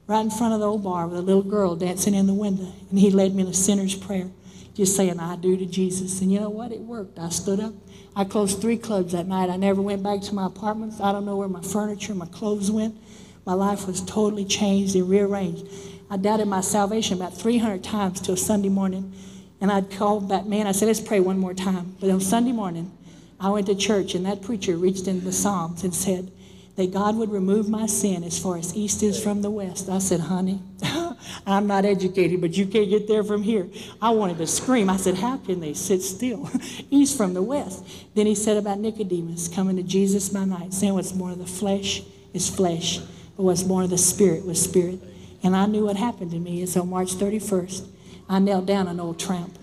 right 0.06 0.20
in 0.20 0.30
front 0.30 0.54
of 0.54 0.60
the 0.60 0.66
old 0.66 0.84
bar 0.84 1.08
with 1.08 1.18
a 1.18 1.22
little 1.22 1.42
girl 1.42 1.74
dancing 1.74 2.14
in 2.14 2.26
the 2.26 2.34
window. 2.34 2.72
And 2.90 2.98
He 2.98 3.10
led 3.10 3.34
me 3.34 3.42
in 3.42 3.48
a 3.48 3.54
sinner's 3.54 3.94
prayer, 3.94 4.30
just 4.74 4.94
saying, 4.94 5.18
I 5.18 5.36
do 5.36 5.56
to 5.56 5.66
Jesus. 5.66 6.20
And 6.20 6.30
you 6.30 6.38
know 6.38 6.50
what? 6.50 6.70
It 6.70 6.80
worked. 6.80 7.18
I 7.18 7.30
stood 7.30 7.58
up. 7.58 7.74
I 8.14 8.24
closed 8.24 8.60
three 8.60 8.76
clubs 8.76 9.12
that 9.12 9.26
night. 9.26 9.50
I 9.50 9.56
never 9.56 9.80
went 9.80 10.02
back 10.02 10.20
to 10.22 10.34
my 10.34 10.46
apartments. 10.46 11.00
I 11.00 11.12
don't 11.12 11.24
know 11.24 11.36
where 11.36 11.48
my 11.48 11.62
furniture, 11.62 12.14
my 12.14 12.26
clothes 12.26 12.70
went. 12.70 12.94
My 13.44 13.54
life 13.54 13.86
was 13.86 14.00
totally 14.00 14.44
changed 14.44 14.94
and 14.94 15.08
rearranged. 15.08 15.66
I 16.10 16.16
doubted 16.16 16.46
my 16.46 16.60
salvation 16.60 17.16
about 17.16 17.36
300 17.36 17.82
times 17.82 18.20
till 18.20 18.36
Sunday 18.36 18.68
morning. 18.68 19.12
And 19.60 19.70
I'd 19.70 19.90
called 19.90 20.28
that 20.30 20.46
man. 20.46 20.66
I 20.66 20.72
said, 20.72 20.86
let's 20.86 21.00
pray 21.00 21.20
one 21.20 21.38
more 21.38 21.54
time. 21.54 21.96
But 22.00 22.10
on 22.10 22.20
Sunday 22.20 22.52
morning, 22.52 22.90
I 23.40 23.48
went 23.50 23.66
to 23.66 23.74
church, 23.74 24.14
and 24.14 24.26
that 24.26 24.42
preacher 24.42 24.76
reached 24.76 25.08
into 25.08 25.24
the 25.24 25.32
Psalms 25.32 25.84
and 25.84 25.94
said 25.94 26.30
that 26.76 26.92
God 26.92 27.16
would 27.16 27.30
remove 27.30 27.68
my 27.68 27.86
sin 27.86 28.24
as 28.24 28.38
far 28.38 28.56
as 28.56 28.74
east 28.74 29.02
is 29.02 29.22
from 29.22 29.42
the 29.42 29.50
west. 29.50 29.88
I 29.88 29.98
said, 29.98 30.20
honey, 30.20 30.60
I'm 31.46 31.66
not 31.66 31.84
educated, 31.84 32.40
but 32.40 32.56
you 32.56 32.66
can't 32.66 32.88
get 32.88 33.08
there 33.08 33.22
from 33.22 33.42
here. 33.42 33.68
I 34.00 34.10
wanted 34.10 34.38
to 34.38 34.46
scream. 34.46 34.88
I 34.88 34.96
said, 34.96 35.16
how 35.16 35.36
can 35.38 35.60
they 35.60 35.74
sit 35.74 36.02
still? 36.02 36.50
east 36.90 37.16
from 37.16 37.34
the 37.34 37.42
west. 37.42 37.84
Then 38.14 38.26
he 38.26 38.34
said 38.34 38.56
about 38.56 38.78
Nicodemus 38.78 39.48
coming 39.48 39.76
to 39.76 39.82
Jesus 39.82 40.28
by 40.28 40.44
night, 40.44 40.72
saying 40.72 40.94
what's 40.94 41.14
more 41.14 41.32
of 41.32 41.38
the 41.38 41.46
flesh 41.46 42.02
is 42.32 42.48
flesh, 42.48 43.00
but 43.36 43.44
what's 43.44 43.62
born 43.62 43.84
of 43.84 43.90
the 43.90 43.98
spirit 43.98 44.44
was 44.44 44.62
spirit. 44.62 45.00
And 45.42 45.56
I 45.56 45.66
knew 45.66 45.84
what 45.84 45.96
happened 45.96 46.30
to 46.32 46.38
me. 46.38 46.62
It's 46.62 46.76
on 46.76 46.88
March 46.90 47.14
31st. 47.14 47.88
I 48.28 48.38
knelt 48.38 48.66
down 48.66 48.88
an 48.88 49.00
old 49.00 49.18
tramp, 49.18 49.58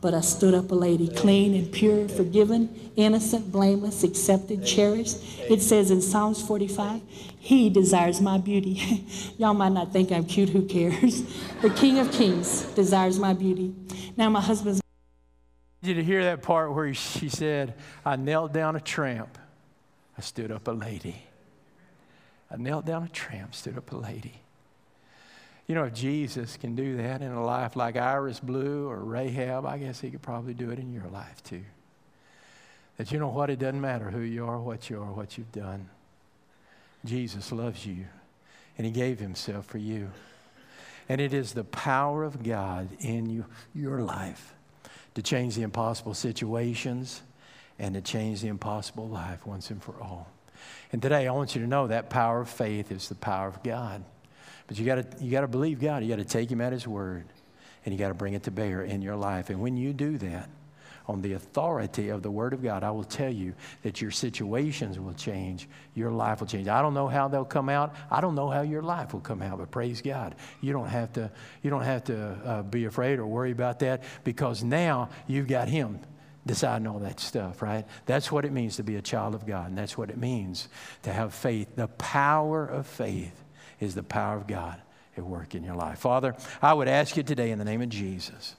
but 0.00 0.14
I 0.14 0.20
stood 0.20 0.54
up 0.54 0.70
a 0.70 0.74
lady, 0.74 1.08
clean 1.08 1.54
and 1.54 1.70
pure, 1.70 2.08
forgiven, 2.08 2.92
innocent, 2.96 3.52
blameless, 3.52 4.02
accepted, 4.02 4.64
cherished. 4.64 5.18
It 5.50 5.62
says 5.62 5.90
in 5.90 6.00
Psalms 6.00 6.42
45, 6.42 7.02
He 7.38 7.68
desires 7.68 8.20
my 8.20 8.38
beauty. 8.38 9.04
Y'all 9.38 9.54
might 9.54 9.72
not 9.72 9.92
think 9.92 10.10
I'm 10.10 10.24
cute, 10.24 10.48
who 10.48 10.62
cares? 10.64 11.22
The 11.60 11.70
King 11.70 11.98
of 11.98 12.12
Kings 12.12 12.62
desires 12.74 13.18
my 13.18 13.34
beauty. 13.34 13.74
Now, 14.16 14.30
my 14.30 14.40
husband's. 14.40 14.80
Did 15.82 15.96
you 15.96 16.04
hear 16.04 16.22
that 16.22 16.40
part 16.40 16.72
where 16.72 16.94
she 16.94 17.28
said, 17.28 17.74
I 18.04 18.14
knelt 18.14 18.52
down 18.52 18.76
a 18.76 18.80
tramp, 18.80 19.36
I 20.16 20.20
stood 20.20 20.52
up 20.52 20.68
a 20.68 20.70
lady. 20.70 21.16
I 22.50 22.56
knelt 22.56 22.86
down 22.86 23.02
a 23.02 23.08
tramp, 23.08 23.54
stood 23.54 23.76
up 23.76 23.92
a 23.92 23.96
lady. 23.96 24.40
You 25.66 25.74
know, 25.74 25.84
if 25.84 25.94
Jesus 25.94 26.56
can 26.56 26.74
do 26.74 26.96
that 26.96 27.20
in 27.20 27.30
a 27.30 27.44
life 27.44 27.76
like 27.76 27.96
Iris 27.96 28.40
Blue 28.40 28.88
or 28.88 29.04
Rahab, 29.04 29.66
I 29.66 29.76
guess 29.76 30.00
he 30.00 30.10
could 30.10 30.22
probably 30.22 30.54
do 30.54 30.70
it 30.70 30.78
in 30.78 30.92
your 30.94 31.06
life 31.08 31.42
too. 31.44 31.62
That 32.96 33.12
you 33.12 33.18
know 33.18 33.28
what? 33.28 33.50
It 33.50 33.58
doesn't 33.58 33.80
matter 33.80 34.10
who 34.10 34.20
you 34.20 34.46
are, 34.46 34.58
what 34.58 34.88
you 34.88 35.00
are, 35.00 35.12
what 35.12 35.36
you've 35.36 35.52
done. 35.52 35.90
Jesus 37.04 37.52
loves 37.52 37.86
you, 37.86 38.06
and 38.76 38.86
he 38.86 38.92
gave 38.92 39.20
himself 39.20 39.66
for 39.66 39.78
you. 39.78 40.10
And 41.08 41.20
it 41.20 41.32
is 41.32 41.52
the 41.52 41.64
power 41.64 42.24
of 42.24 42.42
God 42.42 42.88
in 43.00 43.28
you, 43.28 43.44
your 43.74 44.00
life 44.00 44.54
to 45.14 45.22
change 45.22 45.54
the 45.54 45.62
impossible 45.62 46.14
situations 46.14 47.22
and 47.78 47.94
to 47.94 48.00
change 48.00 48.40
the 48.40 48.48
impossible 48.48 49.08
life 49.08 49.46
once 49.46 49.70
and 49.70 49.82
for 49.82 49.94
all. 50.00 50.28
And 50.92 51.02
today, 51.02 51.28
I 51.28 51.32
want 51.32 51.54
you 51.54 51.60
to 51.62 51.66
know 51.66 51.86
that 51.88 52.10
power 52.10 52.40
of 52.40 52.48
faith 52.48 52.90
is 52.90 53.08
the 53.08 53.14
power 53.14 53.48
of 53.48 53.62
God. 53.62 54.04
But 54.66 54.78
you 54.78 54.86
got 54.86 55.18
to 55.18 55.24
you 55.24 55.40
to 55.40 55.48
believe 55.48 55.80
God. 55.80 56.02
You 56.02 56.08
got 56.08 56.16
to 56.16 56.24
take 56.24 56.50
Him 56.50 56.60
at 56.60 56.72
His 56.72 56.86
word, 56.86 57.26
and 57.84 57.92
you 57.92 57.98
got 57.98 58.08
to 58.08 58.14
bring 58.14 58.34
it 58.34 58.44
to 58.44 58.50
bear 58.50 58.82
in 58.82 59.02
your 59.02 59.16
life. 59.16 59.50
And 59.50 59.60
when 59.60 59.76
you 59.76 59.92
do 59.92 60.18
that, 60.18 60.48
on 61.08 61.22
the 61.22 61.32
authority 61.32 62.10
of 62.10 62.22
the 62.22 62.30
Word 62.30 62.52
of 62.52 62.62
God, 62.62 62.84
I 62.84 62.90
will 62.90 63.04
tell 63.04 63.32
you 63.32 63.54
that 63.82 64.00
your 64.02 64.10
situations 64.10 64.98
will 64.98 65.14
change, 65.14 65.66
your 65.94 66.10
life 66.10 66.40
will 66.40 66.46
change. 66.46 66.68
I 66.68 66.82
don't 66.82 66.92
know 66.92 67.08
how 67.08 67.28
they'll 67.28 67.46
come 67.46 67.70
out. 67.70 67.94
I 68.10 68.20
don't 68.20 68.34
know 68.34 68.50
how 68.50 68.60
your 68.60 68.82
life 68.82 69.14
will 69.14 69.20
come 69.20 69.40
out, 69.40 69.58
but 69.58 69.70
praise 69.70 70.02
God, 70.02 70.34
you 70.60 70.72
don't 70.72 70.88
have 70.88 71.12
to. 71.14 71.30
You 71.62 71.70
don't 71.70 71.82
have 71.82 72.04
to 72.04 72.18
uh, 72.44 72.62
be 72.62 72.84
afraid 72.84 73.18
or 73.18 73.26
worry 73.26 73.52
about 73.52 73.78
that 73.80 74.02
because 74.22 74.62
now 74.62 75.08
you've 75.26 75.48
got 75.48 75.68
Him 75.68 76.00
deciding 76.48 76.88
all 76.88 76.98
that 77.00 77.20
stuff, 77.20 77.62
right? 77.62 77.86
That's 78.06 78.32
what 78.32 78.44
it 78.44 78.50
means 78.50 78.76
to 78.76 78.82
be 78.82 78.96
a 78.96 79.02
child 79.02 79.36
of 79.36 79.46
God, 79.46 79.68
and 79.68 79.78
that's 79.78 79.96
what 79.96 80.10
it 80.10 80.18
means 80.18 80.68
to 81.04 81.12
have 81.12 81.32
faith. 81.32 81.76
The 81.76 81.86
power 81.86 82.66
of 82.66 82.88
faith 82.88 83.44
is 83.78 83.94
the 83.94 84.02
power 84.02 84.36
of 84.36 84.48
God 84.48 84.80
at 85.16 85.24
work 85.24 85.54
in 85.54 85.62
your 85.62 85.76
life. 85.76 86.00
Father, 86.00 86.34
I 86.60 86.72
would 86.72 86.88
ask 86.88 87.16
you 87.16 87.22
today 87.22 87.50
in 87.50 87.58
the 87.58 87.64
name 87.64 87.82
of 87.82 87.90
Jesus 87.90 88.56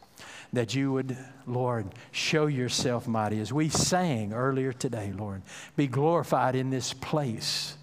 that 0.54 0.74
you 0.74 0.92
would, 0.92 1.18
Lord, 1.46 1.88
show 2.12 2.48
yourself 2.48 3.08
mighty. 3.08 3.40
As 3.40 3.52
we 3.52 3.70
sang 3.70 4.34
earlier 4.34 4.72
today, 4.72 5.12
Lord, 5.16 5.42
be 5.76 5.88
glorified 5.88 6.56
in 6.56 6.70
this 6.70 6.94
place. 6.94 7.76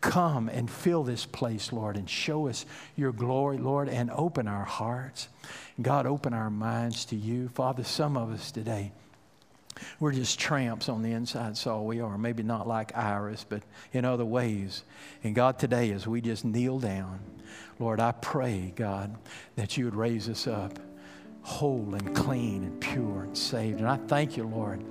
Come 0.00 0.48
and 0.48 0.70
fill 0.70 1.02
this 1.02 1.26
place, 1.26 1.72
Lord, 1.72 1.96
and 1.96 2.08
show 2.08 2.48
us 2.48 2.64
your 2.94 3.12
glory, 3.12 3.58
Lord, 3.58 3.88
and 3.88 4.10
open 4.10 4.46
our 4.48 4.64
hearts. 4.64 5.28
God, 5.80 6.06
open 6.06 6.32
our 6.32 6.50
minds 6.50 7.06
to 7.06 7.16
you. 7.16 7.48
Father, 7.48 7.84
some 7.84 8.16
of 8.16 8.30
us 8.30 8.50
today, 8.50 8.92
we're 10.00 10.12
just 10.12 10.38
tramps 10.38 10.88
on 10.88 11.02
the 11.02 11.12
inside, 11.12 11.50
that's 11.50 11.66
all 11.66 11.86
we 11.86 12.00
are. 12.00 12.16
Maybe 12.18 12.42
not 12.42 12.66
like 12.66 12.96
Iris, 12.96 13.44
but 13.48 13.62
in 13.92 14.04
other 14.04 14.24
ways. 14.24 14.84
And 15.22 15.34
God, 15.34 15.58
today, 15.58 15.92
as 15.92 16.06
we 16.06 16.20
just 16.20 16.44
kneel 16.44 16.78
down, 16.78 17.20
Lord, 17.78 18.00
I 18.00 18.12
pray, 18.12 18.72
God, 18.74 19.16
that 19.56 19.76
you 19.76 19.84
would 19.84 19.94
raise 19.94 20.28
us 20.28 20.46
up 20.46 20.78
whole 21.46 21.94
and 21.94 22.14
clean 22.14 22.64
and 22.64 22.80
pure 22.80 23.22
and 23.22 23.38
saved. 23.38 23.78
And 23.78 23.88
I 23.88 23.96
thank 23.96 24.36
you, 24.36 24.48
Lord, 24.48 24.82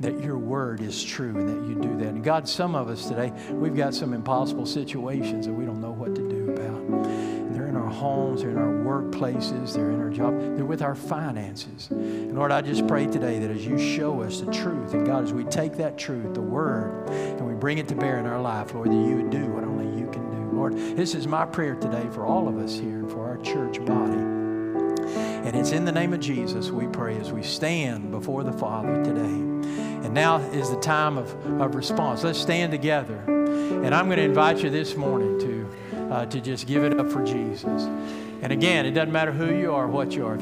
that 0.00 0.20
your 0.20 0.38
word 0.38 0.80
is 0.80 1.04
true 1.04 1.38
and 1.38 1.48
that 1.48 1.68
you 1.68 1.80
do 1.80 1.96
that. 1.98 2.08
And 2.08 2.24
God, 2.24 2.48
some 2.48 2.74
of 2.74 2.88
us 2.88 3.06
today, 3.06 3.32
we've 3.52 3.76
got 3.76 3.94
some 3.94 4.12
impossible 4.12 4.66
situations 4.66 5.46
that 5.46 5.52
we 5.52 5.64
don't 5.64 5.80
know 5.80 5.92
what 5.92 6.16
to 6.16 6.28
do 6.28 6.50
about. 6.50 7.39
In 7.70 7.76
our 7.76 7.88
homes, 7.88 8.42
they're 8.42 8.50
in 8.50 8.58
our 8.58 8.64
workplaces, 8.64 9.74
they're 9.74 9.92
in 9.92 10.00
our 10.00 10.10
job, 10.10 10.36
they're 10.56 10.64
with 10.64 10.82
our 10.82 10.96
finances. 10.96 11.86
And 11.92 12.34
Lord, 12.34 12.50
I 12.50 12.62
just 12.62 12.84
pray 12.88 13.06
today 13.06 13.38
that 13.38 13.48
as 13.48 13.64
you 13.64 13.78
show 13.78 14.22
us 14.22 14.40
the 14.40 14.50
truth, 14.50 14.92
and 14.92 15.06
God, 15.06 15.22
as 15.22 15.32
we 15.32 15.44
take 15.44 15.76
that 15.76 15.96
truth, 15.96 16.34
the 16.34 16.40
word, 16.40 17.08
and 17.10 17.46
we 17.46 17.54
bring 17.54 17.78
it 17.78 17.86
to 17.86 17.94
bear 17.94 18.18
in 18.18 18.26
our 18.26 18.40
life, 18.40 18.74
Lord, 18.74 18.88
that 18.88 18.94
you 18.94 19.18
would 19.18 19.30
do 19.30 19.46
what 19.46 19.62
only 19.62 19.86
you 20.00 20.10
can 20.10 20.28
do. 20.32 20.56
Lord, 20.56 20.72
this 20.74 21.14
is 21.14 21.28
my 21.28 21.46
prayer 21.46 21.76
today 21.76 22.08
for 22.10 22.26
all 22.26 22.48
of 22.48 22.58
us 22.58 22.74
here 22.74 22.98
and 22.98 23.08
for 23.08 23.24
our 23.24 23.36
church 23.36 23.78
body. 23.84 24.18
And 25.46 25.54
It's 25.54 25.70
in 25.70 25.84
the 25.84 25.92
name 25.92 26.12
of 26.12 26.18
Jesus 26.18 26.72
we 26.72 26.88
pray 26.88 27.18
as 27.18 27.30
we 27.30 27.44
stand 27.44 28.10
before 28.10 28.42
the 28.42 28.52
Father 28.52 29.00
today. 29.04 29.20
And 29.22 30.12
now 30.12 30.38
is 30.38 30.70
the 30.70 30.80
time 30.80 31.16
of, 31.16 31.32
of 31.60 31.76
response. 31.76 32.24
Let's 32.24 32.40
stand 32.40 32.72
together. 32.72 33.22
And 33.28 33.94
I'm 33.94 34.06
going 34.06 34.18
to 34.18 34.24
invite 34.24 34.58
you 34.58 34.70
this 34.70 34.96
morning 34.96 35.38
to, 35.38 35.70
uh, 36.10 36.26
to 36.26 36.40
just 36.40 36.66
give 36.66 36.84
it 36.84 36.98
up 36.98 37.10
for 37.10 37.24
Jesus. 37.24 37.84
And 38.42 38.52
again, 38.52 38.86
it 38.86 38.92
doesn't 38.92 39.12
matter 39.12 39.32
who 39.32 39.54
you 39.54 39.72
are, 39.72 39.86
what 39.86 40.12
you 40.12 40.26
are. 40.26 40.36